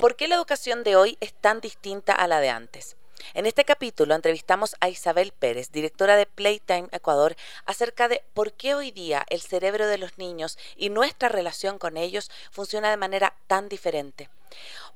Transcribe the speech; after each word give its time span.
¿Por 0.00 0.14
qué 0.14 0.28
la 0.28 0.34
educación 0.34 0.84
de 0.84 0.94
hoy 0.94 1.16
es 1.20 1.32
tan 1.32 1.62
distinta 1.62 2.12
a 2.12 2.28
la 2.28 2.40
de 2.40 2.50
antes? 2.50 2.96
En 3.32 3.46
este 3.46 3.64
capítulo 3.64 4.14
entrevistamos 4.14 4.76
a 4.80 4.90
Isabel 4.90 5.32
Pérez, 5.32 5.72
directora 5.72 6.16
de 6.16 6.26
Playtime 6.26 6.88
Ecuador, 6.92 7.34
acerca 7.64 8.06
de 8.06 8.22
por 8.34 8.52
qué 8.52 8.74
hoy 8.74 8.90
día 8.90 9.24
el 9.30 9.40
cerebro 9.40 9.86
de 9.86 9.96
los 9.96 10.18
niños 10.18 10.58
y 10.76 10.90
nuestra 10.90 11.30
relación 11.30 11.78
con 11.78 11.96
ellos 11.96 12.30
funciona 12.50 12.90
de 12.90 12.98
manera 12.98 13.36
tan 13.46 13.70
diferente. 13.70 14.28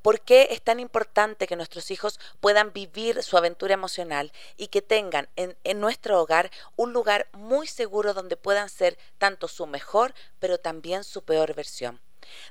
¿Por 0.02 0.21
qué 0.21 0.48
es 0.50 0.61
tan 0.61 0.80
importante 0.80 1.46
que 1.46 1.57
nuestros 1.57 1.91
hijos 1.91 2.21
puedan 2.41 2.75
vivir 2.75 3.23
su 3.23 3.39
aventura 3.39 3.73
emocional 3.73 4.32
y 4.59 4.69
que 4.69 4.82
tengan 4.82 5.30
en, 5.37 5.57
en, 5.64 5.80
nuestro 5.80 6.21
hogar 6.21 6.51
un 6.77 6.93
lugar 6.93 7.29
muy 7.32 7.67
seguro 7.67 8.12
donde 8.12 8.37
puedan 8.37 8.69
ser 8.69 8.98
tanto 9.17 9.48
su 9.48 9.67
mejor, 9.67 10.14
pero 10.39 10.59
también 10.59 11.05
su 11.05 11.23
peor 11.23 11.55
versión? 11.55 12.01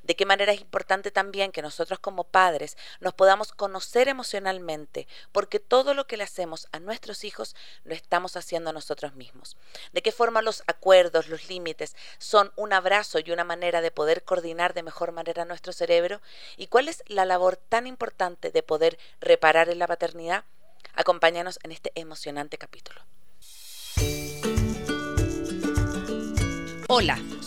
De 0.04 0.16
qué 0.16 0.26
manera 0.26 0.52
es 0.52 0.62
importante 0.62 1.12
también 1.12 1.52
que 1.52 1.62
nosotros 1.62 2.00
como 2.00 2.24
padres 2.24 2.78
nos 3.00 3.14
podamos 3.14 3.52
conocer 3.52 4.08
emocionalmente, 4.08 5.08
porque 5.32 5.60
todo 5.60 5.94
lo 5.94 6.08
que 6.08 6.18
le 6.18 6.24
hacemos 6.24 6.68
a 6.72 6.80
nuestros 6.80 7.24
hijos 7.24 7.56
lo 7.84 7.94
estamos 7.94 8.36
haciendo 8.36 8.70
a 8.70 8.74
nosotros 8.74 9.14
mismos. 9.16 9.58
De 9.94 10.02
qué 10.02 10.12
forma 10.12 10.42
los 10.42 10.64
acuerdos, 10.68 11.28
los 11.28 11.48
límites 11.50 11.96
son 12.18 12.52
un 12.56 12.74
abrazo 12.74 13.20
y 13.20 13.32
una 13.32 13.44
manera 13.44 13.82
de 13.82 13.92
poder 13.92 14.24
coordinar 14.24 14.74
de 14.74 14.84
mejor 14.84 15.12
manera 15.12 15.46
nuestro 15.46 15.74
cerebro 15.74 16.22
y 16.58 16.68
cuál 16.68 16.88
es 16.88 17.04
la 17.08 17.26
labor 17.26 17.58
tan 17.58 17.88
importante 17.88 18.52
de 18.52 18.64
poder 18.64 18.98
reparar 19.20 19.70
en 19.70 19.80
la 19.80 19.88
paternidad. 19.88 20.44
Acompáñanos 20.94 21.60
en 21.64 21.72
este 21.72 21.92
emocionante 21.96 22.58
capítulo. 22.58 23.02
Hola, 26.88 27.20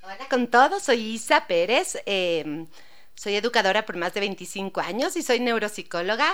Hola 0.03 0.29
con 0.29 0.49
todos, 0.49 0.83
soy 0.83 1.15
Isa 1.15 1.47
Pérez. 1.47 1.97
Eh, 2.07 2.67
soy 3.15 3.37
educadora 3.37 3.87
por 3.87 3.97
más 3.97 4.15
de 4.15 4.21
25 4.21 4.81
años 4.81 5.17
y 5.17 5.23
soy 5.23 5.39
neuropsicóloga 5.39 6.29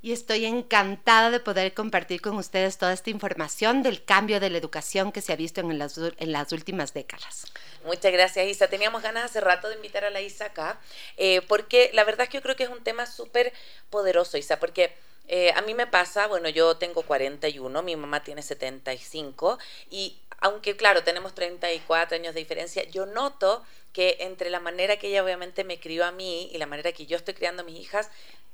y 0.00 0.12
estoy 0.12 0.46
encantada 0.46 1.30
de 1.30 1.40
poder 1.40 1.74
compartir 1.74 2.22
con 2.22 2.36
ustedes 2.36 2.78
toda 2.78 2.92
esta 2.92 3.10
información 3.10 3.82
del 3.82 4.04
cambio 4.04 4.40
de 4.40 4.48
la 4.48 4.56
educación 4.56 5.12
que 5.12 5.20
se 5.20 5.32
ha 5.32 5.36
visto 5.36 5.60
en 5.60 5.78
las, 5.78 5.98
en 5.98 6.32
las 6.32 6.52
últimas 6.52 6.94
décadas. 6.94 7.46
Muchas 7.84 8.12
gracias, 8.12 8.46
Isa. 8.46 8.68
Teníamos 8.68 9.02
ganas 9.02 9.24
hace 9.24 9.40
rato 9.40 9.68
de 9.68 9.74
invitar 9.74 10.04
a 10.04 10.10
la 10.10 10.22
Isa 10.22 10.46
acá, 10.46 10.80
eh, 11.16 11.42
porque 11.42 11.90
la 11.92 12.04
verdad 12.04 12.22
es 12.22 12.30
que 12.30 12.38
yo 12.38 12.42
creo 12.42 12.56
que 12.56 12.64
es 12.64 12.70
un 12.70 12.82
tema 12.82 13.04
súper 13.04 13.52
poderoso, 13.90 14.38
Isa, 14.38 14.58
porque 14.58 14.94
eh, 15.32 15.52
a 15.54 15.62
mí 15.62 15.74
me 15.74 15.86
pasa, 15.86 16.26
bueno, 16.26 16.48
yo 16.48 16.76
tengo 16.76 17.02
41, 17.02 17.82
mi 17.84 17.94
mamá 17.94 18.24
tiene 18.24 18.42
75 18.42 19.60
y 19.88 20.18
aunque 20.40 20.76
claro, 20.76 21.04
tenemos 21.04 21.36
34 21.36 22.16
años 22.16 22.34
de 22.34 22.40
diferencia, 22.40 22.82
yo 22.82 23.06
noto 23.06 23.64
que 23.92 24.16
entre 24.20 24.50
la 24.50 24.58
manera 24.58 24.96
que 24.96 25.06
ella 25.06 25.22
obviamente 25.22 25.62
me 25.62 25.78
crió 25.78 26.04
a 26.04 26.10
mí 26.10 26.50
y 26.52 26.58
la 26.58 26.66
manera 26.66 26.90
que 26.90 27.06
yo 27.06 27.16
estoy 27.16 27.34
criando 27.34 27.62
a 27.62 27.64
mis 27.64 27.78
hijas, 27.78 28.10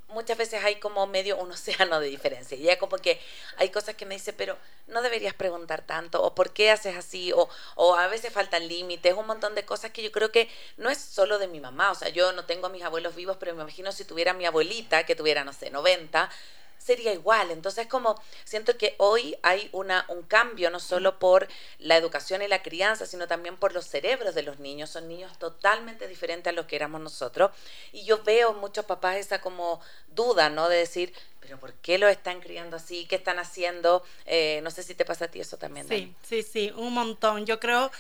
muchas 0.08 0.36
veces 0.36 0.62
hay 0.64 0.76
como 0.76 1.06
medio 1.06 1.38
un 1.38 1.50
océano 1.52 1.98
de 1.98 2.08
diferencia. 2.08 2.58
Y 2.58 2.64
ella 2.64 2.78
como 2.78 2.98
que 2.98 3.18
hay 3.56 3.70
cosas 3.70 3.94
que 3.94 4.04
me 4.04 4.14
dice, 4.14 4.34
pero 4.34 4.58
no 4.86 5.00
deberías 5.00 5.32
preguntar 5.32 5.80
tanto, 5.86 6.22
o 6.22 6.34
por 6.34 6.52
qué 6.52 6.70
haces 6.70 6.94
así, 6.94 7.32
o, 7.32 7.48
o 7.76 7.94
a 7.96 8.06
veces 8.08 8.34
faltan 8.34 8.68
límites, 8.68 9.14
un 9.14 9.26
montón 9.26 9.54
de 9.54 9.64
cosas 9.64 9.92
que 9.92 10.02
yo 10.02 10.12
creo 10.12 10.30
que 10.30 10.50
no 10.76 10.90
es 10.90 10.98
solo 10.98 11.38
de 11.38 11.48
mi 11.48 11.60
mamá. 11.60 11.90
O 11.90 11.94
sea, 11.94 12.10
yo 12.10 12.32
no 12.32 12.44
tengo 12.44 12.66
a 12.66 12.70
mis 12.70 12.82
abuelos 12.82 13.14
vivos, 13.14 13.38
pero 13.40 13.54
me 13.54 13.62
imagino 13.62 13.92
si 13.92 14.04
tuviera 14.04 14.34
mi 14.34 14.44
abuelita, 14.44 15.06
que 15.06 15.16
tuviera, 15.16 15.42
no 15.42 15.54
sé, 15.54 15.70
90, 15.70 16.30
sería 16.78 17.12
igual. 17.12 17.50
Entonces, 17.50 17.86
como 17.86 18.20
siento 18.44 18.76
que 18.78 18.94
hoy 18.98 19.36
hay 19.42 19.68
una, 19.72 20.04
un 20.08 20.22
cambio, 20.22 20.70
no 20.70 20.80
solo 20.80 21.18
por 21.18 21.48
la 21.78 21.96
educación 21.96 22.42
y 22.42 22.48
la 22.48 22.62
crianza, 22.62 23.06
sino 23.06 23.26
también 23.26 23.56
por 23.56 23.72
los 23.72 23.86
cerebros 23.86 24.34
de 24.34 24.42
los 24.42 24.58
niños. 24.58 24.90
Son 24.90 25.08
niños 25.08 25.38
totalmente 25.38 26.08
diferentes 26.08 26.52
a 26.52 26.54
los 26.54 26.66
que 26.66 26.76
éramos 26.76 27.00
nosotros. 27.00 27.50
Y 27.92 28.04
yo 28.04 28.22
veo 28.22 28.54
muchos 28.54 28.84
papás 28.84 29.16
esa 29.16 29.40
como 29.40 29.80
duda, 30.08 30.48
¿no? 30.48 30.68
De 30.68 30.76
decir, 30.76 31.12
pero 31.46 31.60
¿por 31.60 31.74
qué 31.74 31.98
lo 31.98 32.08
están 32.08 32.40
criando 32.40 32.76
así? 32.76 33.06
¿Qué 33.06 33.16
están 33.16 33.38
haciendo? 33.38 34.02
Eh, 34.24 34.60
no 34.64 34.70
sé 34.70 34.82
si 34.82 34.94
te 34.94 35.04
pasa 35.04 35.26
a 35.26 35.28
ti 35.28 35.40
eso 35.40 35.56
también. 35.56 35.86
Sí, 35.86 36.12
sí, 36.22 36.42
sí, 36.42 36.72
un 36.76 36.92
montón. 36.92 37.46
Yo 37.46 37.60
creo, 37.60 37.90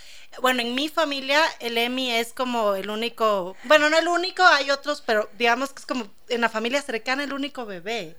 bueno, 0.40 0.62
en 0.62 0.74
mi 0.74 0.88
familia 0.88 1.42
el 1.60 1.78
Emi 1.78 2.12
es 2.12 2.32
como 2.32 2.74
el 2.74 2.90
único, 2.90 3.56
bueno, 3.64 3.88
no 3.88 3.98
el 3.98 4.08
único, 4.08 4.42
hay 4.42 4.70
otros, 4.70 5.02
pero 5.04 5.28
digamos 5.38 5.72
que 5.72 5.80
es 5.80 5.86
como 5.86 6.08
en 6.28 6.40
la 6.40 6.48
familia 6.48 6.82
cercana 6.82 7.22
el 7.22 7.32
único 7.32 7.66
bebé 7.66 8.16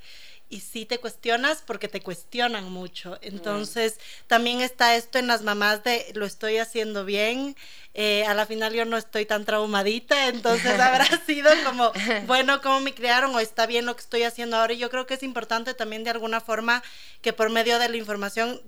y 0.49 0.61
sí 0.61 0.85
te 0.85 0.99
cuestionas 0.99 1.63
porque 1.65 1.87
te 1.87 2.01
cuestionan 2.01 2.71
mucho. 2.71 3.17
Entonces, 3.21 3.99
también 4.27 4.61
está 4.61 4.95
esto 4.95 5.19
en 5.19 5.27
las 5.27 5.41
mamás 5.41 5.83
de 5.83 6.11
lo 6.15 6.25
estoy 6.25 6.57
haciendo 6.57 7.05
bien, 7.05 7.55
eh, 7.93 8.25
a 8.25 8.33
la 8.33 8.45
final 8.45 8.73
yo 8.73 8.85
no 8.85 8.95
estoy 8.95 9.25
tan 9.25 9.43
traumadita, 9.43 10.27
entonces 10.29 10.79
habrá 10.79 11.05
sido 11.25 11.51
como, 11.65 11.91
bueno, 12.25 12.61
cómo 12.61 12.79
me 12.79 12.93
criaron 12.93 13.35
o 13.35 13.39
está 13.39 13.65
bien 13.65 13.85
lo 13.85 13.95
que 13.95 14.01
estoy 14.01 14.23
haciendo 14.23 14.57
ahora. 14.57 14.73
Y 14.73 14.77
yo 14.77 14.89
creo 14.89 15.05
que 15.05 15.15
es 15.15 15.23
importante 15.23 15.73
también 15.73 16.03
de 16.03 16.11
alguna 16.11 16.39
forma 16.39 16.83
que 17.21 17.33
por 17.33 17.49
medio 17.49 17.79
de 17.79 17.89
la 17.89 17.97
información 17.97 18.61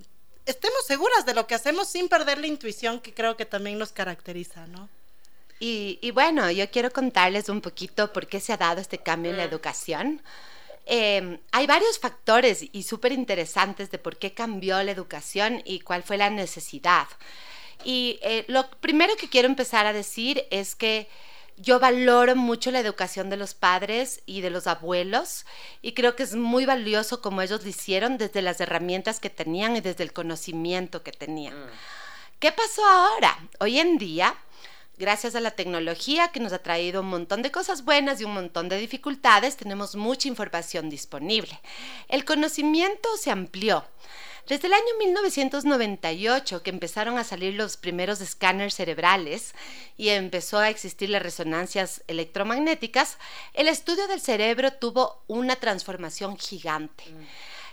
estemos 0.45 0.85
seguras 0.85 1.25
de 1.25 1.33
lo 1.33 1.47
que 1.47 1.55
hacemos 1.55 1.89
sin 1.89 2.09
perder 2.09 2.39
la 2.39 2.47
intuición 2.47 2.99
que 2.99 3.13
creo 3.13 3.37
que 3.37 3.45
también 3.45 3.77
nos 3.77 3.91
caracteriza, 3.91 4.65
¿no? 4.67 4.89
Y, 5.59 5.99
y 6.01 6.11
bueno, 6.11 6.49
yo 6.49 6.69
quiero 6.71 6.89
contarles 6.89 7.49
un 7.49 7.61
poquito 7.61 8.11
por 8.13 8.27
qué 8.27 8.39
se 8.39 8.53
ha 8.53 8.57
dado 8.57 8.79
este 8.81 8.97
cambio 8.97 9.31
en 9.31 9.37
la 9.37 9.45
mm. 9.45 9.49
educación. 9.49 10.21
Em, 10.91 11.39
hay 11.51 11.67
varios 11.67 11.99
factores 11.99 12.65
y 12.71 12.81
súper 12.81 13.11
interesantes 13.11 13.91
de 13.91 13.99
por 13.99 14.17
qué 14.17 14.33
cambió 14.33 14.81
la 14.81 14.89
educación 14.89 15.61
y 15.63 15.81
cuál 15.81 16.01
fue 16.01 16.17
la 16.17 16.31
necesidad. 16.31 17.07
Y 17.83 18.19
eh, 18.23 18.43
lo 18.47 18.67
primero 18.71 19.15
que 19.15 19.29
quiero 19.29 19.47
empezar 19.47 19.85
a 19.85 19.93
decir 19.93 20.47
es 20.49 20.75
que 20.75 21.07
yo 21.57 21.79
valoro 21.79 22.35
mucho 22.35 22.71
la 22.71 22.79
educación 22.79 23.29
de 23.29 23.37
los 23.37 23.53
padres 23.53 24.23
y 24.25 24.41
de 24.41 24.49
los 24.49 24.65
abuelos 24.65 25.45
y 25.83 25.91
creo 25.91 26.15
que 26.15 26.23
es 26.23 26.33
muy 26.33 26.65
valioso 26.65 27.21
como 27.21 27.43
ellos 27.43 27.61
lo 27.61 27.69
hicieron 27.69 28.17
desde 28.17 28.41
las 28.41 28.59
herramientas 28.59 29.19
que 29.19 29.29
tenían 29.29 29.75
y 29.75 29.81
desde 29.81 30.03
el 30.03 30.11
conocimiento 30.11 31.03
que 31.03 31.11
tenían. 31.11 31.67
Mm. 31.67 31.69
¿Qué 32.39 32.51
pasó 32.51 32.83
ahora? 32.83 33.37
Hoy 33.59 33.79
en 33.79 33.99
día, 33.99 34.35
gracias 34.99 35.33
a 35.33 35.39
la 35.39 35.51
tecnología 35.51 36.27
que 36.27 36.41
nos 36.41 36.51
ha 36.51 36.59
traído 36.59 37.01
un 37.01 37.07
montón 37.07 37.41
de 37.41 37.51
cosas 37.51 37.85
buenas 37.85 38.19
y 38.19 38.25
un 38.25 38.33
montón 38.33 38.67
de 38.67 38.77
dificultades, 38.77 39.55
tenemos 39.55 39.95
mucha 39.95 40.27
información 40.27 40.89
disponible. 40.89 41.59
El 42.09 42.25
conocimiento 42.25 43.09
se 43.17 43.31
amplió. 43.31 43.85
Desde 44.47 44.67
el 44.67 44.73
año 44.73 44.97
1998 44.97 46.63
que 46.63 46.71
empezaron 46.71 47.17
a 47.17 47.23
salir 47.23 47.53
los 47.53 47.77
primeros 47.77 48.19
escáneres 48.19 48.73
cerebrales 48.73 49.53
y 49.95 50.09
empezó 50.09 50.57
a 50.57 50.69
existir 50.69 51.09
las 51.09 51.21
resonancias 51.21 52.03
electromagnéticas, 52.07 53.17
el 53.53 53.67
estudio 53.67 54.07
del 54.07 54.19
cerebro 54.19 54.73
tuvo 54.73 55.23
una 55.27 55.55
transformación 55.55 56.37
gigante. 56.37 57.05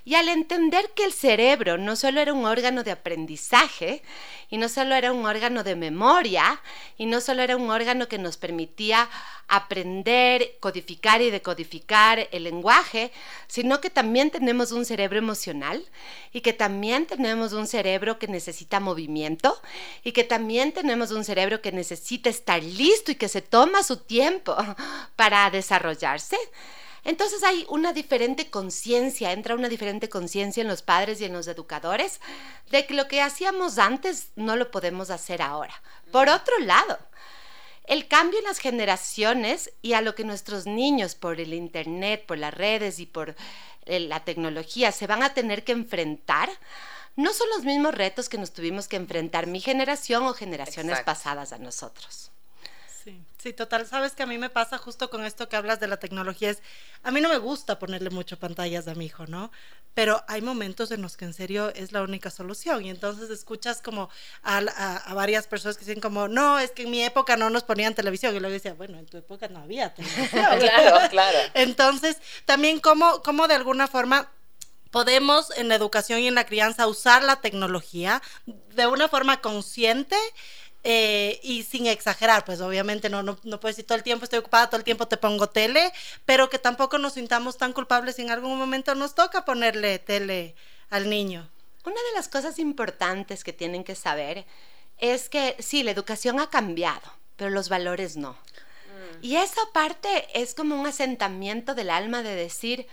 Y 0.06 0.14
al 0.14 0.29
entender 0.29 0.93
que 0.94 1.05
el 1.05 1.12
cerebro 1.12 1.79
no 1.79 1.97
solo 1.97 2.20
era 2.20 2.32
un 2.32 2.47
órgano 2.47 2.85
de 2.85 2.93
aprendizaje, 2.93 4.03
y 4.49 4.56
no 4.56 4.69
solo 4.69 4.94
era 4.94 5.12
un 5.12 5.26
órgano 5.26 5.64
de 5.64 5.75
memoria, 5.75 6.62
y 6.97 7.06
no 7.06 7.20
solo 7.20 7.43
era 7.43 7.56
un 7.56 7.69
órgano 7.70 8.06
que 8.06 8.17
nos 8.17 8.37
permitía 8.37 9.11
aprender, 9.49 10.58
codificar 10.61 11.23
y 11.23 11.31
decodificar 11.31 12.29
el 12.31 12.44
lenguaje, 12.44 13.11
sino 13.49 13.81
que 13.81 13.91
también 13.91 14.31
tenemos 14.31 14.70
un 14.70 14.85
cerebro 14.85 15.19
emocional 15.19 15.85
y 16.32 16.41
que 16.41 16.53
también 16.53 17.06
tenemos 17.06 17.53
un 17.53 17.67
cerebro 17.67 18.20
que 18.20 18.29
necesita 18.29 18.79
movimiento 18.79 19.61
y 20.05 20.12
que 20.12 20.23
también 20.23 20.70
tenemos 20.70 21.11
un 21.11 21.25
cerebro 21.25 21.61
que 21.61 21.73
necesita 21.73 22.31
estar 22.31 22.62
listo 22.62 23.11
y 23.11 23.17
que 23.17 23.29
se 23.29 23.43
toma 23.43 23.82
su 23.82 23.97
tiempo 23.97 24.56
para 25.17 25.50
desarrollarse. 25.50 26.38
Entonces 27.06 27.44
hay 27.44 27.64
una 27.69 27.93
diferente 27.93 28.50
conciencia, 28.50 29.31
entra 29.31 29.55
una 29.55 29.69
diferente 29.69 30.08
conciencia 30.08 30.61
en 30.61 30.67
los 30.67 30.82
padres 30.82 31.20
y 31.20 31.25
en 31.25 31.32
los 31.32 31.47
educadores 31.47 32.20
de 32.70 32.85
que 32.85 32.94
lo 32.94 33.06
que 33.06 33.23
hacíamos 33.23 33.79
antes 33.79 34.31
no 34.35 34.56
lo 34.56 34.73
podemos 34.73 35.11
hacer 35.11 35.41
ahora. 35.41 35.73
Por 36.11 36.29
otro 36.29 36.58
lado, 36.58 36.99
el 37.85 38.08
cambio 38.08 38.41
en 38.41 38.47
las 38.47 38.58
generaciones 38.58 39.73
y 39.82 39.93
a 39.93 40.00
lo 40.00 40.17
que 40.17 40.25
nuestros 40.25 40.67
niños 40.67 41.14
por 41.14 41.41
el 41.41 41.55
Internet, 41.55 42.26
por 42.26 42.38
las 42.38 42.53
redes 42.53 42.99
y 42.99 43.06
por 43.06 43.37
eh, 43.85 44.00
la 44.00 44.25
tecnología 44.25 44.91
se 44.91 45.06
van 45.06 45.23
a 45.23 45.32
tener 45.32 45.62
que 45.62 45.73
enfrentar, 45.73 46.50
no 47.14 47.32
son 47.32 47.49
los 47.50 47.64
mismos 47.64 47.94
retos 47.94 48.29
que 48.29 48.37
nos 48.37 48.53
tuvimos 48.53 48.88
que 48.88 48.97
enfrentar 48.97 49.47
mi 49.47 49.61
generación 49.61 50.25
o 50.25 50.35
generaciones 50.35 50.99
Exacto. 50.99 51.06
pasadas 51.06 51.53
a 51.53 51.58
nosotros. 51.58 52.32
Sí, 53.06 53.23
sí, 53.38 53.53
total. 53.53 53.87
Sabes 53.87 54.14
que 54.14 54.25
a 54.25 54.26
mí 54.26 54.37
me 54.37 54.50
pasa 54.50 54.79
justo 54.79 55.11
con 55.11 55.25
esto 55.25 55.49
que 55.49 55.55
hablas 55.55 55.79
de 55.79 55.87
la 55.87 55.97
tecnología. 55.99 56.50
Es, 56.50 56.61
a 57.05 57.12
mí 57.12 57.20
no 57.20 57.29
me 57.29 57.38
gusta 57.38 57.79
ponerle 57.79 58.11
mucho 58.11 58.37
pantallas 58.37 58.88
a 58.88 58.97
mi 58.97 59.06
hijo, 59.06 59.26
¿no? 59.29 59.53
Pero 59.94 60.25
hay 60.26 60.43
momentos 60.43 60.91
en 60.91 61.03
los 61.03 61.17
que 61.17 61.25
en 61.25 61.32
serio 61.32 61.73
es 61.76 61.93
la 61.93 62.03
única 62.03 62.31
solución. 62.31 62.85
Y 62.85 62.91
entonces 62.91 63.31
escuchas 63.31 63.81
como 63.81 64.11
a, 64.43 64.58
a- 64.58 64.97
a 64.97 65.14
varias 65.14 65.47
personas 65.47 65.79
que 65.79 65.85
dicen 65.85 66.00
como, 66.00 66.26
no, 66.26 66.58
es 66.58 66.73
que 66.73 66.82
en 66.82 66.91
mi 66.91 67.05
época 67.05 67.37
no 67.37 67.49
nos 67.49 67.62
ponían 67.62 67.94
televisión. 67.94 68.35
Y 68.35 68.41
luego 68.41 68.53
decía, 68.55 68.75
bueno, 68.75 68.99
en 68.99 69.06
tu 69.06 69.19
época 69.19 69.47
no 69.47 69.61
había 69.61 69.94
televisión. 69.94 70.44
Claro, 70.58 70.99
claro. 71.08 71.38
Entonces, 71.55 72.17
también 72.44 72.81
cómo, 72.81 73.23
cómo 73.23 73.47
de 73.47 73.55
alguna 73.55 73.87
forma 73.87 74.32
podemos 74.91 75.50
en 75.56 75.69
la 75.69 75.75
educación 75.76 76.20
y 76.20 76.29
en 76.29 76.35
la 76.35 76.47
crianza 76.47 76.87
usar 76.88 77.23
la 77.23 77.37
tecnología 77.41 78.23
de 78.47 78.87
una 78.88 79.08
forma 79.08 79.41
consciente 79.41 80.17
eh, 80.88 81.41
y 81.43 81.65
sin 81.65 81.88
exagerar, 81.88 82.44
pues 82.44 82.61
obviamente 82.61 83.09
no, 83.09 83.21
no, 83.21 83.37
no 83.43 83.59
puedes 83.59 83.75
decir 83.75 83.88
todo 83.88 83.99
el 83.99 84.05
tiempo 84.05 84.23
estoy 84.23 84.38
ocupada, 84.38 84.69
todo 84.69 84.77
el 84.77 84.85
tiempo 84.85 85.09
te 85.09 85.17
pongo 85.17 85.49
tele, 85.49 85.93
pero 86.25 86.49
que 86.49 86.61
tampoco 86.61 86.97
nos 86.99 87.15
sintamos 87.15 87.56
tan 87.56 87.73
culpables 87.73 88.15
si 88.15 88.23
en 88.23 88.31
algún 88.31 88.56
momento 88.56 88.94
nos 88.94 89.17
toca 89.17 89.44
ponerle 89.44 89.99
tele 89.99 90.55
al 90.88 91.11
niño. 91.11 91.50
Una 91.85 91.97
de 91.97 92.15
las 92.15 92.29
cosas 92.29 92.61
importantes 92.61 93.43
que 93.43 93.53
tienen 93.53 93.83
que 93.83 93.97
saber 93.97 94.47
es 94.99 95.29
que 95.29 95.56
sí, 95.59 95.83
la 95.83 95.91
educación 95.91 96.38
ha 96.38 96.50
cambiado, 96.50 97.12
pero 97.35 97.50
los 97.50 97.69
valores 97.69 98.17
no. 98.17 98.37
Y 99.23 99.35
esa 99.35 99.62
parte 99.73 100.29
es 100.35 100.55
como 100.55 100.79
un 100.81 100.87
asentamiento 100.87 101.75
del 101.75 101.91
alma 101.91 102.23
de 102.23 102.37
decir, 102.37 102.87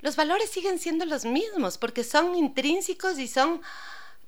los 0.00 0.16
valores 0.16 0.50
siguen 0.50 0.80
siendo 0.80 1.04
los 1.04 1.24
mismos 1.24 1.78
porque 1.78 2.02
son 2.02 2.34
intrínsecos 2.34 3.16
y 3.20 3.28
son 3.28 3.62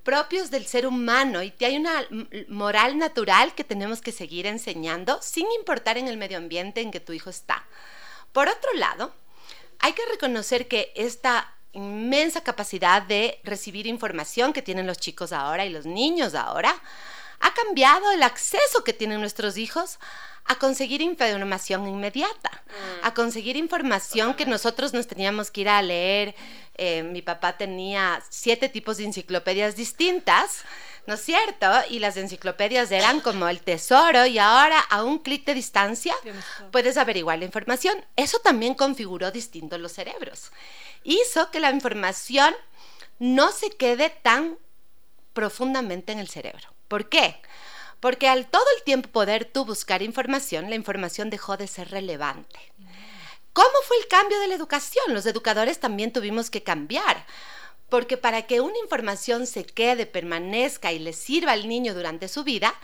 propios 0.03 0.51
del 0.51 0.67
ser 0.67 0.87
humano 0.87 1.43
y 1.43 1.53
hay 1.61 1.77
una 1.77 2.07
moral 2.49 2.99
natural 2.99 3.55
que 3.55 3.65
tenemos 3.65 4.01
que 4.01 4.13
seguir 4.13 4.47
enseñando 4.47 5.19
sin 5.23 5.47
importar 5.53 5.99
en 5.99 6.09
el 6.09 6.17
medio 6.17 6.39
ambiente 6.39 6.81
en 6.81 6.91
que 6.91 7.01
tu 7.01 7.13
hijo 7.13 7.31
está. 7.31 7.67
Por 8.33 8.49
otro 8.49 8.73
lado, 8.75 9.13
hay 9.79 9.93
que 9.93 10.07
reconocer 10.07 10.69
que 10.69 10.93
esta 10.95 11.55
inmensa 11.73 12.43
capacidad 12.43 13.03
de 13.03 13.41
recibir 13.45 13.87
información 13.87 14.53
que 14.53 14.63
tienen 14.63 14.87
los 14.87 14.99
chicos 14.99 15.33
ahora 15.33 15.65
y 15.65 15.71
los 15.71 15.87
niños 15.87 16.35
ahora 16.35 16.75
ha 17.41 17.55
cambiado 17.55 18.11
el 18.13 18.23
acceso 18.23 18.85
que 18.85 18.93
tienen 18.93 19.21
nuestros 19.21 19.57
hijos 19.57 19.99
a 20.45 20.57
conseguir 20.57 21.01
información 21.01 21.87
inmediata, 21.87 22.51
a 23.03 23.15
conseguir 23.15 23.57
información 23.57 24.35
que 24.35 24.47
nosotros 24.47 24.93
nos 24.93 25.07
teníamos 25.07 25.51
que 25.51 25.61
ir 25.63 25.69
a 25.69 25.83
leer. 25.83 26.35
Eh, 26.75 27.03
mi 27.03 27.23
papá 27.23 27.57
tenía 27.57 28.23
siete 28.31 28.69
tipos 28.69 28.97
de 28.97 29.05
enciclopedias 29.05 29.77
distintas, 29.77 30.63
¿no 31.07 31.15
es 31.15 31.21
cierto? 31.21 31.67
Y 31.89 31.99
las 31.99 32.17
enciclopedias 32.17 32.91
eran 32.91 33.21
como 33.21 33.49
el 33.49 33.61
tesoro 33.61 34.27
y 34.27 34.39
ahora 34.39 34.81
a 34.81 35.05
un 35.05 35.19
clic 35.19 35.45
de 35.45 35.55
distancia 35.55 36.15
puedes 36.73 36.97
averiguar 36.97 37.39
la 37.39 37.45
información. 37.45 38.05
Eso 38.17 38.39
también 38.41 38.75
configuró 38.75 39.31
distinto 39.31 39.79
los 39.79 39.93
cerebros. 39.93 40.51
Hizo 41.05 41.51
que 41.51 41.61
la 41.61 41.71
información 41.71 42.55
no 43.19 43.53
se 43.53 43.71
quede 43.71 44.11
tan 44.11 44.59
profundamente 45.33 46.13
en 46.13 46.19
el 46.19 46.29
cerebro. 46.29 46.80
¿Por 46.91 47.09
qué? 47.09 47.41
Porque 48.01 48.27
al 48.29 48.47
todo 48.49 48.65
el 48.77 48.83
tiempo 48.83 49.09
poder 49.11 49.45
tú 49.45 49.65
buscar 49.65 50.03
información, 50.03 50.69
la 50.71 50.75
información 50.75 51.31
dejó 51.31 51.57
de 51.57 51.69
ser 51.69 51.89
relevante. 51.93 52.59
¿Cómo 53.53 53.77
fue 53.87 53.97
el 53.99 54.09
cambio 54.09 54.41
de 54.41 54.49
la 54.49 54.57
educación? 54.57 55.15
Los 55.15 55.25
educadores 55.25 55.79
también 55.79 56.13
tuvimos 56.13 56.51
que 56.51 56.65
cambiar. 56.65 57.25
Porque 57.89 58.17
para 58.17 58.43
que 58.49 58.61
una 58.61 58.79
información 58.83 59.47
se 59.47 59.65
quede, 59.65 60.05
permanezca 60.07 60.91
y 60.91 60.99
le 60.99 61.13
sirva 61.13 61.53
al 61.53 61.69
niño 61.69 61.95
durante 61.95 62.27
su 62.27 62.43
vida, 62.43 62.75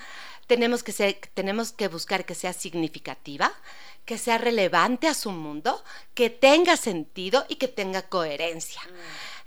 tenemos 0.46 0.84
que, 0.84 0.92
ser- 0.92 1.18
tenemos 1.34 1.72
que 1.72 1.88
buscar 1.88 2.24
que 2.24 2.36
sea 2.36 2.52
significativa, 2.52 3.52
que 4.04 4.18
sea 4.18 4.38
relevante 4.38 5.08
a 5.08 5.14
su 5.14 5.32
mundo, 5.32 5.82
que 6.14 6.30
tenga 6.30 6.76
sentido 6.76 7.44
y 7.48 7.56
que 7.56 7.66
tenga 7.66 8.02
coherencia. 8.02 8.82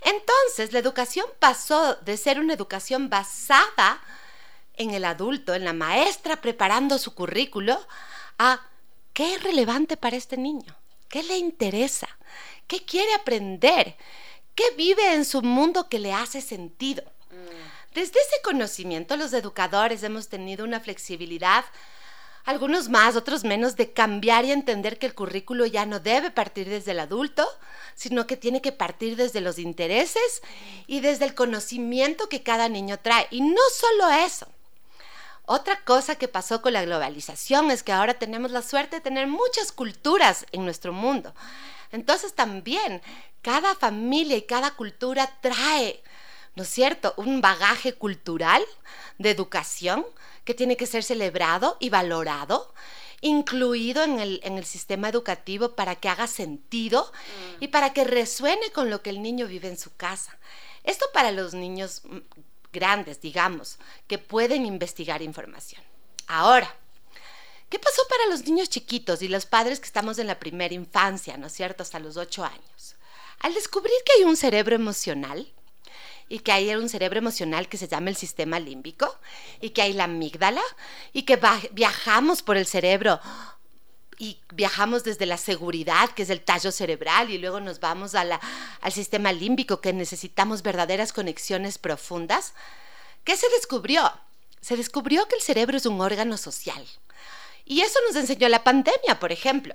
Entonces, 0.02 0.74
la 0.74 0.80
educación 0.80 1.24
pasó 1.38 1.94
de 1.94 2.18
ser 2.18 2.38
una 2.40 2.52
educación 2.52 3.08
basada 3.08 4.02
en 4.80 4.92
el 4.92 5.04
adulto, 5.04 5.54
en 5.54 5.64
la 5.64 5.74
maestra 5.74 6.40
preparando 6.40 6.98
su 6.98 7.14
currículo, 7.14 7.78
a 8.38 8.60
qué 9.12 9.34
es 9.34 9.42
relevante 9.42 9.98
para 9.98 10.16
este 10.16 10.38
niño, 10.38 10.74
qué 11.10 11.22
le 11.22 11.36
interesa, 11.36 12.08
qué 12.66 12.82
quiere 12.82 13.12
aprender, 13.12 13.96
qué 14.54 14.64
vive 14.78 15.12
en 15.12 15.26
su 15.26 15.42
mundo 15.42 15.88
que 15.90 15.98
le 15.98 16.14
hace 16.14 16.40
sentido. 16.40 17.04
Desde 17.92 18.18
ese 18.20 18.40
conocimiento, 18.42 19.16
los 19.18 19.34
educadores 19.34 20.02
hemos 20.02 20.28
tenido 20.28 20.64
una 20.64 20.80
flexibilidad, 20.80 21.64
algunos 22.46 22.88
más, 22.88 23.16
otros 23.16 23.44
menos, 23.44 23.76
de 23.76 23.92
cambiar 23.92 24.46
y 24.46 24.52
entender 24.52 24.98
que 24.98 25.04
el 25.04 25.14
currículo 25.14 25.66
ya 25.66 25.84
no 25.84 26.00
debe 26.00 26.30
partir 26.30 26.70
desde 26.70 26.92
el 26.92 27.00
adulto, 27.00 27.46
sino 27.94 28.26
que 28.26 28.38
tiene 28.38 28.62
que 28.62 28.72
partir 28.72 29.16
desde 29.16 29.42
los 29.42 29.58
intereses 29.58 30.40
y 30.86 31.00
desde 31.00 31.26
el 31.26 31.34
conocimiento 31.34 32.30
que 32.30 32.42
cada 32.42 32.70
niño 32.70 32.98
trae. 32.98 33.26
Y 33.30 33.42
no 33.42 33.60
solo 33.74 34.08
eso. 34.24 34.46
Otra 35.52 35.80
cosa 35.82 36.14
que 36.14 36.28
pasó 36.28 36.62
con 36.62 36.74
la 36.74 36.84
globalización 36.84 37.72
es 37.72 37.82
que 37.82 37.90
ahora 37.90 38.14
tenemos 38.14 38.52
la 38.52 38.62
suerte 38.62 38.94
de 38.94 39.02
tener 39.02 39.26
muchas 39.26 39.72
culturas 39.72 40.46
en 40.52 40.64
nuestro 40.64 40.92
mundo. 40.92 41.34
Entonces 41.90 42.34
también 42.34 43.02
cada 43.42 43.74
familia 43.74 44.36
y 44.36 44.42
cada 44.42 44.70
cultura 44.76 45.28
trae, 45.40 46.04
¿no 46.54 46.62
es 46.62 46.68
cierto?, 46.68 47.14
un 47.16 47.40
bagaje 47.40 47.94
cultural 47.94 48.62
de 49.18 49.30
educación 49.30 50.06
que 50.44 50.54
tiene 50.54 50.76
que 50.76 50.86
ser 50.86 51.02
celebrado 51.02 51.76
y 51.80 51.90
valorado, 51.90 52.72
incluido 53.20 54.04
en 54.04 54.20
el, 54.20 54.40
en 54.44 54.56
el 54.56 54.64
sistema 54.64 55.08
educativo 55.08 55.74
para 55.74 55.96
que 55.96 56.08
haga 56.08 56.28
sentido 56.28 57.10
y 57.58 57.66
para 57.66 57.92
que 57.92 58.04
resuene 58.04 58.70
con 58.70 58.88
lo 58.88 59.02
que 59.02 59.10
el 59.10 59.20
niño 59.20 59.48
vive 59.48 59.66
en 59.66 59.78
su 59.78 59.92
casa. 59.96 60.38
Esto 60.84 61.06
para 61.12 61.32
los 61.32 61.54
niños 61.54 62.02
mm, 62.04 62.18
grandes, 62.72 63.20
digamos, 63.20 63.78
que 64.06 64.18
pueden 64.18 64.66
investigar 64.66 65.22
información. 65.22 65.82
Ahora, 66.26 66.74
¿qué 67.68 67.78
pasó 67.78 68.02
para 68.08 68.26
los 68.26 68.44
niños 68.44 68.68
chiquitos 68.68 69.22
y 69.22 69.28
los 69.28 69.46
padres 69.46 69.80
que 69.80 69.86
estamos 69.86 70.18
en 70.18 70.26
la 70.26 70.38
primera 70.38 70.74
infancia, 70.74 71.36
¿no 71.36 71.48
es 71.48 71.52
cierto?, 71.52 71.82
hasta 71.82 71.98
los 71.98 72.16
ocho 72.16 72.44
años. 72.44 72.96
Al 73.40 73.54
descubrir 73.54 73.94
que 74.04 74.18
hay 74.18 74.24
un 74.24 74.36
cerebro 74.36 74.74
emocional 74.74 75.52
y 76.28 76.40
que 76.40 76.52
hay 76.52 76.74
un 76.74 76.88
cerebro 76.88 77.18
emocional 77.18 77.68
que 77.68 77.76
se 77.76 77.88
llama 77.88 78.10
el 78.10 78.16
sistema 78.16 78.60
límbico 78.60 79.18
y 79.60 79.70
que 79.70 79.82
hay 79.82 79.92
la 79.92 80.04
amígdala 80.04 80.62
y 81.12 81.22
que 81.22 81.40
viajamos 81.72 82.42
por 82.42 82.56
el 82.56 82.66
cerebro 82.66 83.20
y 84.20 84.38
viajamos 84.52 85.02
desde 85.02 85.24
la 85.24 85.38
seguridad, 85.38 86.10
que 86.10 86.24
es 86.24 86.30
el 86.30 86.42
tallo 86.42 86.70
cerebral, 86.70 87.30
y 87.30 87.38
luego 87.38 87.58
nos 87.58 87.80
vamos 87.80 88.14
al 88.14 88.38
sistema 88.92 89.32
límbico, 89.32 89.80
que 89.80 89.94
necesitamos 89.94 90.62
verdaderas 90.62 91.14
conexiones 91.14 91.78
profundas. 91.78 92.52
¿Qué 93.24 93.34
se 93.34 93.48
descubrió? 93.48 94.12
Se 94.60 94.76
descubrió 94.76 95.26
que 95.26 95.36
el 95.36 95.40
cerebro 95.40 95.78
es 95.78 95.86
un 95.86 95.98
órgano 96.02 96.36
social. 96.36 96.86
Y 97.64 97.80
eso 97.80 97.98
nos 98.06 98.16
enseñó 98.16 98.46
la 98.50 98.62
pandemia, 98.62 99.18
por 99.18 99.32
ejemplo. 99.32 99.74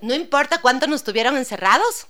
No 0.00 0.14
importa 0.14 0.60
cuánto 0.60 0.86
nos 0.86 1.02
tuvieron 1.02 1.36
encerrados, 1.36 2.06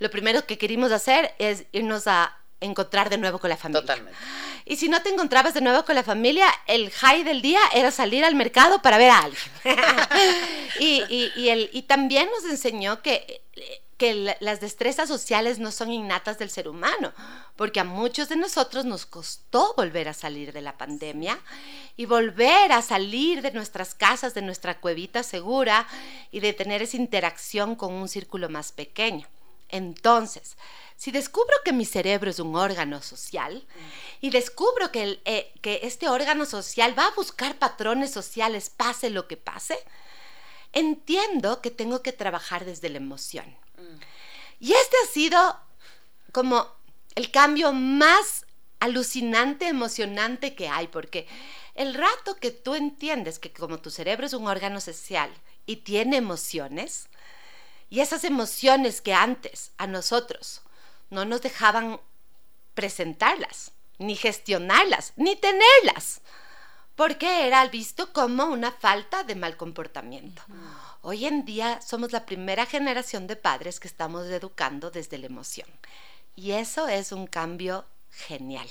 lo 0.00 0.10
primero 0.10 0.46
que 0.46 0.58
queríamos 0.58 0.90
hacer 0.90 1.32
es 1.38 1.66
irnos 1.70 2.08
a 2.08 2.36
encontrar 2.60 3.10
de 3.10 3.18
nuevo 3.18 3.38
con 3.38 3.50
la 3.50 3.56
familia. 3.56 3.82
Totalmente. 3.82 4.18
Y 4.64 4.76
si 4.76 4.88
no 4.88 5.02
te 5.02 5.10
encontrabas 5.10 5.54
de 5.54 5.60
nuevo 5.60 5.84
con 5.84 5.94
la 5.94 6.02
familia, 6.02 6.46
el 6.66 6.90
high 6.90 7.22
del 7.22 7.42
día 7.42 7.60
era 7.74 7.90
salir 7.90 8.24
al 8.24 8.34
mercado 8.34 8.82
para 8.82 8.98
ver 8.98 9.10
a 9.10 9.18
alguien. 9.20 9.50
y, 10.80 11.02
y, 11.08 11.32
y, 11.36 11.48
el, 11.50 11.70
y 11.72 11.82
también 11.82 12.28
nos 12.34 12.50
enseñó 12.50 13.00
que, 13.02 13.42
que 13.96 14.36
las 14.40 14.60
destrezas 14.60 15.08
sociales 15.08 15.58
no 15.58 15.72
son 15.72 15.90
innatas 15.90 16.38
del 16.38 16.50
ser 16.50 16.68
humano, 16.68 17.12
porque 17.56 17.80
a 17.80 17.84
muchos 17.84 18.28
de 18.28 18.36
nosotros 18.36 18.84
nos 18.84 19.06
costó 19.06 19.72
volver 19.76 20.08
a 20.08 20.14
salir 20.14 20.52
de 20.52 20.60
la 20.60 20.76
pandemia 20.76 21.38
y 21.96 22.04
volver 22.04 22.72
a 22.72 22.82
salir 22.82 23.40
de 23.40 23.52
nuestras 23.52 23.94
casas, 23.94 24.34
de 24.34 24.42
nuestra 24.42 24.80
cuevita 24.80 25.22
segura 25.22 25.86
y 26.30 26.40
de 26.40 26.52
tener 26.52 26.82
esa 26.82 26.96
interacción 26.96 27.74
con 27.74 27.94
un 27.94 28.08
círculo 28.08 28.48
más 28.48 28.72
pequeño. 28.72 29.26
Entonces, 29.68 30.56
si 30.96 31.10
descubro 31.10 31.54
que 31.64 31.72
mi 31.72 31.84
cerebro 31.84 32.30
es 32.30 32.38
un 32.38 32.56
órgano 32.56 33.02
social 33.02 33.66
y 34.20 34.30
descubro 34.30 34.90
eh, 34.94 35.52
que 35.60 35.80
este 35.82 36.08
órgano 36.08 36.46
social 36.46 36.98
va 36.98 37.06
a 37.06 37.14
buscar 37.14 37.58
patrones 37.58 38.10
sociales, 38.10 38.70
pase 38.70 39.10
lo 39.10 39.28
que 39.28 39.36
pase, 39.36 39.78
entiendo 40.72 41.60
que 41.60 41.70
tengo 41.70 42.02
que 42.02 42.12
trabajar 42.12 42.64
desde 42.64 42.88
la 42.88 42.98
emoción. 42.98 43.56
Y 44.58 44.72
este 44.72 44.96
ha 45.04 45.12
sido 45.12 45.60
como 46.32 46.66
el 47.14 47.30
cambio 47.30 47.72
más 47.72 48.46
alucinante, 48.80 49.68
emocionante 49.68 50.54
que 50.54 50.68
hay, 50.68 50.88
porque 50.88 51.26
el 51.74 51.94
rato 51.94 52.36
que 52.36 52.50
tú 52.50 52.74
entiendes 52.74 53.38
que 53.38 53.52
como 53.52 53.78
tu 53.78 53.90
cerebro 53.90 54.26
es 54.26 54.32
un 54.32 54.46
órgano 54.46 54.80
social 54.80 55.30
y 55.66 55.76
tiene 55.76 56.16
emociones, 56.16 57.08
y 57.88 58.00
esas 58.00 58.24
emociones 58.24 59.00
que 59.00 59.14
antes 59.14 59.72
a 59.78 59.86
nosotros 59.86 60.62
no 61.10 61.24
nos 61.24 61.42
dejaban 61.42 62.00
presentarlas, 62.74 63.72
ni 63.98 64.16
gestionarlas, 64.16 65.12
ni 65.16 65.36
tenerlas, 65.36 66.20
porque 66.94 67.46
era 67.46 67.66
visto 67.68 68.12
como 68.12 68.44
una 68.46 68.72
falta 68.72 69.24
de 69.24 69.34
mal 69.34 69.56
comportamiento. 69.56 70.42
Hoy 71.02 71.26
en 71.26 71.44
día 71.44 71.80
somos 71.80 72.12
la 72.12 72.26
primera 72.26 72.66
generación 72.66 73.26
de 73.26 73.36
padres 73.36 73.78
que 73.78 73.88
estamos 73.88 74.26
educando 74.26 74.90
desde 74.90 75.18
la 75.18 75.26
emoción. 75.26 75.68
Y 76.34 76.52
eso 76.52 76.88
es 76.88 77.12
un 77.12 77.26
cambio 77.26 77.84
genial. 78.10 78.68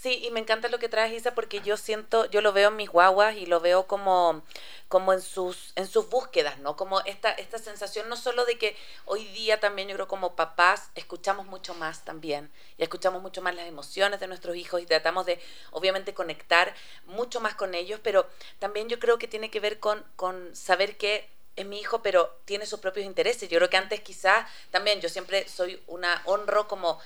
Sí, 0.00 0.18
y 0.24 0.30
me 0.30 0.40
encanta 0.40 0.68
lo 0.68 0.78
que 0.78 0.88
traes, 0.88 1.12
Isa, 1.12 1.34
porque 1.34 1.60
yo 1.60 1.76
siento, 1.76 2.24
yo 2.30 2.40
lo 2.40 2.54
veo 2.54 2.70
en 2.70 2.76
mis 2.76 2.88
guaguas 2.88 3.36
y 3.36 3.44
lo 3.44 3.60
veo 3.60 3.86
como, 3.86 4.42
como 4.88 5.12
en 5.12 5.20
sus, 5.20 5.74
en 5.76 5.86
sus 5.86 6.08
búsquedas, 6.08 6.58
¿no? 6.58 6.74
Como 6.74 7.02
esta, 7.02 7.32
esta 7.32 7.58
sensación 7.58 8.08
no 8.08 8.16
solo 8.16 8.46
de 8.46 8.56
que 8.56 8.74
hoy 9.04 9.26
día 9.26 9.60
también 9.60 9.88
yo 9.88 9.96
creo 9.96 10.08
como 10.08 10.36
papás 10.36 10.88
escuchamos 10.94 11.44
mucho 11.44 11.74
más 11.74 12.02
también 12.02 12.50
y 12.78 12.82
escuchamos 12.82 13.20
mucho 13.20 13.42
más 13.42 13.54
las 13.54 13.66
emociones 13.66 14.20
de 14.20 14.26
nuestros 14.26 14.56
hijos 14.56 14.80
y 14.80 14.86
tratamos 14.86 15.26
de 15.26 15.38
obviamente 15.70 16.14
conectar 16.14 16.74
mucho 17.04 17.42
más 17.42 17.54
con 17.54 17.74
ellos, 17.74 18.00
pero 18.02 18.26
también 18.58 18.88
yo 18.88 18.98
creo 19.00 19.18
que 19.18 19.28
tiene 19.28 19.50
que 19.50 19.60
ver 19.60 19.80
con, 19.80 20.02
con 20.16 20.56
saber 20.56 20.96
que 20.96 21.28
es 21.56 21.66
mi 21.66 21.78
hijo, 21.78 22.02
pero 22.02 22.38
tiene 22.46 22.64
sus 22.64 22.80
propios 22.80 23.04
intereses. 23.04 23.50
Yo 23.50 23.58
creo 23.58 23.68
que 23.68 23.76
antes 23.76 24.00
quizás 24.00 24.48
también 24.70 25.02
yo 25.02 25.10
siempre 25.10 25.46
soy 25.46 25.82
una 25.88 26.22
honro 26.24 26.68
como 26.68 26.98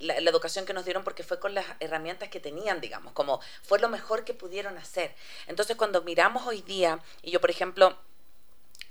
la, 0.00 0.14
educación 0.16 0.66
que 0.66 0.72
nos 0.72 0.84
dieron 0.84 1.04
porque 1.04 1.22
fue 1.22 1.38
con 1.38 1.54
las 1.54 1.66
herramientas 1.80 2.28
que 2.28 2.40
tenían, 2.40 2.80
digamos, 2.80 3.12
como 3.12 3.40
fue 3.62 3.78
lo 3.78 3.88
mejor 3.88 4.24
que 4.24 4.34
pudieron 4.34 4.78
hacer. 4.78 5.14
Entonces 5.46 5.76
cuando 5.76 6.02
miramos 6.02 6.46
hoy 6.46 6.62
día, 6.62 7.00
y 7.22 7.30
yo 7.30 7.40
por 7.40 7.50
ejemplo, 7.50 7.96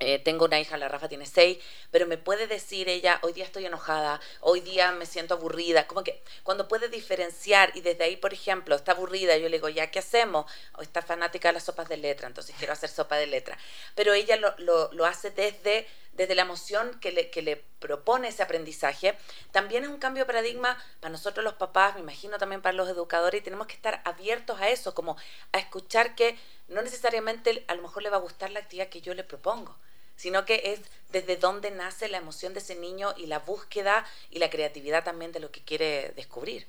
eh, 0.04 0.18
tengo 0.18 0.46
una 0.46 0.60
hija, 0.60 0.78
la 0.78 0.88
Rafa 0.88 1.08
tiene 1.10 1.28
seis, 1.28 1.60
pero 1.92 2.08
me 2.08 2.18
puede 2.18 2.48
decir 2.48 2.90
ella, 2.90 3.20
hoy 3.22 3.34
día 3.34 3.46
estoy 3.46 3.68
enojada, 3.68 4.20
hoy 4.40 4.60
día 4.60 4.92
me 4.94 5.06
siento 5.06 5.36
aburrida, 5.36 5.86
como 5.86 6.04
que 6.04 6.24
cuando 6.42 6.68
puede 6.68 6.90
diferenciar 6.90 7.72
y 7.76 7.82
desde 7.82 8.06
ahí, 8.06 8.18
por 8.18 8.34
ejemplo, 8.34 8.76
está 8.76 8.94
aburrida, 8.94 9.38
yo 9.38 9.48
le 9.48 9.58
digo, 9.58 9.70
¿ya 9.70 9.92
qué 9.92 10.00
hacemos? 10.00 10.52
O 10.74 10.82
está 10.82 11.04
fanática 11.04 11.50
de 11.50 11.54
las 11.54 11.66
sopas 11.66 11.88
de 11.88 11.98
letra, 11.98 12.28
entonces 12.28 12.56
quiero 12.58 12.74
hacer 12.74 12.90
sopa 12.90 13.18
de 13.18 13.28
letra. 13.28 13.60
Pero 13.94 14.14
ella 14.14 14.38
lo, 14.38 14.56
lo 14.92 15.06
hace 15.06 15.30
desde 15.30 15.88
desde 16.14 16.36
la 16.36 16.44
emoción 16.44 17.00
que 17.00 17.12
le, 17.12 17.30
que 17.30 17.42
le 17.42 17.58
propone 17.80 18.28
ese 18.28 18.44
aprendizaje, 18.44 19.18
también 19.52 19.84
es 19.84 19.90
un 19.90 19.98
cambio 19.98 20.24
de 20.24 20.28
paradigma 20.28 20.78
para 21.00 21.12
nosotros 21.12 21.44
los 21.44 21.54
papás, 21.54 21.96
me 21.96 22.02
imagino 22.02 22.38
también 22.38 22.62
para 22.62 22.74
los 22.74 22.90
educadores, 22.90 23.42
y 23.42 23.44
tenemos 23.44 23.68
que 23.68 23.76
estar 23.76 24.02
abiertos 24.06 24.60
a 24.60 24.70
eso, 24.70 24.94
como 24.94 25.18
a 25.52 25.58
escuchar 25.58 26.16
que 26.16 26.38
no 26.68 26.82
necesariamente 26.82 27.64
a 27.68 27.76
lo 27.76 27.82
mejor 27.82 28.04
le 28.04 28.10
va 28.10 28.18
a 28.18 28.22
gustar 28.22 28.52
la 28.52 28.60
actividad 28.60 28.90
que 28.90 29.02
yo 29.02 29.14
le 29.14 29.24
propongo, 29.24 29.78
sino 30.16 30.46
que 30.46 30.62
es 30.66 30.82
desde 31.10 31.38
dónde 31.38 31.72
nace 31.72 32.08
la 32.08 32.18
emoción 32.18 32.54
de 32.54 32.60
ese 32.60 32.76
niño 32.76 33.14
y 33.18 33.26
la 33.26 33.40
búsqueda 33.40 34.06
y 34.30 34.40
la 34.40 34.50
creatividad 34.50 35.04
también 35.04 35.32
de 35.32 35.40
lo 35.40 35.52
que 35.52 35.64
quiere 35.64 36.14
descubrir. 36.16 36.68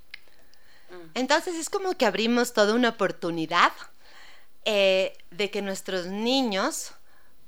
Mm. 0.90 1.10
Entonces 1.14 1.56
es 1.56 1.68
como 1.68 1.96
que 1.96 2.06
abrimos 2.06 2.52
toda 2.52 2.74
una 2.74 2.90
oportunidad 2.90 3.72
eh, 4.64 5.16
de 5.30 5.50
que 5.50 5.62
nuestros 5.62 6.06
niños 6.06 6.92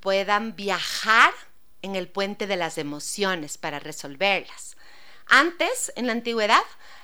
puedan 0.01 0.55
viajar 0.57 1.33
en 1.85 1.97
el 1.97 2.09
puente 2.09 2.47
de 2.47 2.57
las 2.57 2.79
emociones 2.79 3.59
para 3.59 3.79
resolverlas. 3.79 4.77
Antes, 5.27 5.93
en 5.97 6.07
la 6.07 6.13
antigüedad, 6.13 6.63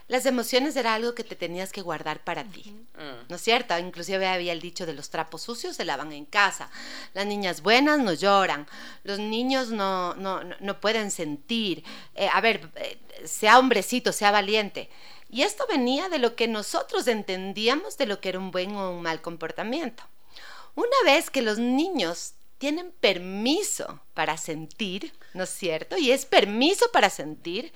las 0.09 0.27
emociones 0.27 0.75
era 0.75 0.95
algo 0.95 1.15
que 1.15 1.23
te 1.23 1.37
tenías 1.37 1.71
que 1.71 1.83
guardar 1.83 2.25
para 2.25 2.45
ti, 2.45 2.75
¿no 3.29 3.37
es 3.37 3.43
cierto? 3.43 3.79
Inclusive 3.79 4.27
había 4.27 4.53
el 4.53 4.61
dicho 4.61 4.85
de 4.85 4.95
los 4.95 5.11
trapos 5.11 5.43
sucios 5.43 5.77
se 5.77 5.85
lavan 5.85 6.13
en 6.13 6.25
casa, 6.25 6.71
las 7.15 7.27
niñas 7.27 7.63
buenas 7.63 7.99
no 7.99 8.13
lloran, 8.13 8.67
los 9.05 9.19
niños 9.19 9.69
no, 9.69 10.15
no, 10.15 10.43
no 10.43 10.81
pueden 10.81 11.11
sentir, 11.11 11.85
eh, 12.15 12.29
a 12.33 12.41
ver, 12.41 12.71
eh, 12.77 12.99
sea 13.25 13.59
hombrecito, 13.59 14.13
sea 14.13 14.33
valiente. 14.33 14.91
Y 15.29 15.43
esto 15.43 15.65
venía 15.69 16.09
de 16.09 16.19
lo 16.19 16.35
que 16.35 16.49
nosotros 16.49 17.07
entendíamos 17.07 17.97
de 17.97 18.07
lo 18.07 18.21
que 18.21 18.31
era 18.31 18.39
un 18.39 18.51
buen 18.51 18.75
o 18.75 18.91
un 18.91 19.03
mal 19.03 19.21
comportamiento. 19.21 20.03
Una 20.75 20.97
vez 21.05 21.31
que 21.31 21.43
los 21.43 21.59
niños 21.59 22.35
tienen 22.61 22.93
permiso 23.01 24.03
para 24.13 24.37
sentir, 24.37 25.15
¿no 25.33 25.45
es 25.45 25.51
cierto? 25.51 25.97
Y 25.97 26.13
es 26.13 26.27
permiso 26.27 26.93
para 26.93 27.09
sentir, 27.09 27.73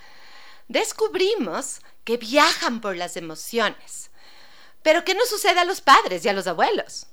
descubrimos 0.68 1.80
que 2.04 2.18
viajan 2.18 2.82
por 2.82 2.94
las 2.94 3.16
emociones. 3.16 4.10
Pero 4.82 5.02
¿qué 5.02 5.14
nos 5.14 5.30
sucede 5.30 5.58
a 5.58 5.64
los 5.64 5.80
padres 5.80 6.22
y 6.22 6.28
a 6.28 6.34
los 6.34 6.46
abuelos? 6.46 7.06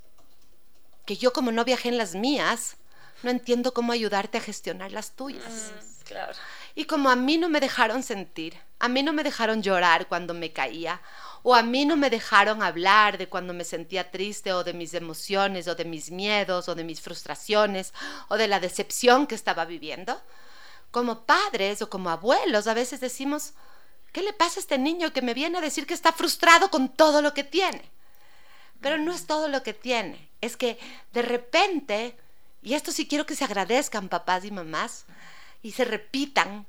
Que 1.05 1.15
yo 1.15 1.31
como 1.31 1.53
no 1.53 1.63
viajé 1.63 1.87
en 1.87 1.97
las 1.97 2.13
mías, 2.13 2.75
no 3.23 3.31
entiendo 3.31 3.73
cómo 3.73 3.93
ayudarte 3.93 4.39
a 4.39 4.41
gestionar 4.41 4.91
las 4.91 5.15
tuyas. 5.15 5.71
Mm, 5.71 6.03
claro. 6.03 6.33
Y 6.75 6.83
como 6.83 7.09
a 7.09 7.15
mí 7.15 7.37
no 7.37 7.47
me 7.47 7.61
dejaron 7.61 8.03
sentir, 8.03 8.59
a 8.79 8.89
mí 8.89 9.01
no 9.01 9.13
me 9.13 9.23
dejaron 9.23 9.63
llorar 9.63 10.09
cuando 10.09 10.33
me 10.33 10.51
caía, 10.51 11.01
o 11.43 11.55
a 11.55 11.63
mí 11.63 11.85
no 11.85 11.97
me 11.97 12.09
dejaron 12.09 12.61
hablar 12.61 13.17
de 13.17 13.27
cuando 13.27 13.53
me 13.53 13.63
sentía 13.63 14.11
triste 14.11 14.53
o 14.53 14.63
de 14.63 14.73
mis 14.73 14.93
emociones 14.93 15.67
o 15.67 15.75
de 15.75 15.85
mis 15.85 16.11
miedos 16.11 16.69
o 16.69 16.75
de 16.75 16.83
mis 16.83 17.01
frustraciones 17.01 17.93
o 18.29 18.37
de 18.37 18.47
la 18.47 18.59
decepción 18.59 19.27
que 19.27 19.35
estaba 19.35 19.65
viviendo. 19.65 20.21
Como 20.91 21.25
padres 21.25 21.81
o 21.81 21.89
como 21.89 22.09
abuelos 22.09 22.67
a 22.67 22.73
veces 22.73 22.99
decimos, 22.99 23.53
¿qué 24.11 24.21
le 24.21 24.33
pasa 24.33 24.59
a 24.59 24.61
este 24.61 24.77
niño 24.77 25.13
que 25.13 25.21
me 25.21 25.33
viene 25.33 25.57
a 25.57 25.61
decir 25.61 25.87
que 25.87 25.93
está 25.93 26.11
frustrado 26.11 26.69
con 26.69 26.89
todo 26.89 27.21
lo 27.21 27.33
que 27.33 27.43
tiene? 27.43 27.81
Pero 28.81 28.97
no 28.97 29.13
es 29.13 29.25
todo 29.25 29.47
lo 29.47 29.63
que 29.63 29.73
tiene, 29.73 30.29
es 30.41 30.57
que 30.57 30.79
de 31.13 31.21
repente, 31.21 32.17
y 32.61 32.73
esto 32.73 32.91
sí 32.91 33.07
quiero 33.07 33.25
que 33.25 33.35
se 33.35 33.45
agradezcan 33.45 34.09
papás 34.09 34.43
y 34.43 34.51
mamás, 34.51 35.05
y 35.61 35.71
se 35.71 35.85
repitan, 35.85 36.65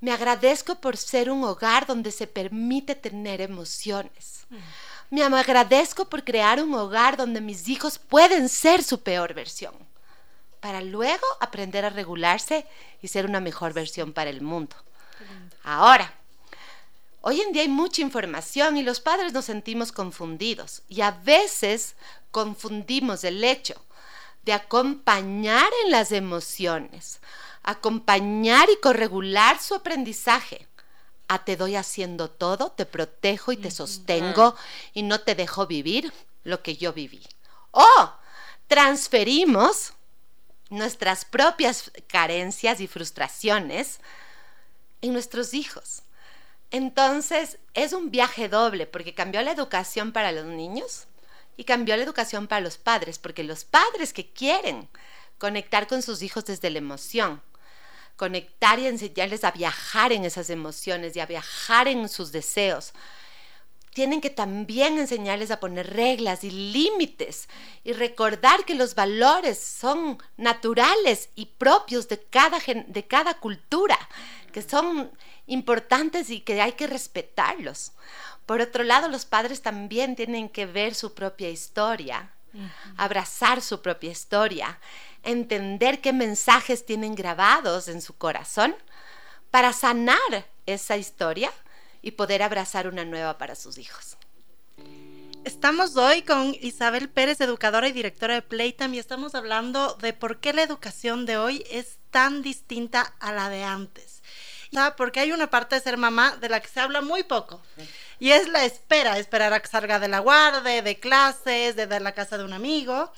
me 0.00 0.12
agradezco 0.12 0.76
por 0.76 0.96
ser 0.96 1.30
un 1.30 1.42
hogar 1.44 1.86
donde 1.86 2.12
se 2.12 2.26
permite 2.26 2.94
tener 2.94 3.40
emociones. 3.40 4.46
Me 5.10 5.22
agradezco 5.22 6.04
por 6.04 6.22
crear 6.22 6.62
un 6.62 6.74
hogar 6.74 7.16
donde 7.16 7.40
mis 7.40 7.68
hijos 7.68 7.98
pueden 7.98 8.48
ser 8.48 8.82
su 8.84 9.00
peor 9.00 9.34
versión, 9.34 9.74
para 10.60 10.80
luego 10.80 11.26
aprender 11.40 11.84
a 11.84 11.90
regularse 11.90 12.66
y 13.02 13.08
ser 13.08 13.26
una 13.26 13.40
mejor 13.40 13.72
versión 13.72 14.12
para 14.12 14.30
el 14.30 14.40
mundo. 14.40 14.76
Ahora, 15.64 16.14
hoy 17.20 17.40
en 17.40 17.52
día 17.52 17.62
hay 17.62 17.68
mucha 17.68 18.02
información 18.02 18.76
y 18.76 18.82
los 18.82 19.00
padres 19.00 19.32
nos 19.32 19.46
sentimos 19.46 19.90
confundidos 19.90 20.82
y 20.88 21.00
a 21.00 21.10
veces 21.10 21.96
confundimos 22.30 23.24
el 23.24 23.42
hecho 23.42 23.74
de 24.44 24.52
acompañar 24.52 25.68
en 25.84 25.90
las 25.90 26.12
emociones 26.12 27.20
acompañar 27.68 28.70
y 28.70 28.80
corregular 28.80 29.60
su 29.60 29.74
aprendizaje. 29.74 30.66
A 31.28 31.44
te 31.44 31.54
doy 31.54 31.76
haciendo 31.76 32.30
todo, 32.30 32.72
te 32.72 32.86
protejo 32.86 33.52
y 33.52 33.58
te 33.58 33.70
sostengo 33.70 34.56
y 34.94 35.02
no 35.02 35.20
te 35.20 35.34
dejo 35.34 35.66
vivir 35.66 36.10
lo 36.44 36.62
que 36.62 36.78
yo 36.78 36.94
viví. 36.94 37.22
O 37.72 37.84
transferimos 38.68 39.92
nuestras 40.70 41.26
propias 41.26 41.92
carencias 42.06 42.80
y 42.80 42.86
frustraciones 42.86 44.00
en 45.02 45.12
nuestros 45.12 45.52
hijos. 45.52 46.04
Entonces, 46.70 47.58
es 47.74 47.92
un 47.92 48.10
viaje 48.10 48.48
doble 48.48 48.86
porque 48.86 49.14
cambió 49.14 49.42
la 49.42 49.52
educación 49.52 50.12
para 50.12 50.32
los 50.32 50.46
niños 50.46 51.06
y 51.58 51.64
cambió 51.64 51.94
la 51.98 52.02
educación 52.02 52.46
para 52.46 52.62
los 52.62 52.78
padres, 52.78 53.18
porque 53.18 53.44
los 53.44 53.64
padres 53.64 54.14
que 54.14 54.32
quieren 54.32 54.88
conectar 55.36 55.86
con 55.86 56.00
sus 56.00 56.22
hijos 56.22 56.46
desde 56.46 56.70
la 56.70 56.78
emoción, 56.78 57.42
conectar 58.18 58.78
y 58.80 58.86
enseñarles 58.88 59.44
a 59.44 59.52
viajar 59.52 60.12
en 60.12 60.24
esas 60.24 60.50
emociones 60.50 61.16
y 61.16 61.20
a 61.20 61.26
viajar 61.26 61.86
en 61.88 62.08
sus 62.08 62.32
deseos, 62.32 62.92
tienen 63.94 64.20
que 64.20 64.28
también 64.28 64.98
enseñarles 64.98 65.50
a 65.50 65.60
poner 65.60 65.94
reglas 65.94 66.44
y 66.44 66.50
límites 66.50 67.48
y 67.84 67.92
recordar 67.92 68.64
que 68.64 68.74
los 68.74 68.94
valores 68.94 69.58
son 69.58 70.18
naturales 70.36 71.30
y 71.36 71.46
propios 71.46 72.08
de 72.08 72.20
cada, 72.20 72.58
de 72.58 73.06
cada 73.06 73.34
cultura, 73.34 73.98
que 74.52 74.62
son 74.62 75.10
importantes 75.46 76.28
y 76.28 76.40
que 76.40 76.60
hay 76.60 76.72
que 76.72 76.88
respetarlos. 76.88 77.92
Por 78.46 78.60
otro 78.60 78.82
lado, 78.82 79.08
los 79.08 79.26
padres 79.26 79.62
también 79.62 80.16
tienen 80.16 80.48
que 80.48 80.66
ver 80.66 80.94
su 80.94 81.14
propia 81.14 81.50
historia, 81.50 82.32
abrazar 82.96 83.62
su 83.62 83.80
propia 83.80 84.10
historia, 84.10 84.78
entender 85.22 86.00
qué 86.00 86.12
mensajes 86.12 86.86
tienen 86.86 87.14
grabados 87.14 87.88
en 87.88 88.02
su 88.02 88.16
corazón 88.16 88.74
para 89.50 89.72
sanar 89.72 90.46
esa 90.66 90.96
historia 90.96 91.52
y 92.02 92.12
poder 92.12 92.42
abrazar 92.42 92.86
una 92.86 93.04
nueva 93.04 93.38
para 93.38 93.54
sus 93.54 93.78
hijos. 93.78 94.16
Estamos 95.44 95.96
hoy 95.96 96.22
con 96.22 96.54
Isabel 96.60 97.08
Pérez, 97.08 97.40
educadora 97.40 97.88
y 97.88 97.92
directora 97.92 98.34
de 98.34 98.42
Playtime, 98.42 98.96
y 98.96 98.98
estamos 98.98 99.34
hablando 99.34 99.94
de 99.94 100.12
por 100.12 100.40
qué 100.40 100.52
la 100.52 100.62
educación 100.62 101.26
de 101.26 101.38
hoy 101.38 101.64
es 101.70 101.98
tan 102.10 102.42
distinta 102.42 103.14
a 103.18 103.32
la 103.32 103.48
de 103.48 103.64
antes. 103.64 104.22
Porque 104.96 105.20
hay 105.20 105.32
una 105.32 105.48
parte 105.48 105.76
de 105.76 105.80
ser 105.80 105.96
mamá 105.96 106.36
de 106.36 106.50
la 106.50 106.60
que 106.60 106.68
se 106.68 106.80
habla 106.80 107.00
muy 107.00 107.22
poco. 107.22 107.62
Y 108.18 108.32
es 108.32 108.48
la 108.48 108.64
espera, 108.64 109.18
esperar 109.18 109.52
a 109.54 109.60
que 109.60 109.68
salga 109.68 109.98
de 109.98 110.08
la 110.08 110.18
guardia, 110.18 110.82
de 110.82 111.00
clases, 111.00 111.76
de, 111.76 111.86
de 111.86 112.00
la 112.00 112.12
casa 112.12 112.36
de 112.36 112.44
un 112.44 112.52
amigo. 112.52 113.10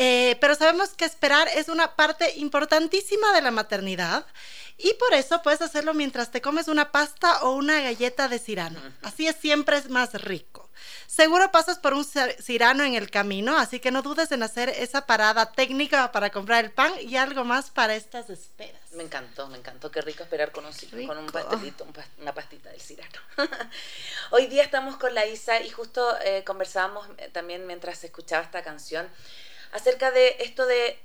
Eh, 0.00 0.36
pero 0.40 0.54
sabemos 0.54 0.90
que 0.90 1.04
esperar 1.04 1.48
es 1.48 1.68
una 1.68 1.96
parte 1.96 2.38
importantísima 2.38 3.32
de 3.32 3.42
la 3.42 3.50
maternidad 3.50 4.24
y 4.76 4.94
por 4.94 5.12
eso 5.12 5.42
puedes 5.42 5.60
hacerlo 5.60 5.92
mientras 5.92 6.30
te 6.30 6.40
comes 6.40 6.68
una 6.68 6.92
pasta 6.92 7.42
o 7.42 7.56
una 7.56 7.80
galleta 7.80 8.28
de 8.28 8.38
cirano. 8.38 8.80
Así 9.02 9.26
es, 9.26 9.34
siempre 9.34 9.76
es 9.76 9.90
más 9.90 10.14
rico. 10.22 10.70
Seguro 11.08 11.50
pasas 11.50 11.80
por 11.80 11.94
un 11.94 12.04
cirano 12.04 12.84
en 12.84 12.94
el 12.94 13.10
camino, 13.10 13.58
así 13.58 13.80
que 13.80 13.90
no 13.90 14.02
dudes 14.02 14.30
en 14.30 14.44
hacer 14.44 14.68
esa 14.68 15.04
parada 15.04 15.50
técnica 15.50 16.12
para 16.12 16.30
comprar 16.30 16.64
el 16.64 16.70
pan 16.70 16.92
y 17.00 17.16
algo 17.16 17.42
más 17.42 17.70
para 17.70 17.96
estas 17.96 18.30
esperas. 18.30 18.80
Me 18.92 19.02
encantó, 19.02 19.48
me 19.48 19.58
encantó. 19.58 19.90
Qué 19.90 20.00
rico 20.00 20.22
esperar 20.22 20.52
con 20.52 20.64
un, 20.64 21.06
con 21.08 21.18
un 21.18 21.26
pastelito, 21.26 21.84
una 22.20 22.32
pastita 22.32 22.70
del 22.70 22.80
cirano. 22.80 23.18
Hoy 24.30 24.46
día 24.46 24.62
estamos 24.62 24.96
con 24.96 25.12
la 25.12 25.26
Isa 25.26 25.60
y 25.60 25.70
justo 25.70 26.16
eh, 26.20 26.44
conversábamos 26.44 27.08
eh, 27.18 27.30
también 27.32 27.66
mientras 27.66 28.04
escuchaba 28.04 28.44
esta 28.44 28.62
canción 28.62 29.08
acerca 29.72 30.10
de 30.10 30.36
esto 30.40 30.66
de 30.66 30.98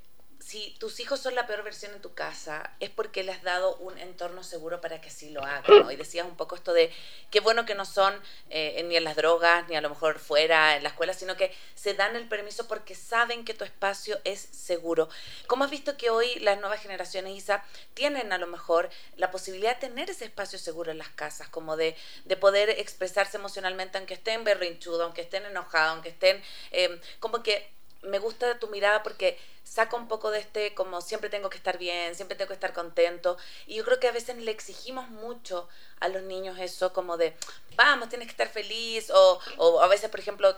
si 0.46 0.75
tus 0.77 1.00
hijos 1.00 1.22
son 1.22 1.36
la 1.36 1.48
peor 1.48 1.63
versión 1.63 1.93
en 1.93 2.01
tu 2.01 2.13
casa, 2.13 2.72
es 2.79 2.89
porque 2.89 3.24
les 3.24 3.38
has 3.38 3.43
dado 3.43 3.77
un 3.77 3.98
entorno 3.98 4.43
seguro 4.43 4.82
para 4.82 5.00
que 5.00 5.08
así 5.08 5.29
lo 5.29 5.41
hagan. 5.41 5.89
Y 5.89 5.96
decías 5.96 6.27
un 6.27 6.36
poco 6.36 6.55
esto 6.55 6.74
de 6.74 6.91
qué 7.32 7.39
bueno 7.39 7.65
que 7.65 7.75
no 7.75 7.86
son 7.86 8.13
eh, 8.50 8.84
ni 8.88 8.98
en 8.98 9.05
las 9.05 9.15
drogas, 9.15 9.67
ni 9.70 9.75
a 9.75 9.82
lo 9.82 9.89
mejor 9.89 10.20
fuera, 10.20 10.75
en 10.75 10.84
la 10.84 10.89
escuela, 10.89 11.13
sino 11.13 11.38
que 11.38 11.55
se 11.75 11.93
dan 11.93 12.15
el 12.15 12.27
permiso 12.27 12.67
porque 12.67 12.93
saben 12.93 13.46
que 13.46 13.53
tu 13.53 13.63
espacio 13.63 14.20
es 14.25 14.39
seguro. 14.39 15.08
¿Cómo 15.48 15.63
has 15.63 15.72
visto 15.72 15.96
que 15.98 16.10
hoy 16.10 16.36
las 16.39 16.60
nuevas 16.60 16.82
generaciones, 16.82 17.38
Isa, 17.38 17.63
tienen 17.93 18.34
a 18.34 18.38
lo 18.38 18.48
mejor 18.48 18.89
la 19.15 19.32
posibilidad 19.32 19.75
de 19.75 19.88
tener 19.88 20.10
ese 20.10 20.25
espacio 20.25 20.60
seguro 20.60 20.91
en 20.91 20.98
las 20.98 21.10
casas, 21.10 21.48
como 21.48 21.77
de, 21.77 21.96
de 22.25 22.36
poder 22.36 22.70
expresarse 22.70 23.38
emocionalmente, 23.38 23.98
aunque 23.98 24.15
estén 24.15 24.43
berrinchudos, 24.43 25.01
aunque 25.01 25.22
estén 25.22 25.46
enojados, 25.46 25.93
aunque 25.93 26.10
estén, 26.10 26.43
eh, 26.72 27.00
como 27.20 27.42
que 27.44 27.72
me 28.03 28.20
gusta 28.20 28.59
tu 28.59 28.68
mirada 28.68 29.03
porque 29.03 29.37
saca 29.63 29.96
un 29.96 30.07
poco 30.07 30.31
de 30.31 30.39
este, 30.39 30.74
como 30.74 31.01
siempre 31.01 31.29
tengo 31.29 31.50
que 31.50 31.57
estar 31.57 31.77
bien, 31.77 32.16
siempre 32.16 32.37
tengo 32.37 32.50
que 32.50 32.53
estar 32.53 32.74
contento. 32.74 33.37
Y 33.66 33.75
yo 33.75 33.85
creo 33.85 34.00
que 34.00 34.07
a 34.07 34.11
veces 34.11 34.37
le 34.37 34.51
exigimos 34.51 35.09
mucho 35.09 35.68
a 36.00 36.07
los 36.09 36.24
niños 36.24 36.59
eso, 36.59 36.94
como 36.94 37.18
de, 37.18 37.35
vamos, 37.75 38.09
tienes 38.09 38.27
que 38.27 38.31
estar 38.31 38.50
feliz. 38.50 39.09
O, 39.09 39.39
o 39.57 39.81
a 39.81 39.87
veces, 39.87 40.09
por 40.09 40.20
ejemplo, 40.20 40.55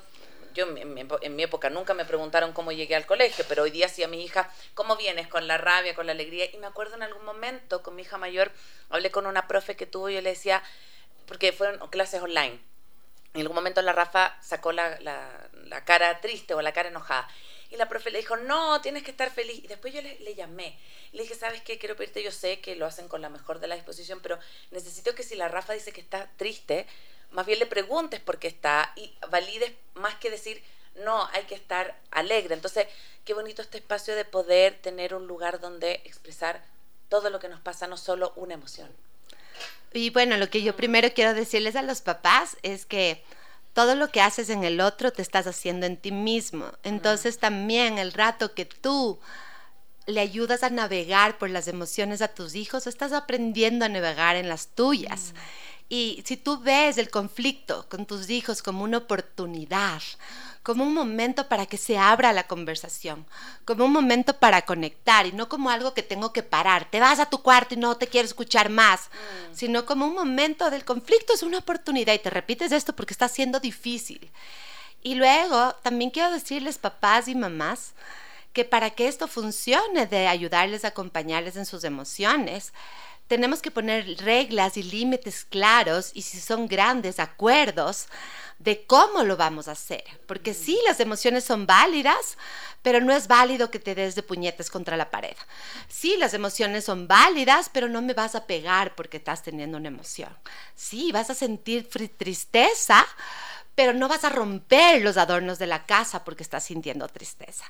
yo 0.54 0.66
en 0.78 1.36
mi, 1.36 1.44
época 1.44 1.70
nunca 1.70 1.94
me 1.94 2.06
preguntaron 2.06 2.54
cómo 2.54 2.72
llegué 2.72 2.96
al 2.96 3.06
colegio, 3.06 3.46
pero 3.48 3.64
hoy 3.64 3.72
día 3.72 3.90
sí 3.90 4.04
a 4.04 4.08
mi 4.08 4.24
hija, 4.24 4.50
¿cómo 4.74 4.96
vienes? 4.96 5.28
Con 5.28 5.48
la 5.48 5.58
rabia, 5.58 5.94
con 5.94 6.06
la 6.06 6.14
alegría. 6.14 6.46
Y 6.52 6.58
me 6.58 6.68
acuerdo 6.68 6.96
en 6.96 7.04
algún 7.04 7.26
momento 7.26 7.84
con 7.84 7.96
mi 7.96 8.04
hija 8.04 8.18
mayor, 8.18 8.52
hablé 8.90 9.12
con 9.12 9.26
una 9.26 9.48
profe 9.48 9.76
que 9.76 9.86
tuvo 9.86 10.10
y 10.10 10.16
yo 10.16 10.22
le 10.22 10.30
decía, 10.30 10.64
porque 11.28 11.52
fueron 11.52 11.86
clases 11.90 12.22
online 12.22 12.60
en 13.36 13.42
algún 13.42 13.56
momento 13.56 13.82
la 13.82 13.92
Rafa 13.92 14.38
sacó 14.42 14.72
la, 14.72 14.98
la, 15.02 15.86
cara 15.86 16.22
triste 16.22 16.54
o 16.54 16.62
la 16.62 16.72
cara 16.72 16.90
enojada. 16.90 17.28
Y 17.70 17.76
la 17.76 17.90
profe 17.90 18.10
le 18.12 18.20
dijo, 18.20 18.38
no, 18.38 18.80
tienes 18.82 19.04
que 19.04 19.12
estar 19.12 19.30
feliz. 19.30 19.62
Y 19.64 19.68
después 19.68 19.94
yo 19.94 20.02
le, 20.02 20.18
le, 20.20 20.36
llamé. 20.36 20.80
Le 21.12 21.24
dije, 21.24 21.36
¿sabes 21.36 21.62
qué? 21.62 21.78
Quiero 21.78 21.98
pedirte, 21.98 22.24
yo 22.24 22.32
sé 22.32 22.62
que 22.62 22.76
lo 22.76 22.86
hacen 22.86 23.10
con 23.10 23.22
la 23.22 23.30
mejor 23.30 23.60
de 23.60 23.68
la 23.68 23.76
disposición, 23.76 24.22
pero 24.22 24.40
necesito 24.72 25.16
que 25.16 25.24
si 25.24 25.36
la 25.36 25.50
Rafa 25.50 25.74
dice 25.74 25.92
que 25.92 26.00
está 26.00 26.30
triste, 26.38 26.88
más 27.32 27.46
bien 27.46 27.60
le 27.60 27.66
preguntes 27.66 28.22
por 28.22 28.40
qué 28.40 28.48
está 28.48 28.94
y 28.96 29.14
valides 29.30 29.74
más 29.96 30.16
que 30.16 30.30
decir, 30.30 30.64
no, 30.96 31.28
hay 31.34 31.44
que 31.44 31.56
estar 31.56 32.00
alegre. 32.12 32.54
Entonces, 32.54 32.88
qué 33.26 33.34
bonito 33.34 33.62
este 33.62 33.80
espacio 33.80 34.16
de 34.16 34.24
poder 34.24 34.80
tener 34.82 35.14
un 35.14 35.28
lugar 35.28 35.60
donde 35.60 36.02
expresar 36.06 36.64
todo 37.10 37.30
lo 37.30 37.40
que 37.40 37.50
nos 37.50 37.60
pasa, 37.60 37.88
no 37.88 37.98
solo 37.98 38.32
una 38.38 38.54
emoción. 38.54 38.90
Y 39.96 40.10
bueno, 40.10 40.36
lo 40.36 40.50
que 40.50 40.62
yo 40.62 40.76
primero 40.76 41.14
quiero 41.14 41.34
decirles 41.34 41.78
a 41.78 41.82
los 41.82 42.02
papás 42.02 42.58
es 42.64 42.86
que 42.86 43.24
todo 43.72 43.96
lo 43.96 44.10
que 44.10 44.20
haces 44.20 44.50
en 44.50 44.66
el 44.66 44.82
otro 44.82 45.12
te 45.12 45.22
estás 45.22 45.48
haciendo 45.48 45.86
en 45.86 45.96
ti 45.96 46.12
mismo. 46.12 46.66
Entonces 46.84 47.40
también 47.40 47.98
el 47.98 48.12
rato 48.12 48.54
que 48.54 48.66
tú 48.66 49.20
le 50.06 50.20
ayudas 50.20 50.64
a 50.64 50.70
navegar 50.70 51.38
por 51.38 51.50
las 51.50 51.70
emociones 51.70 52.22
a 52.22 52.28
tus 52.28 52.56
hijos, 52.56 52.88
estás 52.88 53.14
aprendiendo 53.14 53.86
a 53.86 53.90
navegar 53.90 54.36
en 54.36 54.50
las 54.50 54.68
tuyas. 54.68 55.34
Y 55.88 56.22
si 56.26 56.36
tú 56.36 56.60
ves 56.60 56.98
el 56.98 57.10
conflicto 57.10 57.88
con 57.90 58.06
tus 58.06 58.30
hijos 58.30 58.62
como 58.62 58.84
una 58.84 58.98
oportunidad, 58.98 60.02
como 60.66 60.84
un 60.84 60.96
momento 60.96 61.48
para 61.48 61.68
que 61.68 61.78
se 61.78 61.96
abra 61.96 62.34
la 62.34 62.48
conversación, 62.48 63.28
como 63.66 63.86
un 63.86 63.92
momento 63.92 64.40
para 64.40 64.64
conectar 64.64 65.28
y 65.28 65.32
no 65.32 65.48
como 65.48 65.70
algo 65.70 65.94
que 65.94 66.02
tengo 66.02 66.34
que 66.34 66.42
parar. 66.42 66.90
Te 66.90 67.00
vas 67.00 67.20
a 67.20 67.28
tu 67.28 67.44
cuarto 67.44 67.76
y 67.76 67.78
no 67.78 67.98
te 67.98 68.08
quiero 68.08 68.26
escuchar 68.26 68.70
más, 68.70 69.02
mm. 69.02 69.56
sino 69.56 69.86
como 69.86 70.08
un 70.08 70.16
momento 70.16 70.72
del 70.72 70.84
conflicto 70.84 71.34
es 71.36 71.44
una 71.44 71.60
oportunidad 71.60 72.16
y 72.16 72.20
te 72.20 72.32
repites 72.32 72.72
esto 72.72 72.96
porque 72.96 73.14
está 73.14 73.28
siendo 73.28 73.60
difícil. 73.60 74.32
Y 75.04 75.14
luego 75.14 75.76
también 75.84 76.10
quiero 76.10 76.32
decirles 76.32 76.80
papás 76.80 77.28
y 77.28 77.36
mamás 77.36 77.94
que 78.52 78.66
para 78.66 78.90
que 78.90 79.08
esto 79.08 79.28
funcione 79.28 80.08
de 80.08 80.28
ayudarles 80.28 80.84
a 80.84 80.88
acompañarles 80.88 81.58
en 81.58 81.68
sus 81.68 81.84
emociones, 81.84 82.74
tenemos 83.28 83.62
que 83.62 83.70
poner 83.70 84.18
reglas 84.18 84.78
y 84.78 84.84
límites 84.84 85.46
claros 85.46 86.10
y 86.16 86.24
si 86.24 86.40
son 86.40 86.68
grandes 86.68 87.20
acuerdos 87.20 88.08
de 88.60 88.86
cómo 88.86 89.24
lo 89.24 89.38
vamos 89.38 89.68
a 89.68 89.74
hacer. 89.74 90.04
Porque 90.28 90.54
sí, 90.54 90.80
las 90.86 91.00
emociones 91.00 91.44
son 91.44 91.66
válidas, 91.66 92.38
pero 92.82 93.02
no 93.02 93.14
es 93.14 93.28
válido 93.28 93.72
que 93.72 93.80
te 93.80 93.96
des 93.96 94.16
de 94.16 94.24
puñetes 94.24 94.70
contra 94.70 94.98
la 94.98 95.10
pared. 95.10 95.36
Sí, 95.88 96.16
las 96.18 96.34
emociones 96.34 96.86
son 96.86 97.08
válidas, 97.08 97.70
pero 97.72 97.90
no 97.90 98.02
me 98.02 98.14
vas 98.14 98.36
a 98.36 98.46
pegar 98.46 98.96
porque 98.96 99.18
estás 99.18 99.44
teniendo 99.44 99.78
una 99.78 99.88
emoción. 99.88 100.36
Sí, 100.76 101.12
vas 101.12 101.30
a 101.30 101.36
sentir 101.36 101.90
tristeza, 102.18 103.06
pero 103.76 103.94
no 103.94 104.08
vas 104.08 104.24
a 104.24 104.30
romper 104.30 105.02
los 105.02 105.18
adornos 105.18 105.60
de 105.60 105.68
la 105.68 105.86
casa 105.86 106.24
porque 106.24 106.44
estás 106.44 106.64
sintiendo 106.64 107.08
tristeza. 107.08 107.66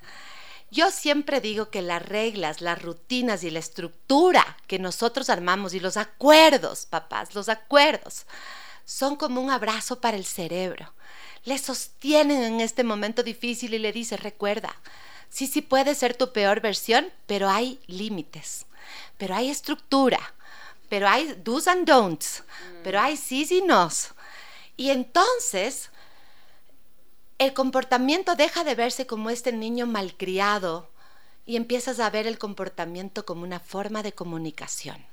Yo 0.72 0.92
siempre 0.92 1.42
digo 1.42 1.70
que 1.70 1.82
las 1.82 2.02
reglas, 2.02 2.62
las 2.62 2.82
rutinas 2.82 3.44
y 3.44 3.52
la 3.52 3.60
estructura 3.60 4.58
que 4.68 4.80
nosotros 4.80 5.30
armamos 5.30 5.74
y 5.74 5.80
los 5.80 5.96
acuerdos, 5.96 6.86
papás, 6.88 7.36
los 7.36 7.50
acuerdos, 7.50 8.26
son 8.86 9.16
como 9.16 9.42
un 9.42 9.50
abrazo 9.50 10.00
para 10.00 10.18
el 10.18 10.26
cerebro. 10.26 10.94
Le 11.44 11.58
sostienen 11.58 12.42
en 12.42 12.62
este 12.62 12.84
momento 12.84 13.24
difícil 13.24 13.74
y 13.74 13.80
le 13.80 13.92
dice, 13.92 14.18
recuerda, 14.18 14.76
sí, 15.30 15.48
sí 15.48 15.62
puede 15.62 15.96
ser 15.96 16.16
tu 16.16 16.32
peor 16.32 16.62
versión, 16.62 17.12
pero 17.26 17.50
hay 17.50 17.80
límites, 17.88 18.66
pero 19.18 19.36
hay 19.36 19.50
estructura, 19.50 20.20
pero 20.90 21.08
hay 21.08 21.34
do's 21.44 21.68
and 21.68 21.88
don'ts, 21.88 22.44
pero 22.84 23.00
hay 23.00 23.18
sí 23.18 23.48
y 23.50 23.62
nos. 23.62 24.10
Y 24.78 24.90
entonces 24.90 25.90
el 27.38 27.54
comportamiento 27.54 28.36
deja 28.36 28.64
de 28.64 28.76
verse 28.76 29.06
como 29.06 29.30
este 29.30 29.52
niño 29.52 29.88
malcriado 29.88 30.90
y 31.46 31.58
empiezas 31.58 32.00
a 32.00 32.10
ver 32.10 32.28
el 32.28 32.38
comportamiento 32.38 33.26
como 33.26 33.44
una 33.44 33.60
forma 33.60 34.04
de 34.04 34.14
comunicación. 34.14 35.06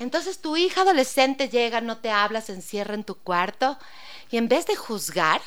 Entonces 0.00 0.40
tu 0.40 0.56
hija 0.56 0.80
adolescente 0.80 1.48
llega, 1.48 1.80
no 1.80 1.98
te 1.98 2.10
habla, 2.10 2.40
se 2.40 2.54
encierra 2.54 2.94
en 2.94 3.04
tu 3.04 3.14
cuarto 3.14 3.78
y 4.32 4.38
en 4.38 4.48
vez 4.48 4.66
de 4.66 4.74
juzgar, 4.74 5.40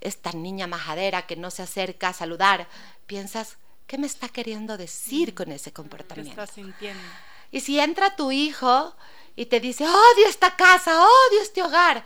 esta 0.00 0.32
niña 0.32 0.66
majadera 0.66 1.26
que 1.26 1.36
no 1.36 1.50
se 1.50 1.62
acerca 1.62 2.08
a 2.08 2.12
saludar, 2.12 2.68
piensas, 3.06 3.58
¿Qué 3.88 3.96
me 3.96 4.06
está 4.06 4.28
queriendo 4.28 4.76
decir 4.76 5.34
con 5.34 5.50
ese 5.50 5.72
comportamiento? 5.72 6.36
¿Qué 6.36 6.42
estás 6.42 6.54
sintiendo? 6.54 7.02
Y 7.50 7.60
si 7.60 7.80
entra 7.80 8.14
tu 8.14 8.30
hijo 8.30 8.94
y 9.34 9.46
te 9.46 9.60
dice, 9.60 9.84
odio 9.84 10.28
esta 10.28 10.54
casa, 10.56 11.00
odio 11.00 11.40
este 11.40 11.62
hogar, 11.62 12.04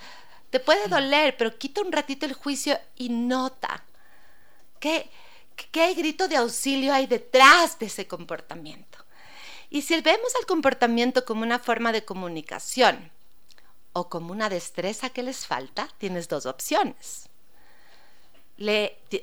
te 0.51 0.61
puede 0.61 0.87
doler, 0.87 1.37
pero 1.37 1.59
quita 1.59 1.81
un 1.83 1.91
ratito 1.91 2.25
el 2.25 2.35
juicio 2.35 2.79
y 2.95 3.09
nota 3.09 3.83
qué, 4.79 5.11
qué 5.73 5.93
grito 5.95 6.29
de 6.29 6.37
auxilio 6.37 6.95
hay 6.95 7.09
detrás 7.09 7.77
de 7.81 7.87
ese 7.87 8.07
comportamiento. 8.07 8.99
Y 9.73 9.81
si 9.81 9.99
vemos 10.03 10.37
al 10.39 10.45
comportamiento 10.45 11.25
como 11.25 11.41
una 11.45 11.59
forma 11.59 11.93
de 11.93 12.05
comunicación 12.05 13.11
o 13.95 14.11
como 14.11 14.31
una 14.31 14.51
destreza 14.51 15.09
que 15.09 15.23
les 15.23 15.47
falta, 15.47 15.89
tienes 15.97 16.29
dos 16.29 16.45
opciones. 16.45 17.31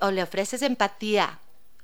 O 0.02 0.12
le 0.12 0.24
ofreces 0.24 0.64
empatía, 0.64 1.38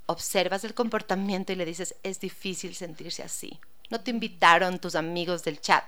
observas 0.08 0.63
el 0.63 0.73
comportamiento 0.73 1.54
y 1.54 1.58
le 1.58 1.65
dices, 1.65 1.93
es 2.01 2.19
difícil 2.19 2.73
sentirse 2.73 3.21
así. 3.21 3.60
No 3.91 4.01
te 4.01 4.10
invitaron 4.10 4.80
tus 4.80 4.95
amigos 4.95 5.43
del 5.43 5.62
chat, 5.62 5.86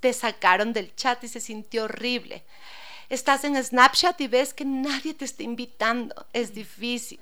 te 0.00 0.12
sacaron 0.12 0.74
del 0.74 0.94
chat 0.94 1.24
y 1.24 1.28
se 1.28 1.40
sintió 1.40 1.84
horrible. 1.84 2.44
Estás 3.08 3.44
en 3.44 3.56
Snapchat 3.64 4.20
y 4.20 4.28
ves 4.28 4.52
que 4.52 4.66
nadie 4.66 5.14
te 5.14 5.24
está 5.24 5.42
invitando, 5.42 6.26
es 6.34 6.52
difícil. 6.52 7.18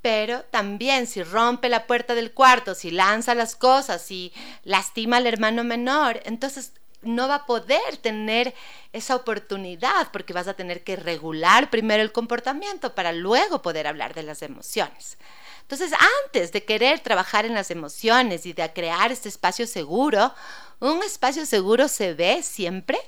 Pero 0.00 0.42
también 0.44 1.06
si 1.06 1.22
rompe 1.22 1.68
la 1.68 1.86
puerta 1.86 2.14
del 2.14 2.32
cuarto, 2.32 2.74
si 2.74 2.90
lanza 2.90 3.34
las 3.34 3.56
cosas, 3.56 4.02
si 4.02 4.32
lastima 4.62 5.16
al 5.16 5.26
hermano 5.26 5.64
menor, 5.64 6.20
entonces 6.24 6.72
no 7.02 7.28
va 7.28 7.36
a 7.36 7.46
poder 7.46 7.96
tener 7.98 8.54
esa 8.92 9.16
oportunidad 9.16 10.10
porque 10.12 10.32
vas 10.32 10.48
a 10.48 10.54
tener 10.54 10.82
que 10.82 10.96
regular 10.96 11.70
primero 11.70 12.02
el 12.02 12.12
comportamiento 12.12 12.94
para 12.94 13.12
luego 13.12 13.62
poder 13.62 13.86
hablar 13.86 14.14
de 14.14 14.22
las 14.24 14.42
emociones. 14.42 15.16
Entonces, 15.62 15.92
antes 16.24 16.50
de 16.52 16.64
querer 16.64 17.00
trabajar 17.00 17.44
en 17.44 17.54
las 17.54 17.70
emociones 17.70 18.46
y 18.46 18.54
de 18.54 18.72
crear 18.72 19.12
este 19.12 19.28
espacio 19.28 19.66
seguro, 19.66 20.32
un 20.80 21.02
espacio 21.02 21.44
seguro 21.44 21.88
se 21.88 22.14
ve 22.14 22.42
siempre 22.42 22.98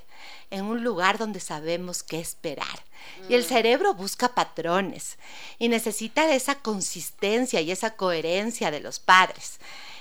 en 0.51 0.65
un 0.65 0.83
lugar 0.83 1.17
donde 1.17 1.39
sabemos 1.39 2.03
qué 2.03 2.19
esperar. 2.19 2.83
Y 3.29 3.35
el 3.35 3.45
cerebro 3.45 3.93
busca 3.93 4.35
patrones 4.35 5.17
y 5.59 5.69
necesita 5.69 6.33
esa 6.33 6.55
consistencia 6.55 7.61
y 7.61 7.71
esa 7.71 7.95
coherencia 7.95 8.71
de 8.71 8.79
los 8.79 8.99
padres. 8.99 9.59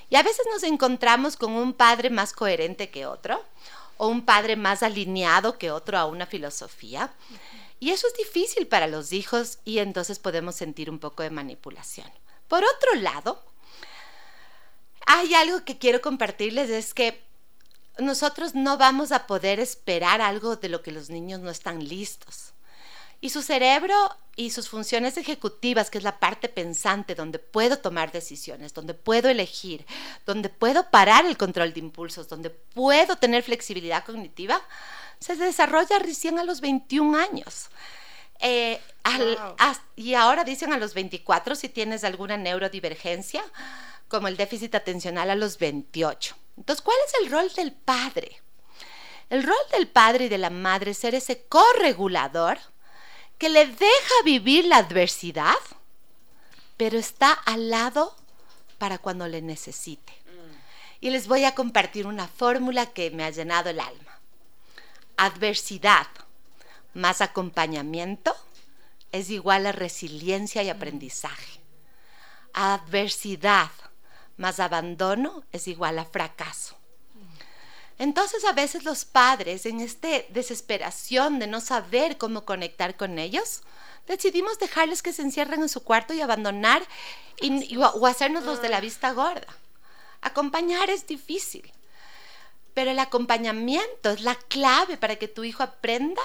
Y 0.09 0.17
a 0.17 0.23
veces 0.23 0.47
nos 0.53 0.63
encontramos 0.65 1.37
con 1.37 1.53
un 1.53 1.73
padre 1.73 2.11
más 2.11 2.33
coherente 2.33 2.91
que 2.91 3.07
otro 3.07 3.45
o 3.97 4.09
un 4.09 4.25
padre 4.25 4.57
más 4.57 4.83
alineado 4.83 5.59
que 5.59 5.71
otro 5.71 5.99
a 5.99 6.07
una 6.07 6.27
filosofía. 6.27 7.13
Y 7.79 7.91
eso 7.91 8.07
es 8.07 8.15
difícil 8.15 8.67
para 8.67 8.87
los 8.87 9.13
hijos 9.13 9.59
y 9.65 9.79
entonces 9.79 10.19
podemos 10.19 10.55
sentir 10.55 10.91
un 10.91 10.99
poco 10.99 11.23
de 11.23 11.31
manipulación. 11.31 12.11
Por 12.49 12.65
otro 12.65 12.95
lado, 12.97 13.43
hay 15.07 15.35
algo 15.35 15.65
que 15.65 15.79
quiero 15.79 16.01
compartirles, 16.01 16.71
es 16.71 16.95
que 16.95 17.23
nosotros 17.99 18.55
no 18.55 18.77
vamos 18.79 19.13
a 19.13 19.27
poder 19.27 19.61
esperar 19.61 20.21
algo 20.21 20.57
de 20.57 20.69
lo 20.69 20.83
que 20.83 20.93
los 20.93 21.11
niños 21.11 21.41
no 21.41 21.51
están 21.51 21.87
listos. 21.87 22.53
Y 23.21 23.31
su 23.31 23.43
cerebro 23.43 23.95
y 24.37 24.51
sus 24.51 24.69
funciones 24.69 25.19
ejecutivas, 25.19 25.91
que 25.91 25.99
es 25.99 26.05
la 26.05 26.19
parte 26.19 26.49
pensante, 26.49 27.15
donde 27.15 27.39
puedo 27.39 27.79
tomar 27.79 28.13
decisiones, 28.13 28.73
donde 28.73 28.95
puedo 28.95 29.29
elegir, 29.29 29.85
donde 30.25 30.49
puedo 30.49 30.89
parar 30.91 31.27
el 31.27 31.37
control 31.37 31.75
de 31.75 31.81
impulsos, 31.81 32.29
donde 32.29 32.49
puedo 32.49 33.17
tener 33.17 33.43
flexibilidad 33.43 34.05
cognitiva, 34.05 34.63
se 35.19 35.37
desarrolla 35.37 35.99
recién 35.99 36.39
a 36.39 36.45
los 36.45 36.63
21 36.63 37.19
años. 37.19 37.69
Eh, 38.41 38.81
y 39.97 40.15
ahora 40.15 40.45
dicen 40.45 40.73
a 40.73 40.79
los 40.79 40.95
24 40.95 41.55
si 41.55 41.69
tienes 41.69 42.05
alguna 42.05 42.39
neurodivergencia, 42.39 43.43
como 44.09 44.29
el 44.29 44.37
déficit 44.37 44.75
atencional 44.75 45.31
a 45.31 45.37
los 45.37 45.59
28. 45.59 46.35
Entonces, 46.57 46.83
¿cuál 46.83 46.97
es 47.07 47.15
el 47.23 47.31
rol 47.31 47.53
del 47.55 47.73
padre? 47.73 48.41
El 49.29 49.43
rol 49.43 49.57
del 49.73 49.89
padre 49.89 50.25
y 50.25 50.29
de 50.29 50.39
la 50.39 50.51
madre 50.51 50.93
es 50.93 50.99
ser 50.99 51.15
ese 51.15 51.45
corregulador 51.45 52.59
que 53.41 53.49
le 53.49 53.67
deja 53.67 54.15
vivir 54.23 54.67
la 54.67 54.77
adversidad, 54.77 55.57
pero 56.77 56.99
está 56.99 57.33
al 57.33 57.71
lado 57.71 58.15
para 58.77 58.99
cuando 58.99 59.27
le 59.29 59.41
necesite. 59.41 60.13
Y 61.01 61.09
les 61.09 61.27
voy 61.27 61.45
a 61.45 61.55
compartir 61.55 62.07
una 62.07 62.29
fórmula 62.29 62.85
que 62.93 63.11
me 63.11 63.25
ha 63.25 63.31
llenado 63.31 63.71
el 63.71 63.81
alma. 63.81 64.21
Adversidad 65.17 66.07
más 66.93 67.23
acompañamiento 67.23 68.37
es 69.11 69.31
igual 69.31 69.65
a 69.65 69.73
resiliencia 69.73 70.63
y 70.63 70.69
aprendizaje. 70.69 71.61
Adversidad 72.53 73.71
más 74.37 74.61
abandono 74.61 75.45
es 75.51 75.67
igual 75.67 75.99
a 75.99 76.05
fracaso. 76.05 76.77
Entonces 78.01 78.47
a 78.47 78.55
veces 78.55 78.85
los 78.85 79.05
padres, 79.05 79.67
en 79.67 79.79
esta 79.81 80.09
desesperación 80.31 81.39
de 81.39 81.47
no 81.47 81.61
saber 81.61 82.17
cómo 82.17 82.47
conectar 82.47 82.97
con 82.97 83.19
ellos, 83.19 83.61
decidimos 84.07 84.59
dejarles 84.59 85.03
que 85.03 85.13
se 85.13 85.21
encierren 85.21 85.61
en 85.61 85.69
su 85.69 85.85
cuarto 85.85 86.15
y 86.15 86.23
abandonar 86.23 86.83
o 87.93 88.07
hacernos 88.07 88.45
los 88.45 88.63
de 88.63 88.71
la 88.71 88.81
vista 88.81 89.13
gorda. 89.13 89.55
Acompañar 90.23 90.89
es 90.89 91.07
difícil, 91.07 91.71
pero 92.73 92.91
el 92.91 92.99
acompañamiento 92.99 94.09
es 94.09 94.23
la 94.23 94.35
clave 94.35 94.97
para 94.97 95.17
que 95.17 95.29
tu 95.29 95.45
hijo 95.45 95.63
aprenda 95.63 96.23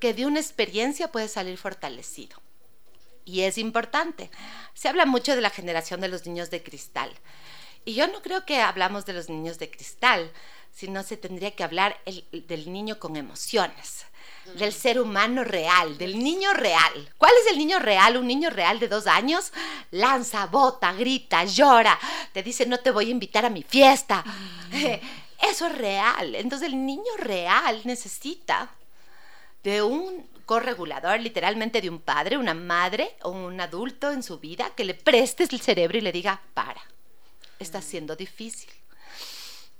que 0.00 0.14
de 0.14 0.26
una 0.26 0.40
experiencia 0.40 1.12
puede 1.12 1.28
salir 1.28 1.56
fortalecido. 1.58 2.42
Y 3.24 3.42
es 3.42 3.56
importante. 3.56 4.32
Se 4.74 4.88
habla 4.88 5.06
mucho 5.06 5.36
de 5.36 5.42
la 5.42 5.50
generación 5.50 6.00
de 6.00 6.08
los 6.08 6.26
niños 6.26 6.50
de 6.50 6.64
cristal. 6.64 7.12
Y 7.84 7.94
yo 7.94 8.08
no 8.08 8.20
creo 8.20 8.44
que 8.44 8.60
hablamos 8.60 9.06
de 9.06 9.12
los 9.12 9.28
niños 9.28 9.60
de 9.60 9.70
cristal, 9.70 10.32
sino 10.74 11.04
se 11.04 11.16
tendría 11.16 11.52
que 11.52 11.62
hablar 11.62 11.96
del 12.32 12.72
niño 12.72 12.98
con 12.98 13.16
emociones, 13.16 14.06
del 14.56 14.72
ser 14.72 15.00
humano 15.00 15.44
real, 15.44 15.96
del 15.96 16.18
niño 16.18 16.52
real. 16.52 17.12
¿Cuál 17.16 17.32
es 17.40 17.52
el 17.52 17.58
niño 17.58 17.78
real? 17.78 18.16
Un 18.16 18.26
niño 18.26 18.50
real 18.50 18.80
de 18.80 18.88
dos 18.88 19.06
años 19.06 19.52
lanza, 19.92 20.46
bota, 20.46 20.92
grita, 20.92 21.44
llora, 21.44 21.98
te 22.32 22.42
dice 22.42 22.66
no 22.66 22.78
te 22.78 22.90
voy 22.90 23.06
a 23.06 23.12
invitar 23.12 23.46
a 23.46 23.50
mi 23.50 23.62
fiesta. 23.62 24.24
Eso 25.40 25.66
es 25.66 25.78
real. 25.78 26.34
Entonces 26.34 26.68
el 26.68 26.84
niño 26.84 27.16
real 27.18 27.80
necesita 27.84 28.70
de 29.62 29.80
un 29.80 30.26
corregulador, 30.44 31.20
literalmente 31.20 31.80
de 31.80 31.88
un 31.88 32.00
padre, 32.00 32.36
una 32.36 32.52
madre 32.52 33.16
o 33.22 33.30
un 33.30 33.60
adulto 33.60 34.10
en 34.10 34.22
su 34.22 34.38
vida 34.40 34.70
que 34.74 34.84
le 34.84 34.94
prestes 34.94 35.52
el 35.52 35.60
cerebro 35.60 35.96
y 35.96 36.02
le 36.02 36.12
diga, 36.12 36.42
para, 36.52 36.82
está 37.60 37.80
siendo 37.80 38.16
difícil 38.16 38.68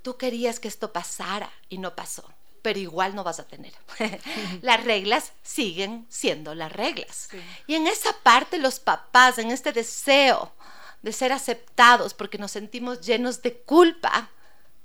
tú 0.05 0.17
querías 0.17 0.59
que 0.59 0.67
esto 0.67 0.93
pasara 0.93 1.51
y 1.67 1.79
no 1.79 1.95
pasó, 1.95 2.23
pero 2.61 2.77
igual 2.77 3.15
no 3.15 3.23
vas 3.23 3.39
a 3.39 3.47
tener. 3.47 3.73
las 4.61 4.83
reglas 4.83 5.31
siguen 5.41 6.05
siendo 6.09 6.53
las 6.53 6.71
reglas. 6.71 7.29
Y 7.65 7.73
en 7.73 7.87
esa 7.87 8.13
parte 8.21 8.59
los 8.59 8.79
papás, 8.79 9.39
en 9.39 9.49
este 9.49 9.71
deseo 9.71 10.53
de 11.01 11.11
ser 11.11 11.31
aceptados 11.31 12.13
porque 12.13 12.37
nos 12.37 12.51
sentimos 12.51 13.01
llenos 13.01 13.41
de 13.41 13.57
culpa, 13.57 14.29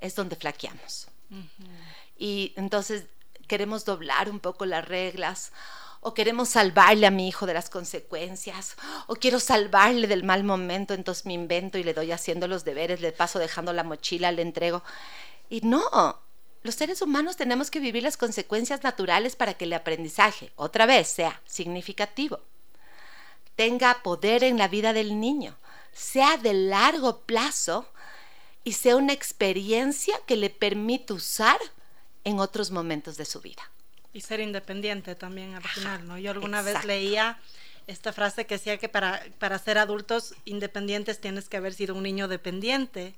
es 0.01 0.15
donde 0.15 0.37
flaqueamos. 0.37 1.09
Y 2.17 2.55
entonces 2.57 3.05
queremos 3.47 3.85
doblar 3.85 4.31
un 4.31 4.41
poco 4.41 4.65
las 4.65 4.89
reglas 4.89 5.53
o 6.01 6.15
queremos 6.15 6.49
salvarle 6.49 7.07
a 7.07 7.11
mi 7.11 7.29
hijo 7.29 7.47
de 7.47 7.55
las 7.55 7.69
consecuencias, 7.69 8.77
o 9.07 9.17
quiero 9.17 9.39
salvarle 9.39 10.07
del 10.07 10.25
mal 10.25 10.45
momento, 10.45 10.95
entonces 10.95 11.27
me 11.27 11.35
invento 11.35 11.79
y 11.79 11.85
le 11.85 11.95
doy 11.95 12.13
haciendo 12.13 12.49
los 12.49 12.65
deberes, 12.65 13.01
le 13.01 13.13
paso 13.13 13.39
dejando 13.39 13.73
la 13.73 13.85
mochila, 13.85 14.33
le 14.33 14.43
entrego. 14.43 14.83
Y 15.51 15.61
no, 15.61 15.83
los 16.63 16.75
seres 16.75 17.03
humanos 17.03 17.37
tenemos 17.37 17.71
que 17.71 17.81
vivir 17.81 18.03
las 18.03 18.17
consecuencias 18.17 18.83
naturales 18.83 19.37
para 19.37 19.55
que 19.55 19.65
el 19.65 19.73
aprendizaje, 19.75 20.53
otra 20.57 20.87
vez, 20.87 21.09
sea 21.09 21.41
significativo, 21.47 22.41
tenga 23.57 24.03
poder 24.03 24.43
en 24.43 24.57
la 24.57 24.69
vida 24.69 24.95
del 24.95 25.21
niño, 25.21 25.57
sea 25.93 26.39
de 26.39 26.55
largo 26.55 27.21
plazo 27.21 27.87
y 28.65 28.73
sea 28.73 28.97
una 28.97 29.13
experiencia 29.13 30.19
que 30.27 30.37
le 30.37 30.49
permita 30.49 31.15
usar 31.15 31.59
en 32.25 32.41
otros 32.41 32.71
momentos 32.71 33.17
de 33.17 33.25
su 33.27 33.41
vida. 33.41 33.63
Y 34.13 34.23
ser 34.23 34.41
independiente 34.41 35.15
también 35.15 35.55
al 35.55 35.63
final, 35.63 36.07
¿no? 36.07 36.19
Yo 36.19 36.33
alguna 36.33 36.63
vez 36.63 36.85
leía 36.85 37.39
esta 37.87 38.13
frase 38.13 38.47
que 38.47 38.55
decía 38.55 38.79
que 38.79 38.89
para, 38.89 39.25
para 39.39 39.59
ser 39.59 39.79
adultos 39.79 40.35
independientes 40.45 41.21
tienes 41.21 41.49
que 41.49 41.57
haber 41.57 41.75
sido 41.75 41.95
un 41.95 42.03
niño 42.03 42.29
dependiente. 42.29 43.15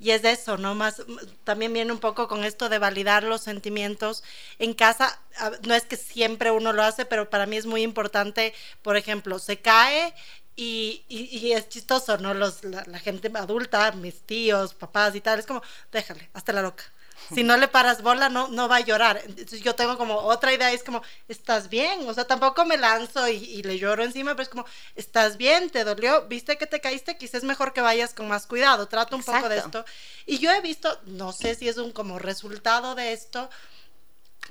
Y 0.00 0.10
es 0.10 0.24
eso, 0.24 0.58
¿no? 0.58 0.74
Más, 0.74 1.02
también 1.44 1.72
viene 1.72 1.92
un 1.92 1.98
poco 1.98 2.26
con 2.26 2.44
esto 2.44 2.68
de 2.68 2.78
validar 2.78 3.22
los 3.22 3.42
sentimientos 3.42 4.24
en 4.58 4.74
casa. 4.74 5.18
No 5.62 5.74
es 5.74 5.84
que 5.84 5.96
siempre 5.96 6.50
uno 6.50 6.72
lo 6.72 6.82
hace, 6.82 7.04
pero 7.04 7.30
para 7.30 7.46
mí 7.46 7.56
es 7.56 7.66
muy 7.66 7.82
importante, 7.82 8.54
por 8.82 8.96
ejemplo, 8.96 9.38
se 9.38 9.58
cae 9.58 10.12
y, 10.56 11.02
y, 11.08 11.52
es 11.52 11.68
chistoso, 11.68 12.18
¿no? 12.18 12.34
Los, 12.34 12.64
la, 12.64 12.84
la, 12.86 12.98
gente 12.98 13.30
adulta, 13.34 13.92
mis 13.92 14.20
tíos, 14.22 14.74
papás 14.74 15.14
y 15.14 15.20
tal, 15.20 15.38
es 15.38 15.46
como, 15.46 15.62
déjale, 15.92 16.28
hasta 16.32 16.52
la 16.52 16.62
loca 16.62 16.84
Si 17.32 17.42
no 17.42 17.56
le 17.56 17.68
paras 17.68 18.02
bola, 18.02 18.28
no, 18.28 18.48
no 18.48 18.68
va 18.68 18.76
a 18.76 18.80
llorar. 18.80 19.22
Entonces 19.24 19.62
yo 19.62 19.74
tengo 19.74 19.96
como 19.96 20.16
otra 20.16 20.52
idea, 20.52 20.72
es 20.72 20.82
como, 20.82 21.02
¿estás 21.28 21.68
bien? 21.68 22.08
O 22.08 22.14
sea, 22.14 22.26
tampoco 22.26 22.64
me 22.64 22.76
lanzo 22.76 23.28
y, 23.28 23.62
le 23.62 23.78
lloro 23.78 24.04
encima, 24.04 24.32
pero 24.32 24.42
es 24.42 24.48
como, 24.48 24.66
¿estás 24.94 25.36
bien? 25.36 25.70
¿Te 25.70 25.84
dolió? 25.84 26.26
¿Viste 26.26 26.58
que 26.58 26.66
te 26.66 26.80
caíste? 26.80 27.16
Quizás 27.16 27.34
es 27.36 27.44
mejor 27.44 27.72
que 27.72 27.80
vayas 27.80 28.14
con 28.14 28.28
más 28.28 28.46
cuidado. 28.46 28.88
Trato 28.88 29.16
un 29.16 29.24
poco 29.24 29.48
de 29.48 29.58
esto. 29.58 29.84
Y 30.26 30.38
yo 30.38 30.50
he 30.50 30.60
visto, 30.60 31.00
no 31.06 31.32
sé 31.32 31.54
si 31.54 31.68
es 31.68 31.76
un 31.76 31.92
como 31.92 32.18
resultado 32.18 32.94
de 32.94 33.12
esto, 33.12 33.48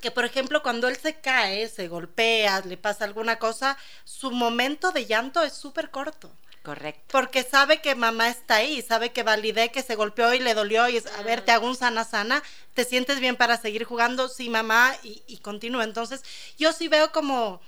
que 0.01 0.11
por 0.11 0.25
ejemplo 0.25 0.61
cuando 0.63 0.87
él 0.87 0.97
se 0.97 1.19
cae, 1.21 1.69
se 1.69 1.87
golpea, 1.87 2.61
le 2.61 2.77
pasa 2.77 3.05
alguna 3.05 3.39
cosa, 3.39 3.77
su 4.03 4.31
momento 4.31 4.91
de 4.91 5.05
llanto 5.05 5.43
es 5.43 5.53
súper 5.53 5.91
corto. 5.91 6.31
Correcto. 6.63 7.03
Porque 7.11 7.43
sabe 7.43 7.81
que 7.81 7.93
mamá 7.93 8.29
está 8.29 8.55
ahí, 8.55 8.81
sabe 8.81 9.11
que 9.11 9.21
validé 9.23 9.69
que 9.71 9.83
se 9.83 9.95
golpeó 9.95 10.33
y 10.33 10.39
le 10.39 10.53
dolió 10.53 10.87
y 10.87 10.95
es, 10.95 11.07
a 11.07 11.21
ver, 11.21 11.41
te 11.41 11.51
hago 11.51 11.67
un 11.67 11.75
sana 11.75 12.05
sana, 12.05 12.41
te 12.73 12.85
sientes 12.85 13.19
bien 13.19 13.35
para 13.35 13.57
seguir 13.57 13.83
jugando, 13.83 14.29
sí, 14.29 14.49
mamá, 14.49 14.95
y, 15.03 15.23
y 15.27 15.39
continúa. 15.39 15.83
Entonces, 15.83 16.23
yo 16.57 16.71
sí 16.71 16.87
veo 16.87 17.11
como, 17.11 17.59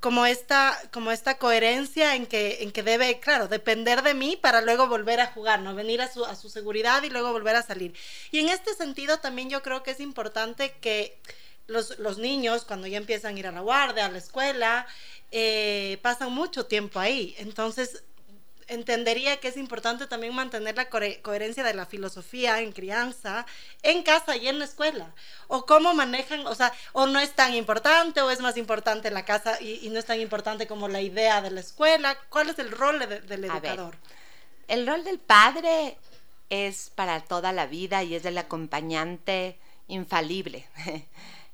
como 0.00 0.26
esta, 0.26 0.76
como 0.92 1.12
esta 1.12 1.38
coherencia 1.38 2.16
en 2.16 2.26
que, 2.26 2.64
en 2.64 2.72
que 2.72 2.82
debe, 2.82 3.20
claro, 3.20 3.46
depender 3.46 4.02
de 4.02 4.14
mí 4.14 4.36
para 4.36 4.62
luego 4.62 4.88
volver 4.88 5.20
a 5.20 5.28
jugar, 5.28 5.60
¿no? 5.60 5.76
Venir 5.76 6.02
a 6.02 6.12
su, 6.12 6.24
a 6.24 6.34
su 6.34 6.50
seguridad 6.50 7.04
y 7.04 7.10
luego 7.10 7.30
volver 7.32 7.54
a 7.54 7.62
salir. 7.62 7.94
Y 8.32 8.40
en 8.40 8.48
este 8.48 8.74
sentido 8.74 9.18
también 9.18 9.48
yo 9.48 9.62
creo 9.62 9.84
que 9.84 9.92
es 9.92 10.00
importante 10.00 10.72
que 10.80 11.20
los, 11.68 11.98
los 12.00 12.18
niños, 12.18 12.64
cuando 12.64 12.86
ya 12.88 12.96
empiezan 12.98 13.36
a 13.36 13.38
ir 13.38 13.46
a 13.46 13.52
la 13.52 13.60
guardia, 13.60 14.06
a 14.06 14.10
la 14.10 14.18
escuela, 14.18 14.86
eh, 15.30 15.98
pasan 16.02 16.32
mucho 16.32 16.66
tiempo 16.66 16.98
ahí. 16.98 17.34
Entonces, 17.38 18.02
entendería 18.70 19.38
que 19.38 19.48
es 19.48 19.56
importante 19.56 20.06
también 20.06 20.34
mantener 20.34 20.76
la 20.76 20.88
coherencia 20.88 21.62
de 21.62 21.74
la 21.74 21.86
filosofía 21.86 22.60
en 22.60 22.72
crianza, 22.72 23.44
en 23.82 24.02
casa 24.02 24.36
y 24.36 24.48
en 24.48 24.58
la 24.58 24.64
escuela. 24.64 25.14
O 25.48 25.66
cómo 25.66 25.92
manejan, 25.92 26.46
o 26.46 26.54
sea, 26.54 26.72
o 26.92 27.06
no 27.06 27.20
es 27.20 27.34
tan 27.34 27.54
importante, 27.54 28.22
o 28.22 28.30
es 28.30 28.40
más 28.40 28.56
importante 28.56 29.10
la 29.10 29.24
casa 29.24 29.60
y, 29.60 29.88
no 29.90 29.98
es 29.98 30.06
tan 30.06 30.20
importante 30.20 30.66
como 30.66 30.88
la 30.88 31.00
idea 31.00 31.42
de 31.42 31.50
la 31.50 31.60
escuela. 31.60 32.16
¿Cuál 32.28 32.50
es 32.50 32.58
el 32.58 32.70
rol 32.70 32.98
del 33.00 33.44
educador? 33.44 33.96
el 34.68 34.86
rol 34.86 35.02
del 35.02 35.18
padre 35.18 35.96
es 36.48 36.90
para 36.94 37.20
toda 37.20 37.52
la 37.52 37.66
vida 37.66 38.04
y 38.04 38.14
es 38.14 38.22
del 38.22 38.38
acompañante 38.38 39.58
infalible. 39.88 40.66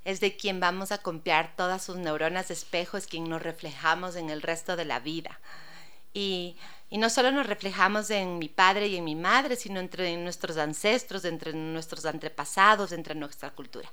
es 0.04 0.20
de 0.20 0.36
quien 0.36 0.60
vamos 0.60 0.92
a 0.92 0.98
copiar 0.98 1.56
todas 1.56 1.82
sus 1.82 1.96
neuronas 1.96 2.48
de 2.48 2.54
espejo, 2.54 2.96
es 2.96 3.06
quien 3.06 3.28
nos 3.28 3.42
reflejamos 3.42 4.16
en 4.16 4.30
el 4.30 4.42
resto 4.42 4.76
de 4.76 4.84
la 4.84 5.00
vida. 5.00 5.40
Y 6.14 6.56
y 6.96 6.98
no 6.98 7.10
solo 7.10 7.30
nos 7.30 7.46
reflejamos 7.46 8.08
en 8.08 8.38
mi 8.38 8.48
padre 8.48 8.86
y 8.86 8.96
en 8.96 9.04
mi 9.04 9.14
madre, 9.14 9.54
sino 9.56 9.80
entre 9.80 10.16
nuestros 10.16 10.56
ancestros, 10.56 11.26
entre 11.26 11.52
nuestros 11.52 12.06
antepasados, 12.06 12.90
entre 12.90 13.14
nuestra 13.14 13.50
cultura. 13.50 13.92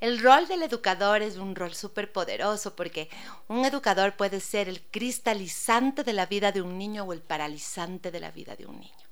El 0.00 0.20
rol 0.20 0.46
del 0.46 0.62
educador 0.62 1.22
es 1.22 1.38
un 1.38 1.56
rol 1.56 1.74
súper 1.74 2.12
poderoso 2.12 2.76
porque 2.76 3.10
un 3.48 3.64
educador 3.64 4.14
puede 4.14 4.38
ser 4.38 4.68
el 4.68 4.80
cristalizante 4.80 6.04
de 6.04 6.12
la 6.12 6.26
vida 6.26 6.52
de 6.52 6.62
un 6.62 6.78
niño 6.78 7.02
o 7.02 7.12
el 7.12 7.20
paralizante 7.20 8.12
de 8.12 8.20
la 8.20 8.30
vida 8.30 8.54
de 8.54 8.66
un 8.66 8.78
niño. 8.78 9.06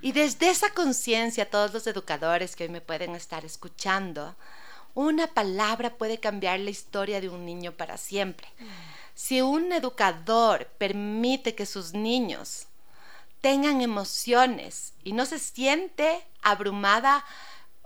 Y 0.00 0.12
desde 0.12 0.48
esa 0.48 0.70
conciencia, 0.70 1.50
todos 1.50 1.74
los 1.74 1.86
educadores 1.88 2.56
que 2.56 2.64
hoy 2.64 2.70
me 2.70 2.80
pueden 2.80 3.14
estar 3.16 3.44
escuchando, 3.44 4.34
una 4.94 5.26
palabra 5.26 5.90
puede 5.90 6.18
cambiar 6.18 6.58
la 6.60 6.70
historia 6.70 7.20
de 7.20 7.28
un 7.28 7.44
niño 7.44 7.72
para 7.72 7.98
siempre. 7.98 8.48
Si 9.22 9.42
un 9.42 9.70
educador 9.70 10.66
permite 10.78 11.54
que 11.54 11.66
sus 11.66 11.92
niños 11.92 12.68
tengan 13.42 13.82
emociones 13.82 14.94
y 15.04 15.12
no 15.12 15.26
se 15.26 15.38
siente 15.38 16.26
abrumada 16.40 17.22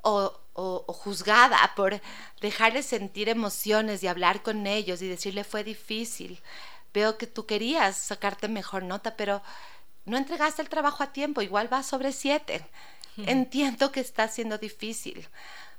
o, 0.03 0.41
juzgada 0.87 1.73
por 1.75 2.01
dejarles 2.41 2.87
sentir 2.87 3.29
emociones 3.29 4.05
y 4.05 4.07
hablar 4.07 4.45
con 4.45 4.69
ellos 4.69 5.03
y 5.03 5.09
decirle 5.09 5.43
fue 5.43 5.65
difícil, 5.65 6.41
veo 6.95 7.19
que 7.19 7.27
tú 7.27 7.47
querías 7.47 7.97
sacarte 7.97 8.47
mejor 8.47 8.85
nota, 8.85 9.17
pero 9.17 9.43
no 10.05 10.17
entregaste 10.17 10.63
el 10.63 10.69
trabajo 10.69 11.03
a 11.03 11.13
tiempo, 11.13 11.43
igual 11.43 11.71
va 11.71 11.83
sobre 11.83 12.13
siete. 12.13 12.65
Entiendo 13.17 13.91
que 13.91 14.01
está 14.01 14.29
siendo 14.29 14.59
difícil 14.59 15.29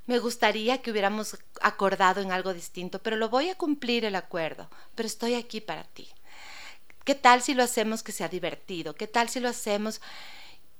me 0.05 0.19
gustaría 0.19 0.81
que 0.81 0.91
hubiéramos 0.91 1.37
acordado 1.61 2.21
en 2.21 2.31
algo 2.31 2.53
distinto, 2.53 3.01
pero 3.01 3.15
lo 3.15 3.29
voy 3.29 3.49
a 3.49 3.55
cumplir 3.55 4.05
el 4.05 4.15
acuerdo, 4.15 4.69
pero 4.93 5.07
estoy 5.07 5.33
aquí 5.33 5.61
para 5.61 5.83
ti. 5.83 6.09
¿Qué 7.03 7.15
tal 7.15 7.41
si 7.41 7.53
lo 7.53 7.63
hacemos 7.63 8.03
que 8.03 8.11
sea 8.11 8.27
divertido? 8.27 8.95
¿Qué 8.95 9.07
tal 9.07 9.29
si 9.29 9.39
lo 9.39 9.49
hacemos? 9.49 10.01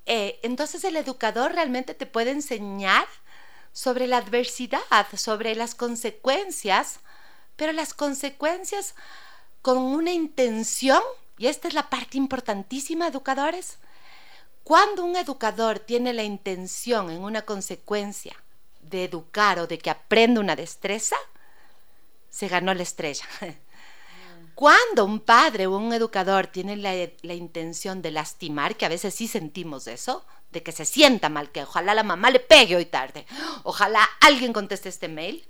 Eh, 0.05 0.39
entonces 0.43 0.83
el 0.83 0.95
educador 0.95 1.53
realmente 1.53 1.93
te 1.93 2.05
puede 2.05 2.31
enseñar 2.31 3.07
sobre 3.73 4.07
la 4.07 4.17
adversidad, 4.17 4.79
sobre 5.15 5.55
las 5.55 5.75
consecuencias, 5.75 6.99
pero 7.55 7.71
las 7.73 7.93
consecuencias 7.93 8.95
con 9.61 9.79
una 9.79 10.11
intención, 10.11 11.01
y 11.37 11.47
esta 11.47 11.67
es 11.67 11.73
la 11.73 11.89
parte 11.89 12.17
importantísima, 12.17 13.07
educadores, 13.07 13.79
cuando 14.63 15.03
un 15.03 15.15
educador 15.15 15.79
tiene 15.79 16.13
la 16.13 16.23
intención 16.23 17.09
en 17.09 17.23
una 17.23 17.43
consecuencia 17.43 18.35
de 18.89 19.05
educar 19.05 19.59
o 19.59 19.67
de 19.67 19.77
que 19.77 19.89
aprenda 19.89 20.41
una 20.41 20.55
destreza, 20.55 21.15
se 22.29 22.47
ganó 22.47 22.73
la 22.73 22.83
estrella. 22.83 23.25
Cuando 24.55 25.03
un 25.03 25.19
padre 25.19 25.67
o 25.67 25.77
un 25.77 25.93
educador 25.93 26.47
tiene 26.47 26.77
la, 26.77 27.33
intención 27.33 28.01
de 28.01 28.11
lastimar, 28.11 28.77
que 28.77 28.85
a 28.85 28.89
veces 28.89 29.13
sí 29.13 29.27
sentimos 29.27 29.87
eso, 29.87 30.25
de 30.51 30.63
que 30.63 30.71
se 30.71 30.85
sienta 30.85 31.27
mal, 31.27 31.51
que 31.51 31.63
ojalá 31.63 31.93
la 31.93 32.03
mamá 32.03 32.29
le 32.29 32.39
pegue 32.39 32.77
hoy 32.77 32.85
tarde, 32.85 33.25
ojalá 33.63 34.07
alguien 34.21 34.53
conteste 34.53 34.87
este 34.87 35.09
mail, 35.09 35.45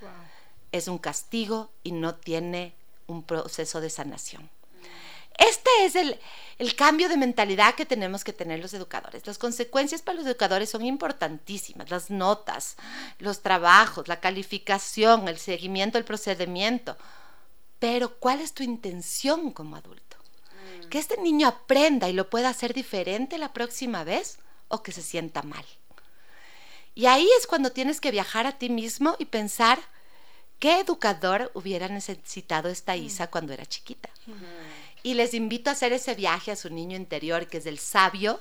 es 0.71 0.87
un 0.87 0.97
castigo 0.97 1.69
y 1.83 1.91
no 1.91 2.15
tiene 2.15 2.73
un 3.05 3.21
proceso 3.21 3.79
de 3.79 3.91
sanación. 3.91 4.49
Este 5.37 5.69
es 5.85 5.95
el, 5.95 6.75
cambio 6.75 7.09
de 7.09 7.17
mentalidad 7.17 7.75
que 7.75 7.85
tenemos 7.85 8.23
que 8.23 8.33
tener 8.33 8.59
los 8.59 8.73
educadores. 8.73 9.25
Las 9.27 9.37
consecuencias 9.37 10.01
para 10.01 10.17
los 10.17 10.25
educadores 10.25 10.69
son 10.69 10.85
importantísimas, 10.85 11.89
las 11.89 12.09
notas, 12.09 12.77
los 13.19 13.41
trabajos, 13.41 14.07
la 14.07 14.19
calificación, 14.19 15.27
el 15.27 15.37
seguimiento, 15.37 15.97
el 15.97 16.05
procedimiento. 16.05 16.97
Pero 17.79 18.15
¿cuál 18.17 18.41
es 18.41 18.53
tu 18.53 18.63
intención 18.63 19.51
como 19.51 19.75
adulto? 19.75 20.17
Mm. 20.85 20.89
Que 20.89 20.99
este 20.99 21.17
niño 21.21 21.47
aprenda 21.47 22.09
y 22.09 22.13
lo 22.13 22.29
pueda 22.29 22.49
hacer 22.49 22.73
diferente 22.73 23.37
la 23.37 23.51
próxima 23.51 24.03
vez 24.03 24.39
o 24.69 24.81
que 24.81 24.91
se 24.91 25.01
sienta 25.01 25.41
mal. 25.41 25.65
Y 26.95 27.07
ahí 27.07 27.27
es 27.37 27.45
cuando 27.45 27.73
tienes 27.73 27.99
que 27.99 28.11
viajar 28.11 28.47
a 28.47 28.57
ti 28.57 28.69
mismo 28.69 29.15
y 29.19 29.25
pensar, 29.25 29.79
¿qué 30.59 30.79
educador 30.79 31.51
hubiera 31.53 31.89
necesitado 31.89 32.69
esta 32.69 32.95
Isa 32.95 33.27
cuando 33.27 33.51
era 33.51 33.65
chiquita? 33.65 34.09
Y 35.05 35.13
les 35.13 35.35
invito 35.35 35.69
a 35.69 35.73
hacer 35.73 35.93
ese 35.93 36.15
viaje 36.15 36.51
a 36.51 36.55
su 36.55 36.71
niño 36.71 36.97
interior, 36.97 37.45
que 37.45 37.59
es 37.59 37.67
el 37.67 37.77
sabio, 37.77 38.39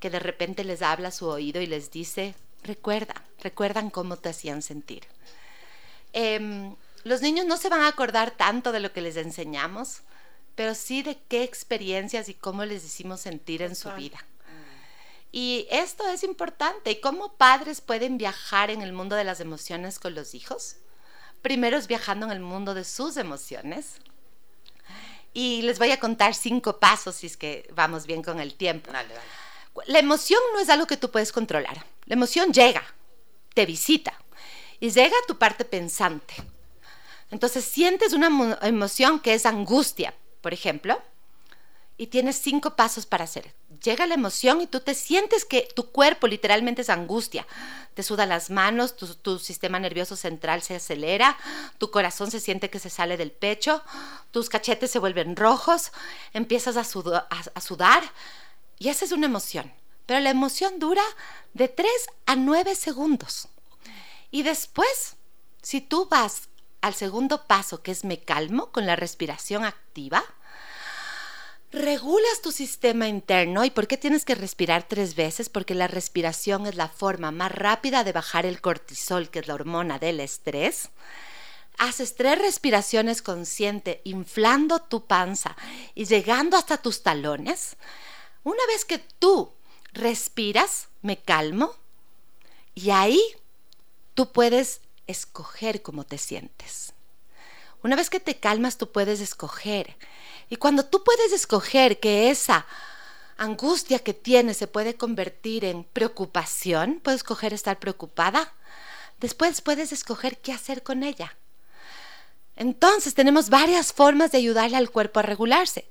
que 0.00 0.10
de 0.10 0.18
repente 0.18 0.62
les 0.62 0.82
habla 0.82 1.08
a 1.08 1.12
su 1.12 1.26
oído 1.26 1.62
y 1.62 1.66
les 1.66 1.90
dice, 1.90 2.34
recuerda, 2.62 3.14
recuerdan 3.40 3.88
cómo 3.88 4.18
te 4.18 4.28
hacían 4.28 4.60
sentir. 4.60 5.04
Em, 6.12 6.76
los 7.04 7.22
niños 7.22 7.46
no 7.46 7.56
se 7.56 7.70
van 7.70 7.80
a 7.80 7.88
acordar 7.88 8.32
tanto 8.32 8.70
de 8.70 8.80
lo 8.80 8.92
que 8.92 9.00
les 9.00 9.16
enseñamos, 9.16 10.02
pero 10.54 10.74
sí 10.74 11.02
de 11.02 11.16
qué 11.26 11.42
experiencias 11.42 12.28
y 12.28 12.34
cómo 12.34 12.66
les 12.66 12.84
hicimos 12.84 13.22
sentir 13.22 13.62
en 13.62 13.74
su 13.74 13.90
vida. 13.92 14.22
Y 15.32 15.66
esto 15.70 16.06
es 16.06 16.22
importante. 16.22 16.90
¿Y 16.90 17.00
cómo 17.00 17.32
padres 17.32 17.80
pueden 17.80 18.18
viajar 18.18 18.68
en 18.70 18.82
el 18.82 18.92
mundo 18.92 19.16
de 19.16 19.24
las 19.24 19.40
emociones 19.40 19.98
con 19.98 20.14
los 20.14 20.34
hijos? 20.34 20.76
Primero 21.40 21.78
es 21.78 21.86
viajando 21.86 22.26
en 22.26 22.32
el 22.32 22.40
mundo 22.40 22.74
de 22.74 22.84
sus 22.84 23.16
emociones. 23.16 24.02
Y 25.32 25.62
les 25.62 25.78
voy 25.78 25.90
a 25.90 26.00
contar 26.00 26.34
cinco 26.34 26.78
pasos 26.78 27.16
si 27.16 27.26
es 27.26 27.36
que 27.36 27.68
vamos 27.74 28.06
bien 28.06 28.22
con 28.22 28.40
el 28.40 28.54
tiempo. 28.54 28.90
La 29.86 29.98
emoción 29.98 30.40
no 30.52 30.60
es 30.60 30.68
algo 30.68 30.86
que 30.86 30.96
tú 30.96 31.10
puedes 31.10 31.32
controlar. 31.32 31.84
La 32.06 32.14
emoción 32.14 32.52
llega, 32.52 32.82
te 33.54 33.66
visita 33.66 34.14
y 34.80 34.90
llega 34.90 35.14
a 35.16 35.26
tu 35.26 35.36
parte 35.36 35.64
pensante. 35.64 36.34
Entonces 37.30 37.64
sientes 37.64 38.12
una 38.12 38.58
emoción 38.62 39.20
que 39.20 39.34
es 39.34 39.44
angustia, 39.46 40.14
por 40.40 40.54
ejemplo, 40.54 41.00
y 41.98 42.06
tienes 42.06 42.36
cinco 42.36 42.76
pasos 42.76 43.06
para 43.06 43.24
hacer. 43.24 43.52
Llega 43.82 44.06
la 44.06 44.14
emoción 44.14 44.60
y 44.60 44.66
tú 44.66 44.80
te 44.80 44.94
sientes 44.94 45.44
que 45.44 45.68
tu 45.74 45.90
cuerpo 45.90 46.26
literalmente 46.26 46.82
es 46.82 46.90
angustia. 46.90 47.46
Te 47.94 48.04
sudan 48.04 48.28
las 48.28 48.50
manos, 48.50 48.96
tu, 48.96 49.38
sistema 49.38 49.80
nervioso 49.80 50.16
central 50.16 50.62
se 50.62 50.76
acelera, 50.76 51.36
tu 51.78 51.90
corazón 51.90 52.30
se 52.30 52.40
siente 52.40 52.70
que 52.70 52.78
se 52.78 52.88
sale 52.88 53.16
del 53.16 53.32
pecho, 53.32 53.82
tus 54.30 54.48
cachetes 54.48 54.90
se 54.90 54.98
vuelven 54.98 55.36
rojos, 55.36 55.92
empiezas 56.32 56.76
a, 56.76 56.84
sudar 56.84 58.02
y 58.78 58.88
esa 58.88 59.04
es 59.04 59.12
una 59.12 59.26
emoción. 59.26 59.72
Pero 60.06 60.20
la 60.20 60.30
emoción 60.30 60.78
dura 60.78 61.02
de 61.52 61.68
3 61.68 61.90
a 62.26 62.36
9 62.36 62.74
segundos. 62.74 63.48
Y 64.30 64.42
después, 64.42 65.16
si 65.62 65.80
tú 65.80 66.06
vas 66.10 66.48
al 66.80 66.94
segundo 66.94 67.46
paso, 67.46 67.82
que 67.82 67.90
es 67.90 68.04
me 68.04 68.20
calmo 68.20 68.70
con 68.70 68.86
la 68.86 68.96
respiración 68.96 69.64
activa, 69.64 70.24
regulas 71.72 72.40
tu 72.42 72.52
sistema 72.52 73.08
interno. 73.08 73.64
¿Y 73.64 73.70
por 73.70 73.86
qué 73.86 73.96
tienes 73.96 74.24
que 74.24 74.34
respirar 74.34 74.84
tres 74.88 75.14
veces? 75.14 75.48
Porque 75.48 75.74
la 75.74 75.88
respiración 75.88 76.66
es 76.66 76.74
la 76.74 76.88
forma 76.88 77.30
más 77.30 77.52
rápida 77.52 78.04
de 78.04 78.12
bajar 78.12 78.46
el 78.46 78.60
cortisol, 78.60 79.28
que 79.30 79.40
es 79.40 79.48
la 79.48 79.54
hormona 79.54 79.98
del 79.98 80.20
estrés. 80.20 80.90
Haces 81.78 82.16
tres 82.16 82.38
respiraciones 82.38 83.22
consciente, 83.22 84.00
inflando 84.04 84.80
tu 84.80 85.06
panza 85.06 85.56
y 85.94 86.06
llegando 86.06 86.56
hasta 86.56 86.78
tus 86.78 87.02
talones. 87.02 87.76
Una 88.42 88.66
vez 88.66 88.84
que 88.84 88.98
tú 88.98 89.52
respiras, 89.92 90.88
me 91.02 91.16
calmo 91.18 91.74
y 92.74 92.90
ahí 92.90 93.20
tú 94.14 94.32
puedes 94.32 94.80
escoger 95.06 95.82
cómo 95.82 96.04
te 96.04 96.18
sientes. 96.18 96.92
Una 97.82 97.94
vez 97.94 98.10
que 98.10 98.20
te 98.20 98.38
calmas, 98.38 98.76
tú 98.76 98.90
puedes 98.90 99.20
escoger. 99.20 99.96
Y 100.50 100.56
cuando 100.56 100.84
tú 100.84 101.04
puedes 101.04 101.32
escoger 101.32 102.00
que 102.00 102.30
esa 102.30 102.66
angustia 103.36 104.00
que 104.00 104.14
tienes 104.14 104.56
se 104.56 104.66
puede 104.66 104.96
convertir 104.96 105.64
en 105.64 105.84
preocupación, 105.84 107.00
puedes 107.02 107.20
escoger 107.20 107.54
estar 107.54 107.78
preocupada, 107.78 108.52
después 109.20 109.60
puedes 109.60 109.92
escoger 109.92 110.38
qué 110.38 110.52
hacer 110.52 110.82
con 110.82 111.04
ella. 111.04 111.37
Entonces 112.58 113.14
tenemos 113.14 113.50
varias 113.50 113.92
formas 113.92 114.32
de 114.32 114.38
ayudarle 114.38 114.76
al 114.76 114.90
cuerpo 114.90 115.20
a 115.20 115.22
regularse. 115.22 115.88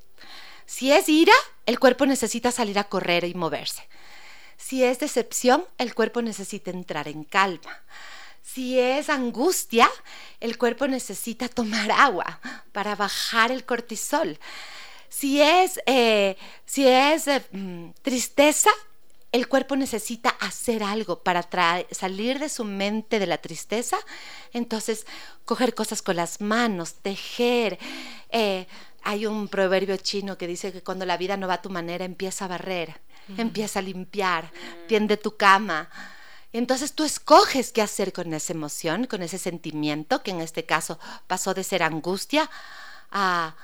Si 0.65 0.91
es 0.91 1.07
ira, 1.07 1.33
el 1.65 1.79
cuerpo 1.79 2.05
necesita 2.05 2.51
salir 2.51 2.77
a 2.77 2.83
correr 2.83 3.23
y 3.23 3.33
moverse. 3.33 3.87
Si 4.57 4.83
es 4.83 4.99
decepción, 4.99 5.63
el 5.77 5.95
cuerpo 5.95 6.21
necesita 6.21 6.69
entrar 6.69 7.07
en 7.07 7.23
calma. 7.23 7.81
Si 8.43 8.77
es 8.77 9.09
angustia, 9.09 9.89
el 10.41 10.57
cuerpo 10.57 10.87
necesita 10.87 11.47
tomar 11.47 11.89
agua 11.89 12.41
para 12.73 12.95
bajar 12.95 13.49
el 13.53 13.63
cortisol. 13.63 14.37
Si 15.07 15.41
es, 15.41 15.79
eh, 15.85 16.35
si 16.65 16.85
es 16.85 17.29
eh, 17.29 17.45
mm, 17.51 17.91
tristeza, 18.01 18.71
el 19.37 19.47
cuerpo 19.47 19.75
necesita 19.75 20.29
hacer 20.29 20.83
algo 20.83 21.23
para 21.23 21.47
salir 21.91 22.39
de 22.39 22.49
su 22.49 22.63
mente 22.63 23.19
de 23.19 23.27
la 23.27 23.37
tristeza. 23.37 23.97
Entonces, 24.51 25.05
coger 25.45 25.73
cosas 25.73 26.01
con 26.01 26.15
las 26.15 26.41
manos, 26.41 26.95
tejer. 26.95 27.79
Eh, 28.29 28.67
hay 29.03 29.25
un 29.25 29.47
proverbio 29.47 29.95
chino 29.97 30.37
que 30.37 30.47
dice 30.47 30.73
que 30.73 30.83
cuando 30.83 31.05
la 31.05 31.17
vida 31.17 31.37
no 31.37 31.47
va 31.47 31.55
a 31.55 31.61
tu 31.61 31.69
manera, 31.69 32.03
empieza 32.03 32.45
a 32.45 32.49
barrer, 32.49 32.99
empieza 33.37 33.79
a 33.79 33.81
limpiar, 33.81 34.51
tiende 34.87 35.17
tu 35.17 35.37
cama 35.37 35.89
entonces 36.53 36.93
tú 36.93 37.03
escoges 37.03 37.71
qué 37.71 37.81
hacer 37.81 38.13
con 38.13 38.33
esa 38.33 38.53
emoción, 38.53 39.05
con 39.05 39.21
ese 39.21 39.37
sentimiento, 39.37 40.23
que 40.23 40.31
en 40.31 40.41
este 40.41 40.65
caso 40.65 40.97
pasó 41.27 41.53
de 41.53 41.63
ser 41.63 41.83
angustia 41.83 42.49
a, 43.11 43.55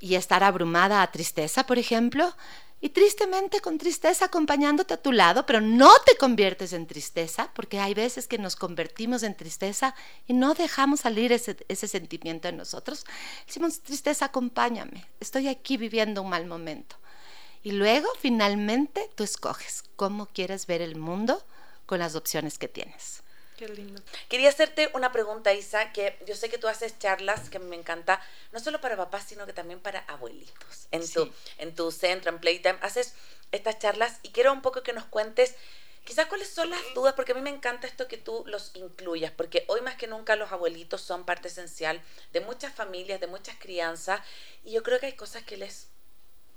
y 0.00 0.14
estar 0.14 0.44
abrumada 0.44 1.02
a 1.02 1.10
tristeza, 1.10 1.66
por 1.66 1.78
ejemplo. 1.78 2.34
Y 2.80 2.90
tristemente 2.90 3.60
con 3.60 3.78
tristeza 3.78 4.26
acompañándote 4.26 4.94
a 4.94 5.02
tu 5.02 5.10
lado, 5.10 5.46
pero 5.46 5.60
no 5.60 5.90
te 6.04 6.16
conviertes 6.16 6.74
en 6.74 6.86
tristeza, 6.86 7.50
porque 7.54 7.80
hay 7.80 7.94
veces 7.94 8.28
que 8.28 8.38
nos 8.38 8.54
convertimos 8.54 9.22
en 9.22 9.34
tristeza 9.34 9.94
y 10.26 10.34
no 10.34 10.54
dejamos 10.54 11.00
salir 11.00 11.32
ese, 11.32 11.56
ese 11.68 11.88
sentimiento 11.88 12.48
en 12.48 12.58
nosotros. 12.58 13.06
Decimos, 13.46 13.80
tristeza, 13.80 14.26
acompáñame, 14.26 15.06
estoy 15.20 15.48
aquí 15.48 15.78
viviendo 15.78 16.22
un 16.22 16.28
mal 16.28 16.46
momento. 16.46 16.96
Y 17.62 17.72
luego, 17.72 18.08
finalmente, 18.20 19.10
tú 19.14 19.24
escoges 19.24 19.82
cómo 19.96 20.26
quieres 20.26 20.66
ver 20.66 20.82
el 20.82 20.96
mundo 20.96 21.42
con 21.86 21.98
las 21.98 22.14
opciones 22.14 22.58
que 22.58 22.68
tienes. 22.68 23.22
Qué 23.56 23.68
lindo. 23.68 24.02
Quería 24.28 24.50
hacerte 24.50 24.90
una 24.92 25.12
pregunta, 25.12 25.54
Isa, 25.54 25.92
que 25.92 26.18
yo 26.26 26.36
sé 26.36 26.50
que 26.50 26.58
tú 26.58 26.68
haces 26.68 26.98
charlas 26.98 27.48
que 27.48 27.58
me 27.58 27.74
encanta, 27.74 28.20
no 28.52 28.60
solo 28.60 28.82
para 28.82 28.96
papás, 28.96 29.24
sino 29.26 29.46
que 29.46 29.54
también 29.54 29.80
para 29.80 30.00
abuelitos. 30.00 30.88
En, 30.90 31.10
tu, 31.10 31.32
en 31.56 31.74
tu 31.74 31.90
centro, 31.90 32.30
en 32.30 32.38
Playtime, 32.38 32.78
haces 32.82 33.14
estas 33.52 33.78
charlas 33.78 34.18
y 34.22 34.30
quiero 34.30 34.52
un 34.52 34.60
poco 34.60 34.82
que 34.82 34.92
nos 34.92 35.06
cuentes 35.06 35.54
quizás 36.04 36.26
cuáles 36.26 36.48
son 36.48 36.70
las 36.70 36.80
dudas, 36.94 37.14
porque 37.14 37.32
a 37.32 37.34
mí 37.34 37.40
me 37.40 37.50
encanta 37.50 37.86
esto 37.86 38.06
que 38.08 38.16
tú 38.16 38.44
los 38.46 38.70
incluyas, 38.74 39.32
porque 39.32 39.64
hoy 39.68 39.80
más 39.80 39.96
que 39.96 40.06
nunca 40.06 40.36
los 40.36 40.52
abuelitos 40.52 41.00
son 41.00 41.24
parte 41.24 41.48
esencial 41.48 42.00
de 42.32 42.40
muchas 42.40 42.72
familias, 42.72 43.20
de 43.20 43.26
muchas 43.26 43.56
crianzas, 43.58 44.20
y 44.64 44.72
yo 44.72 44.82
creo 44.82 45.00
que 45.00 45.06
hay 45.06 45.16
cosas 45.16 45.42
que 45.42 45.56
les 45.56 45.88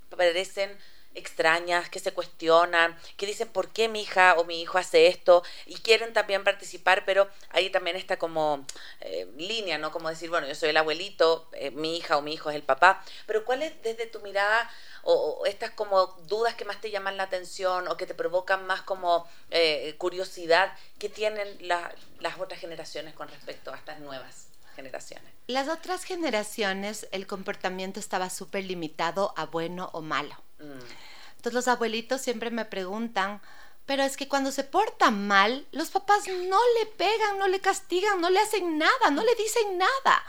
parecen 0.09 0.77
extrañas, 1.15 1.89
que 1.89 1.99
se 1.99 2.13
cuestionan, 2.13 2.97
que 3.17 3.25
dicen 3.25 3.47
por 3.47 3.69
qué 3.69 3.87
mi 3.87 4.01
hija 4.01 4.35
o 4.37 4.43
mi 4.43 4.61
hijo 4.61 4.77
hace 4.77 5.07
esto 5.07 5.43
y 5.65 5.75
quieren 5.75 6.13
también 6.13 6.43
participar, 6.43 7.03
pero 7.05 7.27
ahí 7.49 7.69
también 7.69 7.95
está 7.95 8.17
como 8.17 8.65
eh, 9.01 9.27
línea, 9.37 9.77
¿no? 9.77 9.91
Como 9.91 10.09
decir, 10.09 10.29
bueno, 10.29 10.47
yo 10.47 10.55
soy 10.55 10.69
el 10.69 10.77
abuelito, 10.77 11.49
eh, 11.53 11.71
mi 11.71 11.97
hija 11.97 12.17
o 12.17 12.21
mi 12.21 12.33
hijo 12.33 12.49
es 12.49 12.55
el 12.55 12.63
papá, 12.63 13.03
pero 13.25 13.43
¿cuál 13.45 13.63
es 13.63 13.81
desde 13.81 14.05
tu 14.05 14.19
mirada 14.21 14.69
o, 15.03 15.45
estas 15.45 15.71
como 15.71 16.07
dudas 16.27 16.55
que 16.55 16.65
más 16.65 16.81
te 16.81 16.91
llaman 16.91 17.17
la 17.17 17.23
atención 17.23 17.87
o 17.87 17.97
que 17.97 18.05
te 18.05 18.13
provocan 18.13 18.67
más 18.67 18.81
como 18.81 19.27
eh, 19.49 19.95
curiosidad 19.97 20.73
que 20.99 21.09
tienen 21.09 21.57
las 21.67 22.39
otras 22.39 22.59
generaciones 22.59 23.13
con 23.13 23.27
respecto 23.29 23.71
a 23.73 23.77
estas 23.77 23.99
nuevas? 23.99 24.47
Generaciones. 24.75 25.33
Las 25.47 25.67
otras 25.67 26.03
generaciones 26.05 27.07
el 27.11 27.27
comportamiento 27.27 27.99
estaba 27.99 28.29
súper 28.29 28.63
limitado 28.63 29.33
a 29.35 29.45
bueno 29.45 29.89
o 29.91 30.01
malo. 30.01 30.37
Entonces 30.59 31.53
los 31.53 31.67
abuelitos 31.67 32.21
siempre 32.21 32.51
me 32.51 32.65
preguntan, 32.65 33.41
pero 33.85 34.03
es 34.03 34.17
que 34.17 34.27
cuando 34.27 34.51
se 34.51 34.63
porta 34.63 35.09
mal, 35.09 35.65
los 35.71 35.89
papás 35.89 36.27
no 36.27 36.59
le 36.77 36.85
pegan, 36.85 37.39
no 37.39 37.47
le 37.47 37.59
castigan, 37.59 38.21
no 38.21 38.29
le 38.29 38.39
hacen 38.39 38.77
nada, 38.77 39.09
no 39.11 39.23
le 39.23 39.33
dicen 39.35 39.77
nada. 39.77 40.23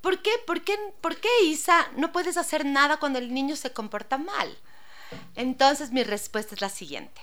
¿Por 0.00 0.22
qué? 0.22 0.30
¿Por 0.46 0.62
qué, 0.62 0.78
¿Por 1.00 1.16
qué, 1.16 1.28
Isa, 1.44 1.88
no 1.96 2.12
puedes 2.12 2.36
hacer 2.36 2.64
nada 2.64 2.98
cuando 2.98 3.18
el 3.18 3.34
niño 3.34 3.56
se 3.56 3.72
comporta 3.72 4.18
mal? 4.18 4.56
Entonces 5.34 5.90
mi 5.90 6.04
respuesta 6.04 6.54
es 6.54 6.60
la 6.60 6.68
siguiente. 6.68 7.20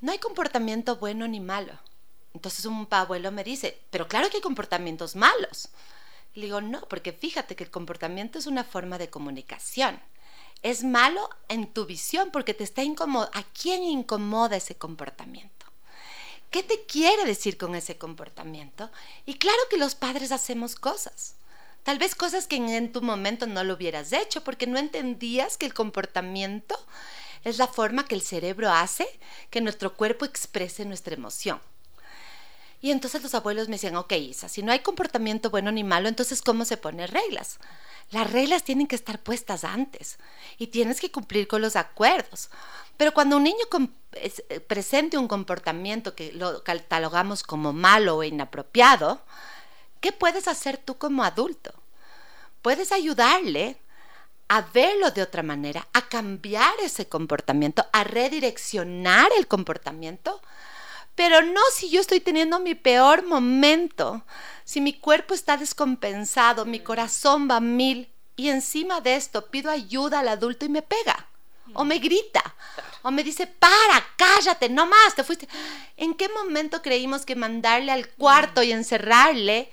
No 0.00 0.12
hay 0.12 0.18
comportamiento 0.18 0.96
bueno 0.96 1.28
ni 1.28 1.40
malo. 1.40 1.72
Entonces 2.34 2.64
un 2.64 2.86
abuelo 2.90 3.30
me 3.32 3.44
dice, 3.44 3.80
pero 3.90 4.08
claro 4.08 4.28
que 4.28 4.36
hay 4.38 4.42
comportamientos 4.42 5.16
malos. 5.16 5.68
Le 6.34 6.46
digo, 6.46 6.60
no, 6.60 6.80
porque 6.88 7.12
fíjate 7.12 7.56
que 7.56 7.64
el 7.64 7.70
comportamiento 7.70 8.38
es 8.38 8.46
una 8.46 8.64
forma 8.64 8.98
de 8.98 9.10
comunicación 9.10 10.00
es 10.62 10.84
malo 10.84 11.28
en 11.48 11.66
tu 11.72 11.86
visión 11.86 12.30
porque 12.30 12.54
te 12.54 12.64
está 12.64 12.82
incómodo. 12.82 13.30
¿A 13.32 13.42
quién 13.42 13.82
incomoda 13.82 14.56
ese 14.56 14.76
comportamiento? 14.76 15.66
¿Qué 16.50 16.62
te 16.62 16.84
quiere 16.84 17.24
decir 17.24 17.56
con 17.56 17.74
ese 17.74 17.96
comportamiento? 17.96 18.90
Y 19.24 19.34
claro 19.34 19.58
que 19.70 19.76
los 19.76 19.94
padres 19.94 20.32
hacemos 20.32 20.74
cosas. 20.74 21.36
Tal 21.84 21.98
vez 21.98 22.14
cosas 22.14 22.46
que 22.46 22.56
en, 22.56 22.92
tu 22.92 23.00
momento 23.02 23.46
no 23.46 23.64
lo 23.64 23.74
hubieras 23.74 24.12
hecho 24.12 24.44
porque 24.44 24.66
no 24.66 24.78
entendías 24.78 25.56
que 25.56 25.66
el 25.66 25.72
comportamiento 25.72 26.76
es 27.44 27.58
la 27.58 27.68
forma 27.68 28.04
que 28.04 28.14
el 28.14 28.20
cerebro 28.20 28.70
hace 28.70 29.06
que 29.48 29.60
nuestro 29.60 29.94
cuerpo 29.94 30.24
exprese 30.24 30.84
nuestra 30.84 31.14
emoción. 31.14 31.60
Y 32.80 32.90
entonces 32.90 33.22
los 33.22 33.34
abuelos 33.34 33.68
me 33.68 33.74
decían, 33.74 33.96
ok, 33.96 34.12
Isa, 34.12 34.48
si 34.48 34.62
no 34.62 34.72
hay 34.72 34.80
comportamiento 34.80 35.50
bueno 35.50 35.70
ni 35.70 35.84
malo, 35.84 36.08
entonces 36.08 36.40
¿cómo 36.40 36.64
se 36.64 36.76
ponen 36.76 37.08
reglas? 37.08 37.58
Las 38.10 38.30
reglas 38.32 38.64
tienen 38.64 38.86
que 38.86 38.96
estar 38.96 39.20
puestas 39.20 39.64
antes 39.64 40.18
y 40.58 40.68
tienes 40.68 41.00
que 41.00 41.12
cumplir 41.12 41.46
con 41.46 41.62
los 41.62 41.76
acuerdos. 41.76 42.50
Pero 42.96 43.14
cuando 43.14 43.36
un 43.36 43.44
niño 43.44 43.64
eh, 44.12 44.60
presente 44.60 45.16
un 45.16 45.28
comportamiento 45.28 46.14
que 46.14 46.32
lo 46.32 46.64
catalogamos 46.64 47.42
como 47.42 47.72
malo 47.72 48.16
o 48.16 48.24
inapropiado, 48.24 49.22
¿qué 50.00 50.12
puedes 50.12 50.48
hacer 50.48 50.76
tú 50.78 50.98
como 50.98 51.22
adulto? 51.22 51.72
Puedes 52.62 52.92
ayudarle 52.92 53.78
a 54.48 54.62
verlo 54.62 55.12
de 55.12 55.22
otra 55.22 55.44
manera, 55.44 55.86
a 55.92 56.08
cambiar 56.08 56.74
ese 56.82 57.08
comportamiento, 57.08 57.86
a 57.92 58.02
redireccionar 58.02 59.28
el 59.38 59.46
comportamiento, 59.46 60.42
pero 61.20 61.42
no 61.42 61.60
si 61.74 61.90
yo 61.90 62.00
estoy 62.00 62.20
teniendo 62.20 62.60
mi 62.60 62.74
peor 62.74 63.26
momento, 63.26 64.24
si 64.64 64.80
mi 64.80 64.94
cuerpo 64.94 65.34
está 65.34 65.58
descompensado, 65.58 66.64
mi 66.64 66.80
corazón 66.80 67.46
va 67.46 67.56
a 67.56 67.60
mil 67.60 68.10
y 68.36 68.48
encima 68.48 69.02
de 69.02 69.16
esto 69.16 69.50
pido 69.50 69.70
ayuda 69.70 70.20
al 70.20 70.28
adulto 70.28 70.64
y 70.64 70.70
me 70.70 70.80
pega 70.80 71.28
o 71.74 71.84
me 71.84 71.98
grita 71.98 72.42
o 73.02 73.10
me 73.10 73.22
dice, 73.22 73.46
para, 73.46 74.02
cállate, 74.16 74.70
no 74.70 74.86
más, 74.86 75.14
te 75.14 75.22
fuiste. 75.22 75.46
¿En 75.98 76.14
qué 76.14 76.30
momento 76.30 76.80
creímos 76.80 77.26
que 77.26 77.36
mandarle 77.36 77.92
al 77.92 78.08
cuarto 78.08 78.62
y 78.62 78.72
encerrarle 78.72 79.70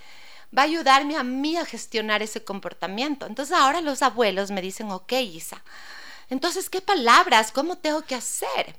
va 0.55 0.63
a 0.63 0.65
ayudarme 0.65 1.15
a 1.15 1.23
mí 1.23 1.55
a 1.55 1.63
gestionar 1.63 2.21
ese 2.21 2.43
comportamiento? 2.43 3.25
Entonces 3.25 3.55
ahora 3.55 3.79
los 3.79 4.01
abuelos 4.01 4.51
me 4.51 4.61
dicen, 4.61 4.91
ok, 4.91 5.13
Isa, 5.13 5.63
entonces, 6.29 6.69
¿qué 6.69 6.81
palabras? 6.81 7.53
¿Cómo 7.53 7.77
tengo 7.77 8.01
que 8.01 8.15
hacer? 8.15 8.75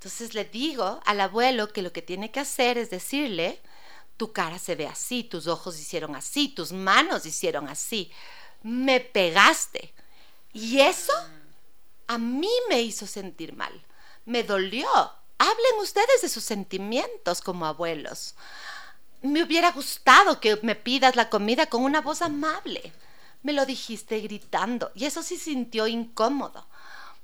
Entonces 0.00 0.32
le 0.32 0.46
digo 0.46 0.98
al 1.04 1.20
abuelo 1.20 1.74
que 1.74 1.82
lo 1.82 1.92
que 1.92 2.00
tiene 2.00 2.30
que 2.30 2.40
hacer 2.40 2.78
es 2.78 2.88
decirle, 2.88 3.60
tu 4.16 4.32
cara 4.32 4.58
se 4.58 4.74
ve 4.74 4.86
así, 4.86 5.24
tus 5.24 5.46
ojos 5.46 5.78
hicieron 5.78 6.16
así, 6.16 6.48
tus 6.48 6.72
manos 6.72 7.26
hicieron 7.26 7.68
así, 7.68 8.10
me 8.62 9.00
pegaste. 9.00 9.92
Y 10.54 10.80
eso 10.80 11.12
a 12.06 12.16
mí 12.16 12.48
me 12.70 12.80
hizo 12.80 13.06
sentir 13.06 13.52
mal, 13.52 13.78
me 14.24 14.42
dolió. 14.42 14.88
Hablen 15.36 15.78
ustedes 15.82 16.22
de 16.22 16.30
sus 16.30 16.44
sentimientos 16.44 17.42
como 17.42 17.66
abuelos. 17.66 18.36
Me 19.20 19.42
hubiera 19.42 19.70
gustado 19.70 20.40
que 20.40 20.58
me 20.62 20.76
pidas 20.76 21.14
la 21.14 21.28
comida 21.28 21.66
con 21.66 21.82
una 21.82 22.00
voz 22.00 22.22
amable. 22.22 22.94
me 23.42 23.52
lo 23.52 23.66
dijiste 23.66 24.18
gritando. 24.20 24.92
Y 24.94 25.04
eso 25.04 25.22
sí 25.22 25.36
sintió 25.36 25.86
incómodo. 25.86 26.69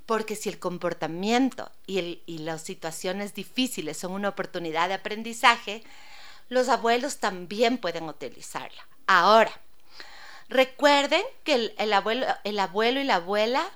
Porque 0.07 0.37
si 0.37 0.49
el 0.49 0.59
comportamiento 0.59 1.71
y, 1.87 2.23
las 2.39 2.63
situaciones 2.63 3.35
difíciles 3.35 3.97
son 3.97 4.13
una 4.13 4.29
oportunidad 4.29 4.89
de 4.89 4.95
aprendizaje, 4.95 5.83
los 6.49 6.69
abuelos 6.69 7.19
también 7.19 7.79
pueden 7.79 8.05
utilizarla. 8.05 8.87
Ahora, 9.07 9.53
recuerden 10.49 11.23
que 11.43 11.75
el 11.77 11.93
abuelo, 11.93 12.27
el 12.45 12.59
abuelo 12.59 13.01
y 13.01 13.05
la 13.05 13.17
abuela, 13.17 13.69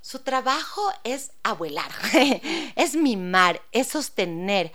su 0.00 0.18
trabajo 0.18 0.92
es 1.02 1.32
abuelar, 1.42 1.90
es 2.76 2.94
mimar, 2.94 3.62
es 3.72 3.88
sostener, 3.88 4.70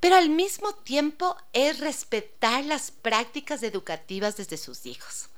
pero 0.00 0.16
al 0.16 0.28
mismo 0.28 0.74
tiempo 0.74 1.36
es 1.52 1.78
respetar 1.78 2.64
las 2.64 2.90
prácticas 2.90 3.62
educativas 3.62 4.36
desde 4.36 4.56
sus 4.56 4.84
hijos. 4.84 5.28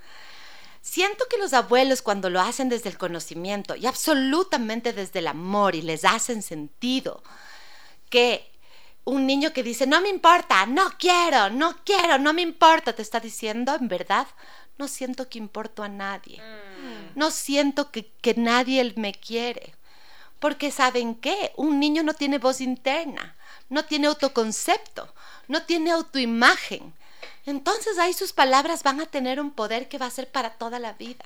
Siento 0.95 1.25
que 1.29 1.39
los 1.39 1.55
abuelos 1.55 2.03
cuando 2.03 2.31
lo 2.31 2.41
hacen 2.41 2.69
desde 2.69 2.89
el 2.89 2.97
conocimiento 2.97 3.75
y 3.75 3.85
absolutamente 3.85 4.93
desde 4.93 5.19
el 5.19 5.27
amor 5.27 5.75
y 5.75 5.83
les 5.83 6.05
hacen 6.05 6.41
sentido 6.41 7.21
que 8.09 8.49
un 9.03 9.27
niño 9.27 9.53
que 9.53 9.65
dice, 9.65 9.89
no 9.89 10.01
me 10.01 10.09
importa, 10.09 10.67
no 10.67 10.93
quiero, 10.97 11.51
no 11.51 11.79
quiero, 11.85 12.19
no 12.19 12.33
me 12.33 12.43
importa, 12.43 12.93
te 12.93 13.03
está 13.03 13.19
diciendo, 13.19 13.75
en 13.75 13.89
verdad, 13.89 14.29
no 14.79 14.87
siento 14.87 15.29
que 15.29 15.39
importo 15.39 15.83
a 15.83 15.89
nadie. 15.89 16.41
Mm. 16.41 17.19
No 17.19 17.33
siento 17.33 17.91
que, 17.91 18.13
que 18.21 18.35
nadie 18.35 18.95
me 18.95 19.15
quiere. 19.15 19.75
Porque 20.39 20.71
¿saben 20.71 21.17
qué? 21.17 21.51
Un 21.57 21.81
niño 21.81 22.05
no 22.05 22.15
tiene 22.15 22.39
voz 22.39 22.61
interna, 22.61 23.35
no 23.69 23.85
tiene 23.85 24.07
autoconcepto, 24.07 25.13
no 25.49 25.65
tiene 25.65 25.91
autoimagen 25.91 26.95
entonces 27.47 27.99
ahí 27.99 28.13
sus 28.13 28.33
palabras 28.33 28.83
van 28.83 29.01
a 29.01 29.07
tener 29.07 29.41
un 29.41 29.51
poder 29.51 29.89
que 29.89 29.99
va 29.99 30.07
a 30.07 30.11
ser 30.11 30.31
para 30.31 30.55
toda 30.55 30.79
la 30.79 30.95
vida. 30.95 31.25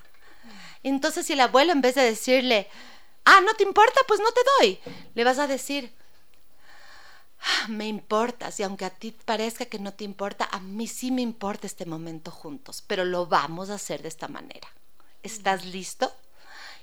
Entonces 0.83 1.27
si 1.27 1.35
el 1.35 1.41
abuelo 1.41 1.73
en 1.73 1.81
vez 1.81 1.95
de 1.95 2.03
decirle, 2.03 2.69
ah, 3.25 3.41
no 3.41 3.55
te 3.55 3.63
importa, 3.63 4.01
pues 4.07 4.21
no 4.21 4.31
te 4.33 4.41
doy, 4.59 4.81
le 5.15 5.25
vas 5.25 5.39
a 5.39 5.47
decir, 5.47 5.93
ah, 7.41 7.69
me 7.69 7.87
importas 7.87 8.59
y 8.59 8.63
aunque 8.63 8.85
a 8.85 8.91
ti 8.91 9.13
parezca 9.25 9.67
que 9.67 9.79
no 9.79 9.93
te 9.95 10.05
importa, 10.05 10.49
a 10.51 10.61
mí 10.61 10.87
sí 10.87 11.11
me 11.11 11.23
importa 11.23 11.67
este 11.67 11.87
momento 11.87 12.31
juntos, 12.31 12.83
pero 12.87 13.05
lo 13.05 13.27
vamos 13.27 13.71
a 13.71 13.75
hacer 13.75 14.03
de 14.03 14.09
esta 14.09 14.29
manera. 14.29 14.69
¿Estás 15.23 15.65
listo? 15.65 16.13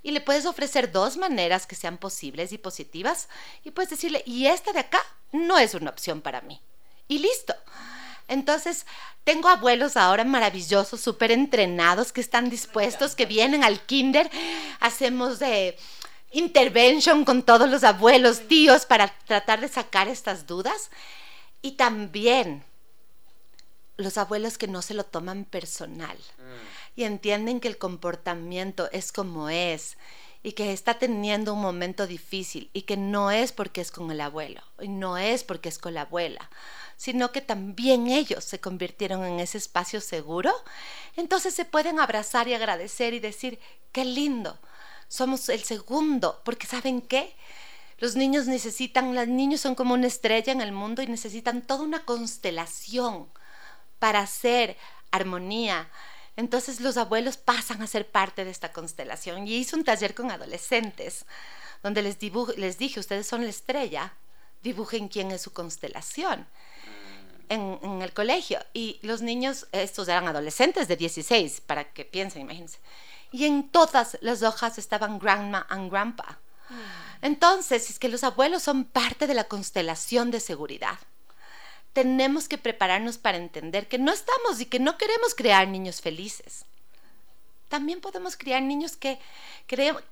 Y 0.04 0.12
le 0.12 0.22
puedes 0.22 0.46
ofrecer 0.46 0.92
dos 0.92 1.18
maneras 1.18 1.66
que 1.66 1.76
sean 1.76 1.98
posibles 1.98 2.52
y 2.52 2.60
positivas 2.60 3.28
y 3.64 3.72
puedes 3.72 3.90
decirle, 3.90 4.22
y 4.26 4.46
esta 4.48 4.72
de 4.72 4.82
acá 4.82 5.04
no 5.32 5.58
es 5.58 5.74
una 5.74 5.90
opción 5.90 6.22
para 6.22 6.42
mí. 6.42 6.62
Y 7.08 7.20
listo. 7.20 7.56
Entonces, 8.28 8.86
tengo 9.24 9.50
abuelos 9.50 9.98
ahora 9.98 10.24
maravillosos, 10.24 11.02
súper 11.02 11.32
entrenados, 11.32 12.12
que 12.12 12.22
están 12.22 12.50
dispuestos, 12.50 13.16
que 13.16 13.26
vienen 13.26 13.64
al 13.64 13.82
kinder. 13.86 14.30
Hacemos 14.80 15.40
de 15.40 15.78
intervention 16.32 17.26
con 17.26 17.44
todos 17.44 17.70
los 17.70 17.84
abuelos, 17.84 18.48
tíos, 18.48 18.86
para 18.86 19.08
tratar 19.26 19.62
de 19.62 19.68
sacar 19.68 20.08
estas 20.08 20.46
dudas. 20.48 20.90
Y 21.62 21.72
también 21.72 22.64
los 23.98 24.18
abuelos 24.18 24.58
que 24.58 24.68
no 24.68 24.82
se 24.82 24.94
lo 24.94 25.06
toman 25.06 25.46
personal 25.46 26.18
y 26.96 27.04
entienden 27.04 27.60
que 27.60 27.68
el 27.68 27.78
comportamiento 27.78 28.90
es 28.92 29.12
como 29.12 29.50
es 29.50 29.98
y 30.44 30.52
que 30.52 30.74
está 30.74 31.00
teniendo 31.00 31.54
un 31.54 31.62
momento 31.62 32.06
difícil 32.06 32.70
y 32.74 32.84
que 32.84 32.98
no 32.98 33.32
es 33.32 33.52
porque 33.52 33.82
es 33.82 33.92
con 33.92 34.12
el 34.12 34.22
abuelo 34.22 34.62
y 34.80 34.90
no 34.90 35.18
es 35.18 35.44
porque 35.44 35.70
es 35.70 35.80
con 35.80 35.94
la 35.94 36.02
abuela 36.02 36.50
sino 36.98 37.32
que 37.32 37.42
también 37.42 38.08
ellos 38.08 38.44
se 38.44 38.60
convirtieron 38.60 39.26
en 39.26 39.40
ese 39.40 39.58
espacio 39.58 40.02
seguro, 40.02 40.54
entonces 41.16 41.54
se 41.54 41.66
pueden 41.66 42.00
abrazar 42.00 42.48
y 42.48 42.54
agradecer 42.54 43.14
y 43.14 43.20
decir, 43.20 43.60
qué 43.92 44.06
lindo, 44.06 44.58
somos 45.08 45.50
el 45.50 45.64
segundo, 45.64 46.42
porque 46.44 46.68
¿saben 46.68 47.02
qué? 47.02 47.36
Los 47.98 48.16
niños 48.16 48.48
necesitan, 48.48 49.16
los 49.16 49.28
niños 49.28 49.62
son 49.62 49.76
como 49.76 49.94
una 49.94 50.08
estrella 50.08 50.52
en 50.52 50.62
el 50.62 50.72
mundo 50.72 51.02
y 51.02 51.08
necesitan 51.08 51.62
toda 51.62 51.84
una 51.84 52.04
constelación 52.04 53.30
para 54.00 54.20
hacer 54.20 54.78
armonía. 55.12 55.90
Entonces 56.36 56.82
los 56.82 56.98
abuelos 56.98 57.38
pasan 57.38 57.82
a 57.82 57.88
ser 57.88 58.10
parte 58.10 58.44
de 58.44 58.52
esta 58.52 58.74
constelación. 58.74 59.48
Y 59.48 59.56
hice 59.56 59.78
un 59.78 59.86
taller 59.86 60.14
con 60.14 60.30
adolescentes 60.30 61.26
donde 61.84 62.02
les, 62.02 62.18
les 62.58 62.78
dije, 62.78 63.00
ustedes 63.00 63.28
son 63.28 63.44
la 63.44 63.50
estrella, 63.50 64.14
dibujen 64.62 65.08
quién 65.08 65.32
es 65.32 65.44
su 65.44 65.54
constelación 65.54 66.48
en, 67.50 68.02
el 68.02 68.14
colegio 68.14 68.60
y 68.74 69.00
los 69.02 69.22
niños, 69.22 69.68
estos 69.72 70.08
eran 70.08 70.28
adolescentes 70.28 70.88
de 70.88 70.96
16, 70.96 71.62
para 71.62 71.92
que 71.92 72.06
piensen, 72.06 72.42
imagínense. 72.42 72.80
Y 73.32 73.46
en 73.46 73.70
todas 73.70 74.18
las 74.22 74.44
hojas 74.44 74.78
estaban 74.78 75.20
grandma 75.20 75.66
and 75.70 75.92
grandpa. 75.92 76.40
Entonces, 77.22 77.90
es 77.90 78.00
que 78.00 78.10
los 78.10 78.24
abuelos 78.24 78.64
son 78.64 78.86
parte 78.86 79.28
de 79.28 79.34
la 79.34 79.46
constelación 79.46 80.32
de 80.32 80.40
seguridad. 80.40 80.98
Tenemos 81.94 82.48
que 82.48 82.58
prepararnos 82.58 83.18
para 83.18 83.38
entender 83.38 83.88
que 83.88 83.98
no 83.98 84.12
estamos 84.12 84.60
y 84.60 84.66
que 84.66 84.80
no 84.80 84.98
queremos 84.98 85.34
crear 85.34 85.68
niños 85.68 86.02
felices. 86.02 86.66
También 87.70 88.00
podemos 88.00 88.38
criar 88.38 88.62
niños 88.62 88.96
que, 88.96 89.20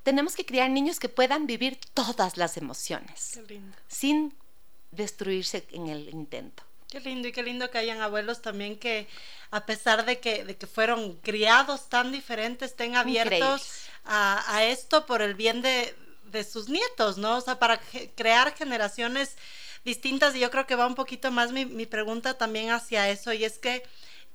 tenemos 0.04 0.36
que 0.36 0.46
criar 0.46 0.70
niños 0.70 1.00
que 1.00 1.10
puedan 1.10 1.46
vivir 1.46 1.80
todas 1.94 2.38
las 2.38 2.58
emociones 2.58 3.40
sin 3.88 4.34
destruirse 4.92 5.68
en 5.72 5.88
el 5.88 6.10
intento. 6.10 6.64
Qué 6.94 7.00
lindo 7.00 7.28
y 7.28 7.32
qué 7.32 7.42
lindo 7.42 7.72
que 7.72 7.80
hayan 7.80 8.02
abuelos 8.02 8.44
también 8.44 8.78
que 8.78 9.08
a 9.50 9.66
pesar 9.66 10.06
de 10.06 10.20
que, 10.20 10.46
de 10.46 10.58
que 10.58 10.68
fueron 10.68 11.16
criados 11.24 11.90
tan 11.90 12.12
diferentes, 12.12 12.70
estén 12.70 12.96
abiertos 12.96 13.88
a, 14.06 14.44
a, 14.56 14.64
esto 14.66 15.08
por 15.08 15.24
el 15.24 15.34
bien 15.34 15.64
de, 15.64 15.96
de, 16.26 16.44
sus 16.44 16.70
nietos, 16.70 17.18
¿no? 17.18 17.38
O 17.38 17.42
sea, 17.42 17.58
para 17.58 17.82
crear 18.14 18.56
generaciones 18.56 19.38
distintas 19.84 20.36
y 20.36 20.40
yo 20.42 20.52
creo 20.52 20.68
que 20.68 20.76
va 20.76 20.86
un 20.86 20.94
poquito 20.94 21.32
más 21.32 21.52
mi, 21.52 21.66
mi 21.66 21.88
pregunta 21.88 22.38
también 22.38 22.70
hacia 22.70 23.10
eso 23.10 23.34
y 23.34 23.44
es 23.44 23.58
que 23.58 23.82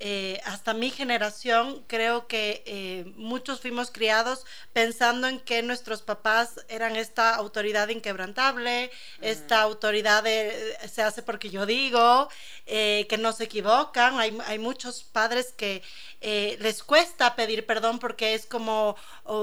eh, 0.01 0.41
hasta 0.45 0.75
mi 0.75 0.91
generación 0.91 1.85
creo 1.89 2.29
que 2.29 2.63
eh, 2.67 3.13
muchos 3.17 3.61
fuimos 3.61 3.91
criados 3.91 4.47
pensando 4.73 5.27
en 5.27 5.41
que 5.41 5.61
nuestros 5.63 6.03
papás 6.03 6.65
eran 6.69 6.95
esta 6.95 7.35
autoridad 7.35 7.89
inquebrantable, 7.89 8.93
esta 9.21 9.61
autoridad 9.61 10.23
de, 10.23 10.77
se 10.89 11.03
hace 11.03 11.23
porque 11.23 11.51
yo 11.51 11.67
digo, 11.67 12.29
eh, 12.67 13.07
que 13.09 13.19
no 13.19 13.33
se 13.33 13.45
equivocan. 13.45 14.21
Hay, 14.21 14.39
hay 14.47 14.59
muchos 14.61 15.03
padres 15.03 15.53
que 15.57 15.83
les 16.21 16.83
cuesta 16.85 17.35
pedir 17.35 17.67
perdón 17.67 17.99
porque 17.99 18.35
es 18.35 18.47
como 18.47 18.97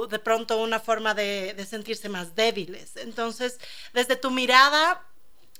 de 0.09 0.19
pronto 0.19 0.57
una 0.61 0.79
forma 0.79 1.13
de, 1.13 1.53
de 1.53 1.65
sentirse 1.65 2.07
más 2.07 2.35
débiles. 2.35 2.95
Entonces, 2.95 3.59
desde 3.93 4.15
tu 4.15 4.31
mirada, 4.31 5.01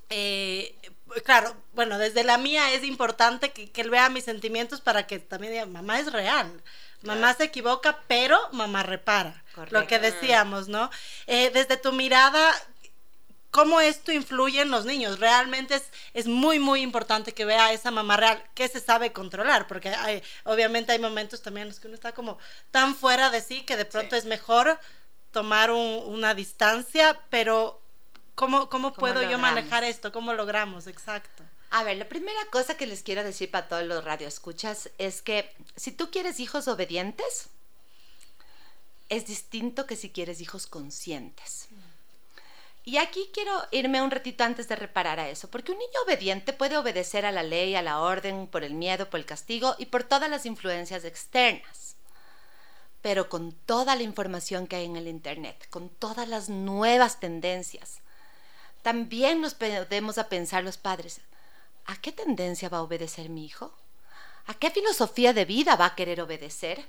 eh, 0.10 0.76
claro, 1.24 1.56
bueno, 1.74 1.98
desde 1.98 2.24
la 2.24 2.38
mía 2.38 2.74
es 2.74 2.84
importante 2.84 3.52
que, 3.52 3.70
él 3.82 3.90
vea 3.90 4.10
mis 4.10 4.26
sentimientos 4.26 4.82
para 4.82 5.08
que 5.08 5.20
también 5.20 5.54
diga, 5.54 5.66
mamá 5.66 6.00
es 6.00 6.12
real. 6.12 6.62
Mamá 7.02 7.36
se 7.36 7.44
equivoca, 7.44 8.00
pero 8.08 8.40
mamá 8.52 8.82
repara. 8.82 9.44
Lo 9.70 9.86
que 9.86 10.00
decíamos, 10.00 10.68
¿no? 10.68 10.90
Eh, 11.28 11.52
desde 11.54 11.78
tu 11.78 11.92
mirada, 11.92 12.52
¿cómo 13.52 13.80
esto 13.80 14.12
influye 14.12 14.62
en 14.62 14.72
los 14.72 14.86
niños? 14.86 15.20
Realmente 15.20 15.76
es, 15.76 15.84
es 16.14 16.26
muy, 16.26 16.58
muy 16.58 16.82
importante 16.82 17.34
que 17.34 17.46
vea 17.46 17.68
a 17.68 17.74
esa 17.74 17.92
mamá 17.92 18.18
real 18.18 18.44
que 18.56 18.68
se 18.68 18.80
sabe 18.80 19.14
controlar, 19.14 19.68
porque 19.68 19.90
hay, 19.90 20.24
obviamente 20.46 20.94
hay 20.94 21.00
momentos 21.00 21.44
también 21.44 21.68
en 21.68 21.70
los 21.70 21.80
que 21.80 21.88
uno 21.88 21.96
está 21.96 22.14
como 22.14 22.40
tan 22.72 22.96
fuera 22.96 23.30
de 23.30 23.42
sí 23.42 23.62
que 23.62 23.78
de 23.78 23.86
pronto 23.86 24.16
es 24.16 24.26
mejor 24.26 24.80
tomar 25.32 25.70
una 25.70 26.34
distancia, 26.34 27.20
pero 27.30 27.82
¿Cómo, 28.36 28.70
cómo, 28.70 28.94
puedo 28.94 29.24
yo 29.24 29.38
manejar 29.40 29.84
esto? 29.84 30.12
¿Cómo 30.12 30.34
logramos? 30.34 30.88
Exacto. 30.88 31.44
A 31.72 31.84
ver, 31.84 31.98
la 31.98 32.08
primera 32.08 32.40
cosa 32.52 32.78
que 32.78 32.86
les 32.86 33.02
quiero 33.02 33.24
decir 33.24 33.50
para 33.50 33.68
todos 33.68 33.84
los 33.84 34.04
radioescuchas 34.04 34.90
es 34.98 35.22
que 35.22 35.52
si 35.76 35.92
tú 35.92 36.12
quieres 36.12 36.40
hijos 36.40 36.68
obedientes, 36.68 37.50
es 39.10 39.26
distinto 39.26 39.86
que 39.86 39.96
si 39.96 40.10
quieres 40.10 40.42
hijos 40.42 40.68
conscientes. 40.68 41.68
Y 42.84 42.98
aquí 42.98 43.30
quiero 43.34 43.52
irme 43.72 44.02
un 44.02 44.12
ratito 44.12 44.44
antes 44.44 44.68
de 44.68 44.76
reparar 44.76 45.20
a 45.20 45.30
eso, 45.30 45.50
porque 45.50 45.72
un 45.72 45.80
niño 45.80 46.02
obediente 46.06 46.54
puede 46.54 46.78
obedecer 46.78 47.26
a 47.26 47.32
la 47.32 47.42
ley, 47.42 47.76
a 47.76 47.82
la 47.82 48.00
orden, 48.00 48.48
por 48.48 48.64
el 48.64 48.76
miedo, 48.76 49.10
por 49.10 49.20
el 49.20 49.26
castigo 49.26 49.76
y 49.80 49.88
por 49.88 50.04
todas 50.04 50.30
las 50.30 50.46
influencias 50.46 51.04
externas. 51.04 51.96
Pero 53.02 53.28
con 53.28 53.54
toda 53.54 53.96
la 53.96 54.04
información 54.04 54.68
que 54.68 54.76
hay 54.76 54.86
en 54.86 54.98
el 54.98 55.08
Internet, 55.08 55.68
con 55.70 55.90
todas 55.90 56.28
las 56.28 56.50
nuevas 56.50 57.20
tendencias, 57.20 58.02
también 58.86 59.42
nos 59.42 59.56
podemos 59.56 60.20
a 60.20 60.30
pensar 60.30 60.64
los 60.64 60.78
padres, 60.78 61.20
¿a 61.88 61.96
qué 61.96 62.12
tendencia 62.12 62.70
va 62.70 62.78
a 62.78 62.84
obedecer 62.84 63.30
mi 63.30 63.44
hijo? 63.44 63.74
¿A 64.46 64.54
qué 64.54 64.70
filosofía 64.70 65.34
de 65.34 65.44
vida 65.44 65.76
va 65.76 65.88
a 65.88 65.96
querer 65.96 66.22
obedecer? 66.22 66.86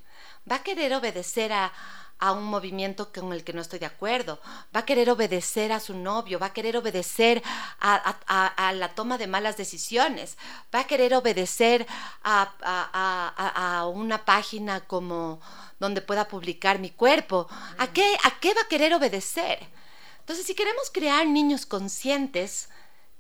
¿Va 0.47 0.57
a 0.57 0.63
querer 0.63 0.93
obedecer 0.93 1.55
a, 1.55 1.73
a 2.19 2.33
un 2.33 2.45
movimiento 2.45 3.11
con 3.15 3.33
el 3.33 3.45
que 3.45 3.55
no 3.55 3.63
estoy 3.63 3.79
de 3.79 3.87
acuerdo, 3.87 4.39
va 4.77 4.81
a 4.81 4.85
querer 4.85 5.09
obedecer 5.09 5.73
a 5.73 5.81
su 5.81 5.95
novio, 5.97 6.39
va 6.39 6.49
a 6.49 6.53
querer 6.53 6.77
obedecer 6.77 7.43
a, 7.81 8.19
a, 8.27 8.69
a 8.69 8.73
la 8.75 8.95
toma 8.95 9.17
de 9.17 9.27
malas 9.27 9.57
decisiones, 9.57 10.37
va 10.75 10.81
a 10.81 10.87
querer 10.87 11.15
obedecer 11.15 11.87
a, 12.25 13.87
una 13.91 14.23
página 14.27 14.81
como 14.81 15.41
donde 15.81 16.03
pueda 16.03 16.29
publicar 16.29 16.79
mi 16.79 16.91
cuerpo. 16.91 17.49
¿A 17.79 17.87
qué, 17.87 18.19
¿A 18.23 18.39
qué 18.39 18.53
va 18.53 18.61
a 18.61 18.69
querer 18.69 18.93
obedecer? 18.93 19.86
Entonces, 20.27 20.45
si 20.45 20.57
queremos 20.57 20.91
crear 20.91 21.25
niños 21.25 21.67
conscientes, 21.67 22.69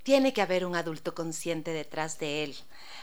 tiene 0.02 0.32
que 0.32 0.42
haber 0.42 0.66
un 0.66 0.74
adulto 0.74 1.14
consciente 1.14 1.70
detrás 1.70 2.18
de 2.18 2.42
él. 2.42 2.56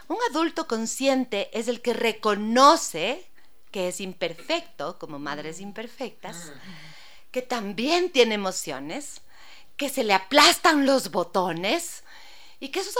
Un 0.09 0.17
adulto 0.29 0.67
consciente 0.67 1.49
es 1.57 1.69
el 1.69 1.81
que 1.81 1.93
reconoce 1.93 3.25
que 3.71 3.87
es 3.87 4.01
imperfecto, 4.01 4.99
como 4.99 5.19
madres 5.19 5.61
imperfectas, 5.61 6.51
que 7.31 7.41
también 7.41 8.11
tiene 8.11 8.35
emociones, 8.35 9.21
que 9.77 9.87
se 9.87 10.03
le 10.03 10.13
aplastan 10.13 10.85
los 10.85 11.09
botones 11.09 12.03
y 12.59 12.69
que 12.69 12.81
esos, 12.81 12.93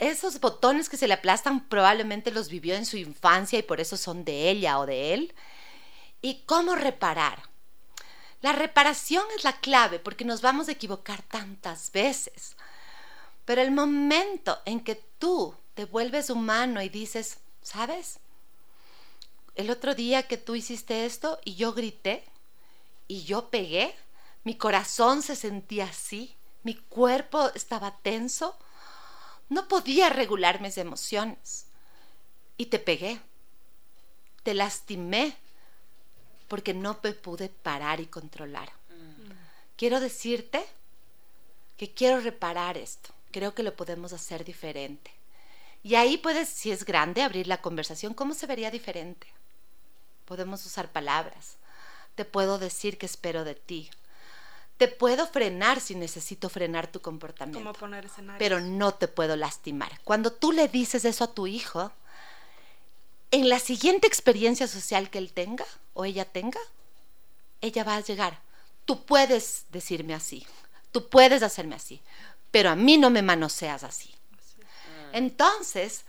esos 0.00 0.40
botones 0.40 0.88
que 0.88 0.96
se 0.96 1.06
le 1.06 1.14
aplastan 1.14 1.68
probablemente 1.68 2.32
los 2.32 2.48
vivió 2.48 2.74
en 2.74 2.86
su 2.86 2.96
infancia 2.96 3.60
y 3.60 3.62
por 3.62 3.80
eso 3.80 3.96
son 3.96 4.24
de 4.24 4.50
ella 4.50 4.80
o 4.80 4.86
de 4.86 5.14
él. 5.14 5.32
¿Y 6.22 6.42
cómo 6.44 6.74
reparar? 6.74 7.53
La 8.44 8.52
reparación 8.52 9.24
es 9.34 9.42
la 9.42 9.58
clave 9.58 9.98
porque 9.98 10.26
nos 10.26 10.42
vamos 10.42 10.68
a 10.68 10.72
equivocar 10.72 11.22
tantas 11.22 11.90
veces. 11.92 12.56
Pero 13.46 13.62
el 13.62 13.70
momento 13.70 14.58
en 14.66 14.80
que 14.80 14.96
tú 15.18 15.56
te 15.72 15.86
vuelves 15.86 16.28
humano 16.28 16.82
y 16.82 16.90
dices, 16.90 17.38
¿sabes? 17.62 18.20
el 19.54 19.70
otro 19.70 19.94
día 19.94 20.24
que 20.24 20.36
tú 20.36 20.54
hiciste 20.56 21.06
esto 21.06 21.38
y 21.42 21.54
yo 21.54 21.72
grité 21.72 22.22
y 23.08 23.22
yo 23.22 23.48
pegué, 23.48 23.94
mi 24.42 24.58
corazón 24.58 25.22
se 25.22 25.36
sentía 25.36 25.84
así, 25.86 26.36
mi 26.64 26.74
cuerpo 26.74 27.50
estaba 27.54 27.96
tenso, 28.02 28.58
no 29.48 29.68
podía 29.68 30.10
regular 30.10 30.60
mis 30.60 30.76
emociones 30.76 31.64
y 32.58 32.66
te 32.66 32.78
pegué, 32.78 33.22
te 34.42 34.52
lastimé 34.52 35.34
porque 36.48 36.74
no 36.74 36.98
me 37.02 37.12
pude 37.12 37.48
parar 37.48 38.00
y 38.00 38.06
controlar. 38.06 38.70
Quiero 39.76 40.00
decirte 40.00 40.64
que 41.76 41.92
quiero 41.92 42.20
reparar 42.20 42.78
esto, 42.78 43.10
creo 43.32 43.54
que 43.54 43.62
lo 43.62 43.74
podemos 43.74 44.12
hacer 44.12 44.44
diferente. 44.44 45.10
Y 45.82 45.96
ahí 45.96 46.16
puedes, 46.16 46.48
si 46.48 46.70
es 46.70 46.84
grande, 46.84 47.22
abrir 47.22 47.46
la 47.46 47.60
conversación, 47.60 48.14
¿cómo 48.14 48.32
se 48.34 48.46
vería 48.46 48.70
diferente? 48.70 49.26
Podemos 50.24 50.64
usar 50.64 50.90
palabras. 50.90 51.56
Te 52.14 52.24
puedo 52.24 52.58
decir 52.58 52.96
que 52.96 53.06
espero 53.06 53.44
de 53.44 53.54
ti. 53.54 53.90
Te 54.78 54.88
puedo 54.88 55.26
frenar 55.26 55.80
si 55.80 55.94
necesito 55.94 56.48
frenar 56.48 56.86
tu 56.86 57.00
comportamiento. 57.00 57.72
poner 57.74 58.08
Pero 58.38 58.60
no 58.60 58.94
te 58.94 59.08
puedo 59.08 59.36
lastimar. 59.36 60.00
Cuando 60.04 60.32
tú 60.32 60.52
le 60.52 60.68
dices 60.68 61.04
eso 61.04 61.24
a 61.24 61.34
tu 61.34 61.46
hijo, 61.46 61.92
en 63.30 63.48
la 63.48 63.58
siguiente 63.58 64.06
experiencia 64.06 64.66
social 64.66 65.10
que 65.10 65.18
él 65.18 65.32
tenga 65.32 65.66
o 65.94 66.04
ella 66.04 66.24
tenga, 66.24 66.60
ella 67.60 67.84
va 67.84 67.96
a 67.96 68.00
llegar. 68.00 68.40
Tú 68.84 69.04
puedes 69.04 69.64
decirme 69.70 70.14
así, 70.14 70.46
tú 70.92 71.08
puedes 71.08 71.42
hacerme 71.42 71.76
así, 71.76 72.02
pero 72.50 72.70
a 72.70 72.76
mí 72.76 72.98
no 72.98 73.10
me 73.10 73.22
manoseas 73.22 73.82
así. 73.82 74.14
Entonces, 75.12 76.04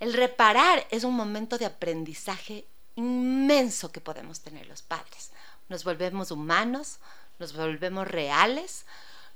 el 0.00 0.12
reparar 0.12 0.86
es 0.90 1.04
un 1.04 1.14
momento 1.14 1.56
de 1.56 1.66
aprendizaje 1.66 2.66
inmenso 2.96 3.90
que 3.92 4.00
podemos 4.00 4.40
tener 4.40 4.66
los 4.66 4.82
padres. 4.82 5.30
Nos 5.68 5.84
volvemos 5.84 6.30
humanos, 6.30 6.98
nos 7.38 7.54
volvemos 7.54 8.06
reales, 8.06 8.84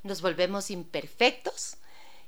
nos 0.03 0.21
volvemos 0.21 0.71
imperfectos 0.71 1.77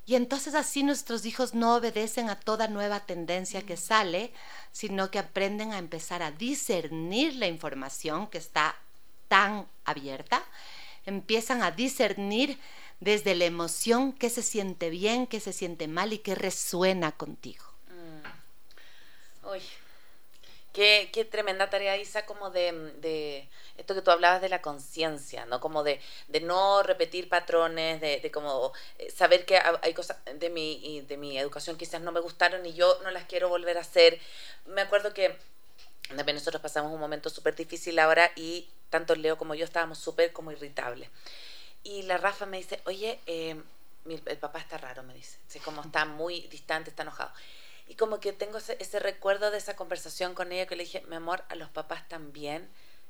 y 0.06 0.14
entonces 0.14 0.54
así 0.54 0.84
nuestros 0.84 1.26
hijos 1.26 1.52
no 1.52 1.74
obedecen 1.74 2.30
a 2.30 2.38
toda 2.38 2.68
nueva 2.68 3.00
tendencia 3.00 3.62
que 3.62 3.76
sale, 3.76 4.32
sino 4.70 5.10
que 5.10 5.18
aprenden 5.18 5.72
a 5.72 5.78
empezar 5.78 6.22
a 6.22 6.30
discernir 6.30 7.34
la 7.34 7.48
información 7.48 8.28
que 8.28 8.38
está 8.38 8.76
tan 9.26 9.66
abierta, 9.84 10.44
empiezan 11.06 11.62
a 11.62 11.72
discernir 11.72 12.58
desde 13.00 13.34
la 13.34 13.46
emoción 13.46 14.12
qué 14.12 14.30
se 14.30 14.42
siente 14.42 14.90
bien, 14.90 15.26
qué 15.26 15.40
se 15.40 15.52
siente 15.52 15.88
mal 15.88 16.12
y 16.12 16.18
qué 16.18 16.36
resuena 16.36 17.10
contigo. 17.10 17.64
Mm. 17.88 19.48
Qué, 20.76 21.08
qué, 21.10 21.24
tremenda 21.24 21.70
tarea, 21.70 21.96
Isa, 21.96 22.26
como 22.26 22.50
de, 22.50 22.70
de, 23.00 23.48
esto 23.78 23.94
que 23.94 24.02
tú 24.02 24.10
hablabas 24.10 24.42
de 24.42 24.50
la 24.50 24.60
conciencia, 24.60 25.46
¿no? 25.46 25.58
Como 25.58 25.82
de, 25.82 26.02
de, 26.28 26.42
no 26.42 26.82
repetir 26.82 27.30
patrones, 27.30 27.98
de, 28.02 28.20
de 28.20 28.30
como 28.30 28.74
eh, 28.98 29.10
saber 29.10 29.46
que 29.46 29.58
hay 29.80 29.94
cosas 29.94 30.18
de 30.34 30.50
mi, 30.50 31.00
de 31.08 31.16
mi 31.16 31.38
educación 31.38 31.78
quizás 31.78 32.02
no 32.02 32.12
me 32.12 32.20
gustaron 32.20 32.66
y 32.66 32.74
yo 32.74 33.00
no 33.02 33.10
las 33.10 33.24
quiero 33.24 33.48
volver 33.48 33.78
a 33.78 33.80
hacer. 33.80 34.20
Me 34.66 34.82
acuerdo 34.82 35.14
que 35.14 35.38
también 36.14 36.36
nosotros 36.36 36.60
pasamos 36.60 36.92
un 36.92 37.00
momento 37.00 37.30
súper 37.30 37.56
difícil 37.56 37.98
ahora 37.98 38.30
y 38.36 38.68
tanto 38.90 39.14
Leo 39.14 39.38
como 39.38 39.54
yo 39.54 39.64
estábamos 39.64 39.96
súper 39.96 40.34
como 40.34 40.52
irritables. 40.52 41.08
Y 41.84 42.02
la 42.02 42.18
Rafa 42.18 42.44
me 42.44 42.58
dice, 42.58 42.82
oye, 42.84 43.18
eh, 43.24 43.58
el 44.04 44.38
papá 44.38 44.58
está 44.58 44.76
raro, 44.76 45.02
me 45.04 45.14
dice, 45.14 45.38
como 45.64 45.80
está 45.80 46.04
muy 46.04 46.42
distante, 46.48 46.90
está 46.90 47.02
enojado. 47.02 47.32
Y 47.86 47.94
como 47.94 48.20
que 48.20 48.32
tengo 48.32 48.58
ese, 48.58 48.98
recuerdo 48.98 49.50
de 49.50 49.58
esa 49.58 49.76
conversación 49.76 50.34
con 50.34 50.52
ella 50.52 50.66
que 50.66 50.76
le 50.76 50.84
dije, 50.84 51.02
mi 51.08 51.16
amor, 51.16 51.44
a 51.48 51.54
los 51.54 51.70
papás 51.70 52.08
también 52.08 52.68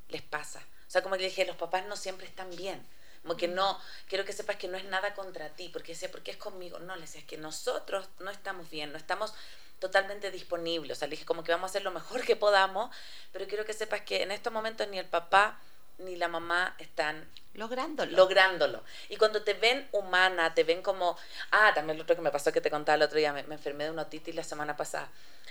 les 0.09 0.23
pasa. 0.23 0.61
O 0.87 0.91
sea, 0.91 1.03
como 1.03 1.17
que 1.17 1.23
le 1.23 1.29
dije, 1.29 1.47
los 1.47 1.57
papás 1.57 1.87
no 1.87 1.97
siempre 1.97 2.27
están 2.27 2.51
bien. 2.51 2.87
Como 3.23 3.37
que 3.37 3.49
no, 3.49 3.81
quiero 4.09 4.25
que 4.25 4.33
sepas 4.33 4.57
que 4.57 4.69
no 4.69 4.77
es 4.77 4.85
nada 4.85 5.15
contra 5.15 5.49
ti, 5.49 5.69
porque 5.71 5.93
decía, 5.93 6.11
¿por 6.11 6.23
qué 6.23 6.31
es 6.31 6.37
conmigo? 6.37 6.79
No, 6.79 6.95
le 6.95 7.03
decía, 7.03 7.21
es 7.21 7.27
que 7.27 7.39
nosotros 7.39 8.09
no 8.21 8.31
estamos 8.31 8.71
bien, 8.71 8.93
no 8.93 8.99
estamos 8.99 9.35
totalmente 9.79 10.31
disponibles. 10.31 10.97
O 10.97 10.99
sea, 10.99 11.09
le 11.09 11.13
dije, 11.13 11.25
como 11.25 11.43
que 11.43 11.53
vamos 11.53 11.69
a 11.69 11.71
hacer 11.73 11.83
lo 11.83 11.91
mejor 11.91 12.23
que 12.25 12.37
podamos, 12.37 12.95
pero 13.33 13.47
quiero 13.47 13.65
que 13.65 13.73
sepas 13.73 14.03
que 14.03 14.23
en 14.23 14.31
estos 14.31 14.53
momentos 14.53 14.87
ni 14.89 14.99
el 14.99 15.07
papá 15.07 15.59
ni 15.99 16.17
la 16.17 16.29
mamá 16.29 16.75
están 16.79 17.29
lográndolo. 17.55 18.13
lográndolo. 18.13 18.83
Y 19.09 19.17
cuando 19.17 19.43
te 19.43 19.55
ven 19.55 19.89
humana, 19.93 20.55
te 20.55 20.65
ven 20.65 20.83
como, 20.83 21.17
ah, 21.51 21.73
también 21.75 21.97
lo 21.97 22.05
otro 22.05 22.17
que 22.17 22.23
me 22.23 22.31
pasó 22.31 22.53
que 22.53 22.61
te 22.61 22.71
contaba 22.71 22.97
el 22.97 23.03
otro 23.03 23.19
día, 23.19 23.33
me, 23.33 23.41
enfermé 23.41 23.85
de 23.85 23.91
una 23.91 24.03
otitis 24.03 24.35
la 24.35 24.45
semana 24.45 24.77
pasada. 24.77 25.09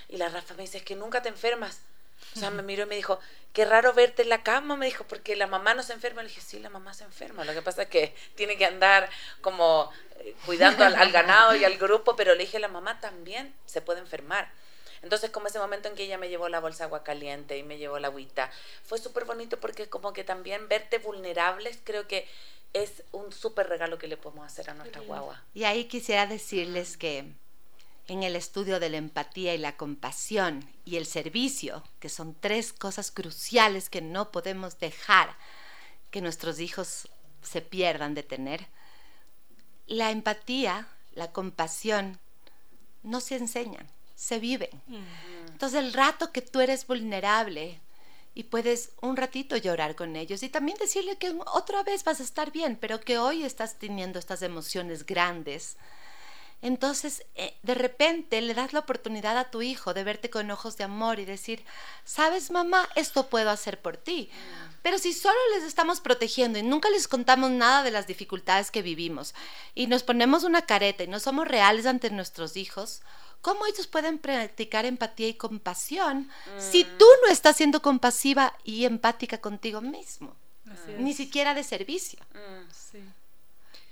Y 0.09 0.17
la 0.17 0.29
Rafa 0.29 0.53
me 0.53 0.63
dice, 0.63 0.77
es 0.77 0.83
que 0.83 0.95
nunca 0.95 1.21
te 1.21 1.29
enfermas. 1.29 1.81
O 2.35 2.39
sea, 2.39 2.51
me 2.51 2.61
miró 2.63 2.83
y 2.83 2.87
me 2.87 2.95
dijo, 2.95 3.19
qué 3.53 3.65
raro 3.65 3.93
verte 3.93 4.21
en 4.21 4.29
la 4.29 4.43
cama, 4.43 4.75
me 4.75 4.85
dijo, 4.85 5.03
porque 5.05 5.35
la 5.35 5.47
mamá 5.47 5.73
no 5.73 5.83
se 5.83 5.93
enferma. 5.93 6.21
Le 6.21 6.29
dije, 6.29 6.41
sí, 6.41 6.59
la 6.59 6.69
mamá 6.69 6.93
se 6.93 7.03
enferma. 7.03 7.43
Lo 7.43 7.53
que 7.53 7.61
pasa 7.61 7.83
es 7.83 7.89
que 7.89 8.15
tiene 8.35 8.57
que 8.57 8.65
andar 8.65 9.09
como 9.41 9.91
eh, 10.19 10.35
cuidando 10.45 10.85
al, 10.85 10.95
al 10.95 11.11
ganado 11.11 11.55
y 11.55 11.65
al 11.65 11.77
grupo, 11.77 12.15
pero 12.15 12.33
le 12.33 12.43
dije, 12.43 12.59
la 12.59 12.67
mamá 12.67 12.99
también 12.99 13.55
se 13.65 13.81
puede 13.81 13.99
enfermar. 13.99 14.51
Entonces, 15.05 15.29
como 15.29 15.45
ese 15.45 15.59
momento 15.59 15.87
en 15.87 15.93
que 15.93 16.05
ella 16.05 16.17
me 16.17 16.29
llevó 16.29 16.49
la 16.49 16.59
bolsa 16.59 16.79
de 16.79 16.85
agua 16.85 17.03
caliente 17.03 17.59
y 17.59 17.61
me 17.61 17.77
llevó 17.77 17.99
la 17.99 18.07
agüita, 18.07 18.51
fue 18.83 18.97
súper 18.97 19.25
bonito 19.25 19.59
porque 19.59 19.87
como 19.87 20.13
que 20.13 20.23
también 20.23 20.67
verte 20.67 20.97
vulnerables 20.97 21.77
creo 21.83 22.07
que 22.07 22.27
es 22.73 23.03
un 23.11 23.31
súper 23.31 23.69
regalo 23.69 23.99
que 23.99 24.07
le 24.07 24.17
podemos 24.17 24.47
hacer 24.47 24.71
a 24.71 24.73
nuestra 24.73 25.01
guagua. 25.01 25.43
Y 25.53 25.65
ahí 25.65 25.85
quisiera 25.85 26.25
decirles 26.25 26.97
que 26.97 27.31
en 28.07 28.23
el 28.23 28.35
estudio 28.35 28.79
de 28.79 28.89
la 28.89 28.97
empatía 28.97 29.53
y 29.53 29.59
la 29.59 29.77
compasión 29.77 30.67
y 30.85 30.95
el 30.95 31.05
servicio, 31.05 31.83
que 31.99 32.09
son 32.09 32.33
tres 32.33 32.73
cosas 32.73 33.11
cruciales 33.11 33.91
que 33.91 34.01
no 34.01 34.31
podemos 34.31 34.79
dejar 34.79 35.35
que 36.09 36.19
nuestros 36.19 36.59
hijos 36.59 37.09
se 37.43 37.61
pierdan 37.61 38.15
de 38.15 38.23
tener, 38.23 38.65
la 39.85 40.09
empatía, 40.09 40.87
la 41.13 41.31
compasión, 41.31 42.17
no 43.03 43.21
se 43.21 43.35
enseñan 43.35 43.87
se 44.15 44.39
viven. 44.39 44.69
Entonces 45.47 45.79
el 45.79 45.93
rato 45.93 46.31
que 46.31 46.41
tú 46.41 46.61
eres 46.61 46.87
vulnerable 46.87 47.81
y 48.33 48.43
puedes 48.43 48.91
un 49.01 49.15
ratito 49.15 49.55
llorar 49.57 49.95
con 49.95 50.15
ellos 50.15 50.43
y 50.43 50.49
también 50.49 50.77
decirle 50.77 51.17
que 51.17 51.35
otra 51.53 51.83
vez 51.83 52.03
vas 52.03 52.19
a 52.19 52.23
estar 52.23 52.51
bien, 52.51 52.77
pero 52.79 52.99
que 52.99 53.17
hoy 53.17 53.43
estás 53.43 53.79
teniendo 53.79 54.19
estas 54.19 54.41
emociones 54.41 55.05
grandes. 55.05 55.77
Entonces, 56.61 57.23
eh, 57.35 57.55
de 57.63 57.75
repente 57.75 58.41
le 58.41 58.53
das 58.53 58.73
la 58.73 58.79
oportunidad 58.79 59.37
a 59.37 59.51
tu 59.51 59.61
hijo 59.61 59.93
de 59.93 60.03
verte 60.03 60.29
con 60.29 60.49
ojos 60.49 60.77
de 60.77 60.83
amor 60.83 61.19
y 61.19 61.25
decir, 61.25 61.63
sabes 62.05 62.49
mamá, 62.49 62.89
esto 62.95 63.27
puedo 63.29 63.49
hacer 63.49 63.81
por 63.81 63.97
ti. 63.97 64.29
Pero 64.81 64.97
si 64.97 65.13
solo 65.13 65.37
les 65.53 65.63
estamos 65.63 65.99
protegiendo 65.99 66.57
y 66.57 66.63
nunca 66.63 66.89
les 66.89 67.07
contamos 67.07 67.51
nada 67.51 67.83
de 67.83 67.91
las 67.91 68.07
dificultades 68.07 68.71
que 68.71 68.81
vivimos 68.81 69.35
y 69.75 69.87
nos 69.87 70.03
ponemos 70.03 70.43
una 70.43 70.63
careta 70.63 71.03
y 71.03 71.07
no 71.07 71.19
somos 71.19 71.47
reales 71.47 71.85
ante 71.85 72.09
nuestros 72.09 72.57
hijos, 72.57 73.01
¿Cómo 73.45 73.67
ellos 73.67 73.85
pueden 73.85 74.17
practicar 74.17 74.85
empatía 74.85 75.27
y 75.27 75.35
compasión 75.35 76.31
si 76.57 76.83
mm. 76.83 76.97
tú 76.97 77.05
no 77.23 77.31
estás 77.31 77.55
siendo 77.55 77.79
compasiva 77.79 78.57
y 78.63 78.85
empática 78.85 79.39
contigo 79.39 79.81
mismo? 79.81 80.35
Ni 80.97 81.13
siquiera 81.13 81.53
de 81.53 81.63
servicio. 81.63 82.17
Mm. 82.33 82.97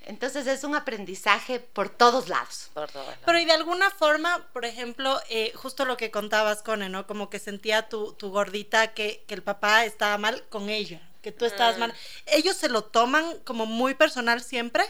Entonces 0.07 0.47
es 0.47 0.63
un 0.63 0.75
aprendizaje 0.75 1.59
por 1.59 1.89
todos 1.89 2.29
lados. 2.29 2.71
Por 2.73 2.89
todos 2.89 3.05
lados. 3.05 3.21
Pero 3.23 3.37
y 3.37 3.45
de 3.45 3.51
alguna 3.51 3.91
forma, 3.91 4.43
por 4.53 4.65
ejemplo, 4.65 5.21
eh, 5.29 5.51
justo 5.53 5.85
lo 5.85 5.97
que 5.97 6.09
contabas, 6.09 6.63
Cone, 6.63 6.89
¿no? 6.89 7.05
Como 7.05 7.29
que 7.29 7.37
sentía 7.37 7.87
tu, 7.87 8.13
tu 8.13 8.31
gordita 8.31 8.95
que, 8.95 9.23
que 9.27 9.35
el 9.35 9.43
papá 9.43 9.85
estaba 9.85 10.17
mal 10.17 10.43
con 10.49 10.71
ella, 10.71 10.99
que 11.21 11.31
tú 11.31 11.45
estabas 11.45 11.77
Mm. 11.77 11.79
mal. 11.79 11.93
¿Ellos 12.25 12.57
se 12.57 12.69
lo 12.69 12.85
toman 12.85 13.37
como 13.43 13.67
muy 13.67 13.93
personal 13.93 14.41
siempre? 14.41 14.83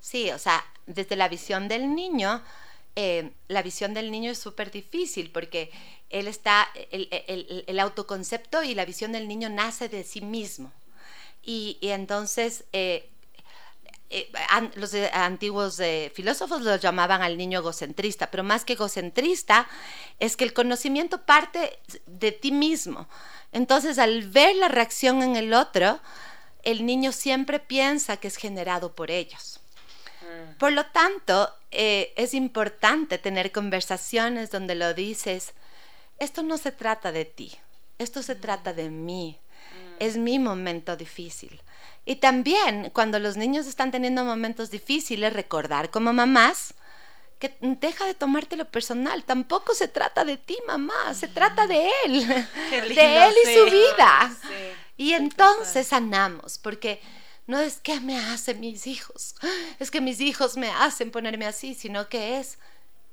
Sí, 0.00 0.30
o 0.30 0.38
sea, 0.38 0.64
desde 0.86 1.16
la 1.16 1.26
visión 1.28 1.66
del 1.66 1.96
niño, 1.96 2.44
eh, 2.96 3.32
la 3.48 3.62
visión 3.62 3.92
del 3.92 4.10
niño 4.10 4.30
es 4.30 4.38
súper 4.38 4.70
difícil 4.70 5.30
porque 5.32 5.70
él 6.10 6.28
está, 6.28 6.68
el, 6.92 7.80
autoconcepto 7.80 8.62
y 8.62 8.74
la 8.74 8.84
visión 8.84 9.10
del 9.12 9.26
niño 9.26 9.48
nace 9.48 9.88
de 9.88 10.04
sí 10.04 10.20
mismo. 10.20 10.72
Y, 11.42 11.78
entonces 11.82 12.64
eh, 12.72 13.10
eh, 14.10 14.30
los 14.76 14.94
antiguos 15.12 15.80
filósofos 16.14 16.62
lo 16.62 16.76
llamaban 16.76 17.22
al 17.22 17.36
niño 17.36 17.58
egocentrista, 17.58 18.30
pero 18.30 18.44
más 18.44 18.64
que 18.64 18.74
egocentrista 18.74 19.68
es 20.20 20.36
que 20.36 20.44
el 20.44 20.52
conocimiento 20.52 21.22
parte 21.26 21.78
de 22.06 22.30
ti 22.30 22.52
mismo. 22.52 23.08
Entonces, 23.50 23.98
al 23.98 24.28
ver 24.28 24.54
la 24.56 24.68
reacción 24.68 25.22
en 25.22 25.36
el 25.36 25.52
otro, 25.52 26.00
el 26.62 26.86
niño 26.86 27.12
siempre 27.12 27.60
piensa 27.60 28.16
que 28.16 28.28
es 28.28 28.36
generado 28.36 28.94
por 28.94 29.10
ellos. 29.10 29.60
Mm. 30.24 30.58
Por 30.58 30.72
lo 30.72 30.86
tanto, 30.86 31.54
eh, 31.70 32.12
es 32.16 32.34
importante 32.34 33.18
tener 33.18 33.52
conversaciones 33.52 34.50
donde 34.50 34.74
lo 34.74 34.94
dices, 34.94 35.52
esto 36.18 36.42
no 36.42 36.58
se 36.58 36.72
trata 36.72 37.12
de 37.12 37.24
ti, 37.24 37.52
esto 37.98 38.22
se 38.22 38.34
trata 38.34 38.72
de 38.72 38.90
mí, 38.90 39.38
es 39.98 40.16
mi 40.16 40.38
momento 40.38 40.96
difícil. 40.96 41.60
Y 42.04 42.16
también 42.16 42.90
cuando 42.92 43.18
los 43.18 43.36
niños 43.36 43.66
están 43.66 43.90
teniendo 43.90 44.24
momentos 44.24 44.70
difíciles, 44.70 45.32
recordar 45.32 45.90
como 45.90 46.12
mamás 46.12 46.74
que 47.38 47.56
deja 47.60 48.06
de 48.06 48.14
tomártelo 48.14 48.66
personal, 48.66 49.24
tampoco 49.24 49.74
se 49.74 49.88
trata 49.88 50.24
de 50.24 50.36
ti, 50.36 50.56
mamá, 50.66 51.14
se 51.14 51.28
trata 51.28 51.66
de 51.66 51.90
él, 52.04 52.12
lindo, 52.12 52.34
de 52.94 53.26
él 53.26 53.34
y 53.44 53.54
su 53.54 53.64
vida. 53.64 54.36
Sí. 54.42 54.48
Y 54.96 55.12
entonces 55.14 55.88
sanamos, 55.88 56.58
porque 56.58 57.00
no 57.46 57.60
es 57.60 57.78
que 57.80 58.00
me 58.00 58.18
hacen 58.18 58.60
mis 58.60 58.86
hijos, 58.86 59.34
es 59.78 59.90
que 59.90 60.00
mis 60.00 60.20
hijos 60.20 60.56
me 60.56 60.70
hacen 60.70 61.10
ponerme 61.10 61.46
así, 61.46 61.74
sino 61.74 62.08
que 62.08 62.38
es, 62.38 62.58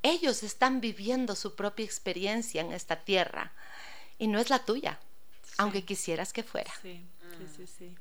ellos 0.04 0.44
están 0.44 0.82
viviendo 0.82 1.36
su 1.36 1.56
propia 1.56 1.86
experiencia 1.86 2.62
en 2.62 2.72
esta 2.72 2.96
tierra 2.98 3.52
y 4.18 4.28
no 4.28 4.40
es 4.40 4.50
la 4.50 4.60
tuya, 4.60 5.00
aunque 5.58 5.84
quisieras 5.84 6.34
que 6.34 6.44
fuera. 6.44 6.72
Sí, 6.82 7.06
sí, 7.38 7.48
sí, 7.58 7.68
sí. 7.68 7.96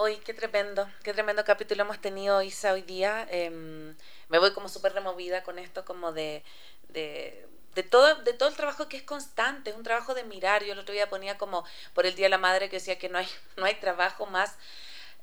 Hoy, 0.00 0.18
qué 0.18 0.32
tremendo, 0.32 0.88
qué 1.02 1.12
tremendo 1.12 1.44
capítulo 1.44 1.82
hemos 1.82 2.00
tenido, 2.00 2.40
Isa, 2.40 2.72
hoy 2.72 2.82
día. 2.82 3.26
Em, 3.30 3.96
me 4.28 4.38
voy 4.38 4.52
como 4.52 4.68
súper 4.68 4.92
removida 4.92 5.42
con 5.42 5.58
esto, 5.58 5.84
como 5.84 6.12
de, 6.12 6.44
de, 6.90 7.48
de 7.74 7.82
todo, 7.82 8.14
de 8.22 8.32
todo 8.32 8.48
el 8.48 8.54
trabajo 8.54 8.88
que 8.88 8.96
es 8.96 9.02
constante, 9.02 9.70
es 9.70 9.76
un 9.76 9.82
trabajo 9.82 10.14
de 10.14 10.22
mirar. 10.22 10.62
Yo 10.62 10.72
el 10.72 10.78
otro 10.78 10.94
día 10.94 11.10
ponía 11.10 11.36
como 11.36 11.64
por 11.94 12.06
el 12.06 12.14
Día 12.14 12.26
de 12.26 12.30
la 12.30 12.38
Madre 12.38 12.68
que 12.70 12.76
decía 12.76 12.96
que 12.96 13.08
no 13.08 13.18
hay, 13.18 13.26
no 13.56 13.64
hay 13.64 13.74
trabajo 13.74 14.24
más 14.26 14.56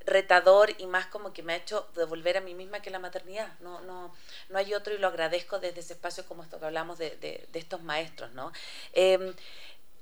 retador 0.06 0.74
y 0.78 0.88
más 0.88 1.08
como 1.08 1.34
que 1.34 1.44
me 1.44 1.54
ha 1.54 1.58
hecho 1.58 1.88
devolver 1.96 2.38
a 2.38 2.42
mí 2.42 2.54
misma 2.54 2.82
que 2.82 2.90
la 2.90 3.00
maternidad. 3.00 3.58
No, 3.60 3.82
no, 3.82 4.14
no 4.50 4.58
hay 4.58 4.74
otro 4.74 4.94
y 4.94 4.98
lo 4.98 5.08
agradezco 5.08 5.60
desde 5.60 5.82
ese 5.82 5.94
espacio 5.94 6.26
como 6.26 6.44
esto 6.44 6.60
que 6.60 6.66
hablamos 6.66 6.98
de, 6.98 7.12
de, 7.18 7.48
de 7.52 7.60
estos 7.60 7.82
maestros, 7.82 8.32
¿no? 8.34 8.52
Em, 8.94 9.34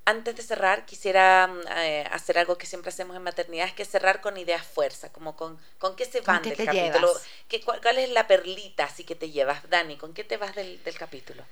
antes 0.05 0.35
de 0.35 0.43
cerrar, 0.43 0.85
quisiera 0.85 1.47
mm, 1.47 1.61
eh, 1.77 2.07
hacer 2.11 2.37
algo 2.37 2.57
que 2.57 2.65
siempre 2.65 2.89
hacemos 2.89 3.15
en 3.15 3.23
maternidad, 3.23 3.67
es 3.67 3.73
que 3.73 3.85
cerrar 3.85 4.21
con 4.21 4.37
ideas 4.37 4.65
fuerza, 4.65 5.11
como 5.11 5.35
con, 5.35 5.57
con 5.79 5.95
qué 5.95 6.05
se 6.05 6.21
¿Con 6.23 6.25
van 6.35 6.41
qué 6.41 6.49
del 6.49 6.57
te 6.57 6.65
capítulo. 6.65 7.11
¿Qué, 7.47 7.61
cuál, 7.61 7.81
cuál 7.81 7.97
es 7.99 8.09
la 8.09 8.27
perlita 8.27 8.85
así 8.85 9.03
que 9.05 9.15
te 9.15 9.31
llevas? 9.31 9.69
Dani, 9.69 9.97
¿con 9.97 10.13
qué 10.13 10.23
te 10.23 10.37
vas 10.37 10.55
del, 10.55 10.83
del 10.83 10.97
capítulo? 10.97 11.43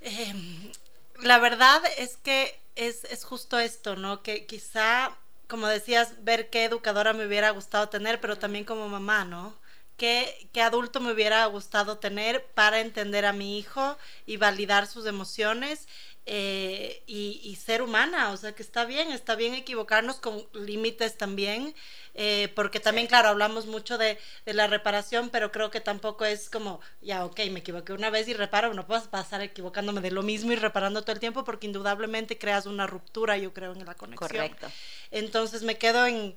Eh, 0.00 0.72
la 1.20 1.38
verdad 1.38 1.82
es 1.96 2.16
que 2.16 2.60
es, 2.74 3.04
es 3.04 3.24
justo 3.24 3.58
esto, 3.58 3.96
¿no? 3.96 4.22
Que 4.22 4.46
quizá, 4.46 5.16
como 5.48 5.66
decías, 5.68 6.24
ver 6.24 6.50
qué 6.50 6.64
educadora 6.64 7.12
me 7.12 7.26
hubiera 7.26 7.50
gustado 7.50 7.88
tener, 7.88 8.20
pero 8.20 8.38
también 8.38 8.64
como 8.64 8.88
mamá, 8.88 9.24
¿no? 9.24 9.54
¿Qué, 9.96 10.48
qué 10.52 10.60
adulto 10.62 11.00
me 11.00 11.12
hubiera 11.12 11.44
gustado 11.46 11.98
tener 11.98 12.44
para 12.54 12.80
entender 12.80 13.24
a 13.26 13.32
mi 13.32 13.58
hijo 13.58 13.96
y 14.26 14.36
validar 14.38 14.86
sus 14.88 15.06
emociones 15.06 15.86
eh, 16.26 17.02
y, 17.06 17.40
y 17.44 17.56
ser 17.56 17.82
humana? 17.82 18.30
O 18.30 18.36
sea, 18.36 18.54
que 18.54 18.62
está 18.62 18.84
bien, 18.86 19.12
está 19.12 19.36
bien 19.36 19.54
equivocarnos 19.54 20.16
con 20.20 20.46
límites 20.52 21.16
también. 21.16 21.74
eh, 22.14 22.52
porque 22.54 22.80
también, 22.80 23.06
claro, 23.06 23.28
hablamos 23.28 23.66
mucho 23.66 23.98
de, 23.98 24.18
de 24.46 24.54
la 24.54 24.66
reparación, 24.66 25.30
pero 25.30 25.52
creo 25.52 25.70
que 25.70 25.80
tampoco 25.80 26.24
es 26.24 26.48
como, 26.50 26.80
ya, 27.00 27.24
ok, 27.24 27.38
me 27.50 27.60
equivoqué 27.60 27.92
una 27.92 28.10
vez 28.10 28.28
y 28.28 28.34
reparo, 28.34 28.72
no 28.74 28.86
puedo 28.86 29.02
pasar 29.10 29.42
equivocándome 29.42 30.00
de 30.00 30.10
lo 30.10 30.22
mismo 30.22 30.52
y 30.52 30.56
reparando 30.56 31.02
todo 31.02 31.12
el 31.12 31.20
tiempo, 31.20 31.44
porque 31.44 31.66
indudablemente 31.66 32.38
creas 32.38 32.66
una 32.66 32.86
ruptura, 32.86 33.36
yo 33.38 33.52
creo, 33.52 33.72
en 33.72 33.84
la 33.84 33.94
conexión. 33.96 34.56
Correcto. 34.56 34.72
Entonces 35.10 35.62
me 35.62 35.78
quedo 35.78 36.06
en, 36.06 36.34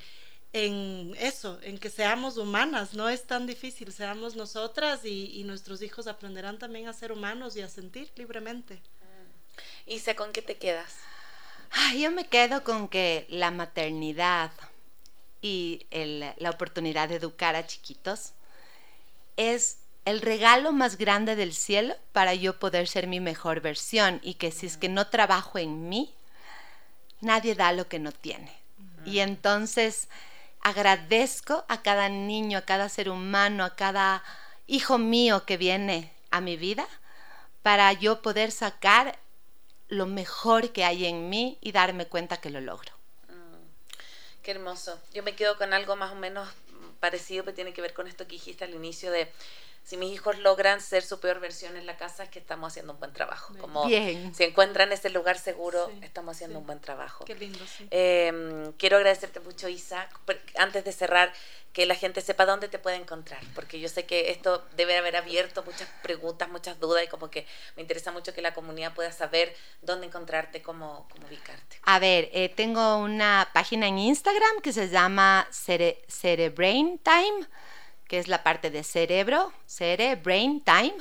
en 0.66 1.16
eso, 1.20 1.60
en 1.62 1.78
que 1.78 1.90
seamos 1.90 2.38
humanas, 2.38 2.94
no 2.94 3.10
es 3.10 3.24
tan 3.26 3.46
difícil, 3.48 3.92
seamos 3.94 4.36
nosotras 4.36 5.06
y, 5.06 5.40
y 5.40 5.44
nuestros 5.44 5.82
hijos 5.82 6.08
aprenderán 6.08 6.58
también 6.58 6.88
a 6.88 6.94
ser 6.94 7.12
humanos 7.12 7.56
y 7.56 7.62
a 7.62 7.70
sentir 7.70 8.12
libremente. 8.16 8.82
Isa, 9.86 10.16
¿con 10.16 10.32
qué 10.34 10.42
te 10.42 10.58
quedas? 10.58 10.94
Ay, 11.72 12.02
yo 12.02 12.12
me 12.12 12.28
quedo 12.28 12.64
con 12.64 12.88
que 12.88 13.26
la 13.30 13.52
maternidad 13.52 14.52
y 15.42 15.86
el- 15.92 16.34
la 16.38 16.50
oportunidad 16.50 17.10
de 17.10 17.16
educar 17.16 17.56
a 17.56 17.66
chiquitos 17.68 18.34
es 19.38 19.78
el 20.06 20.22
regalo 20.22 20.72
más 20.72 20.98
grande 20.98 21.36
del 21.36 21.54
cielo 21.54 21.96
para 22.14 22.34
yo 22.34 22.60
poder 22.60 22.88
ser 22.88 23.08
mi 23.08 23.20
mejor 23.20 23.62
versión 23.62 24.20
y 24.24 24.36
que 24.36 24.52
si 24.52 24.66
es 24.66 24.78
que 24.78 24.90
no 24.90 25.08
trabajo 25.08 25.58
en 25.58 25.90
mí, 25.90 26.14
nadie 27.22 27.56
da 27.56 27.72
lo 27.74 27.88
que 27.88 28.00
no 28.00 28.12
tiene. 28.12 28.52
Y 29.06 29.20
entonces 29.20 30.08
agradezco 30.68 31.64
a 31.70 31.82
cada 31.82 32.10
niño, 32.10 32.58
a 32.58 32.64
cada 32.64 32.90
ser 32.90 33.10
humano, 33.10 33.64
a 33.64 33.76
cada 33.78 34.22
hijo 34.68 34.98
mío 34.98 35.46
que 35.46 35.56
viene 35.56 36.12
a 36.30 36.42
mi 36.42 36.58
vida 36.58 36.86
para 37.64 37.94
yo 37.94 38.22
poder 38.22 38.52
sacar 38.52 39.18
lo 39.88 40.08
mejor 40.08 40.74
que 40.74 40.84
hay 40.84 41.06
en 41.06 41.30
mí 41.30 41.58
y 41.62 41.72
darme 41.72 42.08
cuenta 42.08 42.42
que 42.42 42.50
lo 42.50 42.60
logro. 42.60 42.92
Qué 44.44 44.52
hermoso. 44.52 45.00
Yo 45.14 45.24
me 45.24 45.36
quedo 45.36 45.58
con 45.58 45.72
algo 45.72 45.96
más 45.96 46.12
o 46.12 46.16
menos 46.16 46.50
parecido 47.00 47.46
que 47.46 47.54
tiene 47.54 47.72
que 47.72 47.82
ver 47.82 47.94
con 47.94 48.08
esto 48.10 48.26
que 48.26 48.34
dijiste 48.34 48.66
al 48.66 48.74
inicio 48.74 49.10
de 49.10 49.32
si 49.88 49.96
mis 49.96 50.12
hijos 50.14 50.38
logran 50.40 50.82
ser 50.82 51.02
su 51.02 51.22
peor 51.22 51.40
versión 51.40 51.78
en 51.78 51.86
la 51.86 51.96
casa 51.96 52.24
es 52.24 52.30
que 52.30 52.40
estamos 52.40 52.74
haciendo 52.74 52.92
un 52.92 53.00
buen 53.00 53.14
trabajo. 53.14 53.56
Como 53.58 53.86
Bien. 53.88 54.36
si 54.36 54.44
encuentran 54.44 54.92
ese 54.92 55.10
lugar 55.10 55.40
seguro, 55.40 55.88
Sí, 55.88 56.00
estamos 56.04 56.36
haciendo 56.36 56.56
sí. 56.58 56.60
un 56.60 56.66
buen 56.68 56.82
trabajo. 56.82 57.24
Qué 57.24 57.36
lindo, 57.36 57.60
sí. 57.66 57.88
Eh, 57.90 58.74
quiero 58.78 58.98
agradecerte 58.98 59.40
mucho, 59.40 59.70
Isa. 59.70 60.10
Antes 60.58 60.84
de 60.84 60.92
cerrar, 60.92 61.32
que 61.72 61.86
la 61.86 61.96
gente 61.96 62.20
sepa 62.20 62.46
dónde 62.46 62.68
te 62.68 62.80
puede 62.80 62.98
encontrar, 62.98 63.40
porque 63.56 63.80
yo 63.80 63.88
sé 63.88 64.06
que 64.06 64.32
esto 64.32 64.66
debe 64.76 64.98
haber 64.98 65.16
abierto 65.16 65.64
muchas 65.64 65.88
preguntas, 66.02 66.50
muchas 66.50 66.80
dudas 66.82 67.04
y 67.04 67.08
como 67.08 67.30
que 67.30 67.46
me 67.78 67.84
interesa 67.84 68.12
mucho 68.12 68.34
que 68.34 68.42
la 68.42 68.54
comunidad 68.54 68.94
pueda 68.94 69.12
saber 69.12 69.56
dónde 69.84 70.08
encontrarte, 70.08 70.62
cómo, 70.62 71.08
cómo 71.14 71.28
ubicarte. 71.28 71.80
A 71.84 72.00
ver, 72.00 72.30
eh, 72.34 72.50
tengo 72.50 72.98
una 72.98 73.50
página 73.54 73.88
en 73.88 74.00
Instagram 74.00 74.60
que 74.62 74.74
se 74.74 74.90
llama 74.90 75.48
Cere 75.52 76.02
Cerebrain 76.10 76.98
Time, 77.00 77.48
que 78.08 78.20
es 78.20 78.28
la 78.28 78.44
parte 78.44 78.70
de 78.72 78.84
cerebro, 78.84 79.52
Cerebrain 79.68 80.62
Time. 80.62 80.96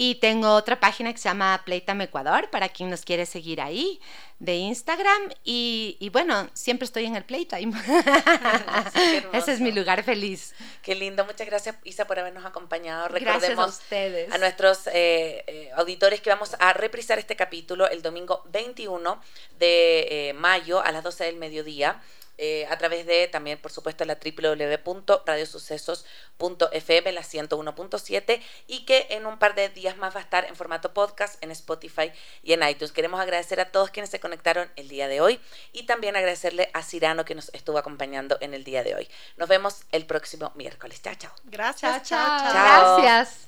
Y 0.00 0.14
tengo 0.16 0.54
otra 0.54 0.78
página 0.78 1.12
que 1.12 1.18
se 1.18 1.28
llama 1.28 1.60
Playtime 1.64 2.04
Ecuador, 2.04 2.48
para 2.50 2.68
quien 2.68 2.88
nos 2.88 3.02
quiere 3.02 3.26
seguir 3.26 3.60
ahí, 3.60 4.00
de 4.38 4.54
Instagram. 4.54 5.32
Y, 5.42 5.96
y 5.98 6.10
bueno, 6.10 6.48
siempre 6.54 6.84
estoy 6.84 7.06
en 7.06 7.16
el 7.16 7.24
Playtime. 7.24 7.72
Ese 9.32 9.54
es 9.54 9.60
mi 9.60 9.72
lugar 9.72 10.04
feliz. 10.04 10.54
Qué 10.82 10.94
lindo, 10.94 11.24
muchas 11.24 11.48
gracias 11.48 11.74
Isa 11.82 12.06
por 12.06 12.16
habernos 12.16 12.44
acompañado. 12.44 13.08
Gracias 13.08 13.28
a 13.28 13.32
Recordemos 13.34 13.70
ustedes. 13.70 14.32
a 14.32 14.38
nuestros 14.38 14.86
eh, 14.86 15.42
eh, 15.48 15.70
auditores 15.74 16.20
que 16.20 16.30
vamos 16.30 16.54
a 16.60 16.72
reprisar 16.74 17.18
este 17.18 17.34
capítulo 17.34 17.90
el 17.90 18.00
domingo 18.00 18.44
21 18.52 19.20
de 19.58 20.28
eh, 20.28 20.32
mayo 20.34 20.80
a 20.80 20.92
las 20.92 21.02
12 21.02 21.24
del 21.24 21.36
mediodía. 21.38 22.00
Eh, 22.38 22.66
a 22.70 22.78
través 22.78 23.04
de 23.04 23.28
también, 23.28 23.60
por 23.60 23.70
supuesto, 23.72 24.04
la 24.04 24.18
www.radiosucesos.fm, 24.24 27.12
la 27.12 27.22
101.7, 27.22 28.40
y 28.68 28.84
que 28.84 29.08
en 29.10 29.26
un 29.26 29.38
par 29.38 29.56
de 29.56 29.68
días 29.68 29.96
más 29.96 30.14
va 30.14 30.20
a 30.20 30.22
estar 30.22 30.44
en 30.44 30.54
formato 30.56 30.94
podcast 30.94 31.42
en 31.42 31.50
Spotify 31.50 32.12
y 32.42 32.52
en 32.52 32.62
iTunes. 32.62 32.92
Queremos 32.92 33.18
agradecer 33.20 33.58
a 33.60 33.72
todos 33.72 33.90
quienes 33.90 34.10
se 34.10 34.20
conectaron 34.20 34.70
el 34.76 34.88
día 34.88 35.08
de 35.08 35.20
hoy 35.20 35.40
y 35.72 35.82
también 35.82 36.14
agradecerle 36.16 36.70
a 36.74 36.82
Cirano 36.82 37.24
que 37.24 37.34
nos 37.34 37.52
estuvo 37.54 37.78
acompañando 37.78 38.38
en 38.40 38.54
el 38.54 38.62
día 38.64 38.84
de 38.84 38.94
hoy. 38.94 39.08
Nos 39.36 39.48
vemos 39.48 39.82
el 39.90 40.06
próximo 40.06 40.52
miércoles. 40.54 41.02
Chao, 41.02 41.16
chao. 41.16 41.32
Gracias, 41.44 42.04
Chao, 42.04 42.04
chao, 42.04 42.06
chao. 42.28 42.38
chao. 42.38 42.52
Chao. 42.52 43.02
Gracias. 43.02 43.47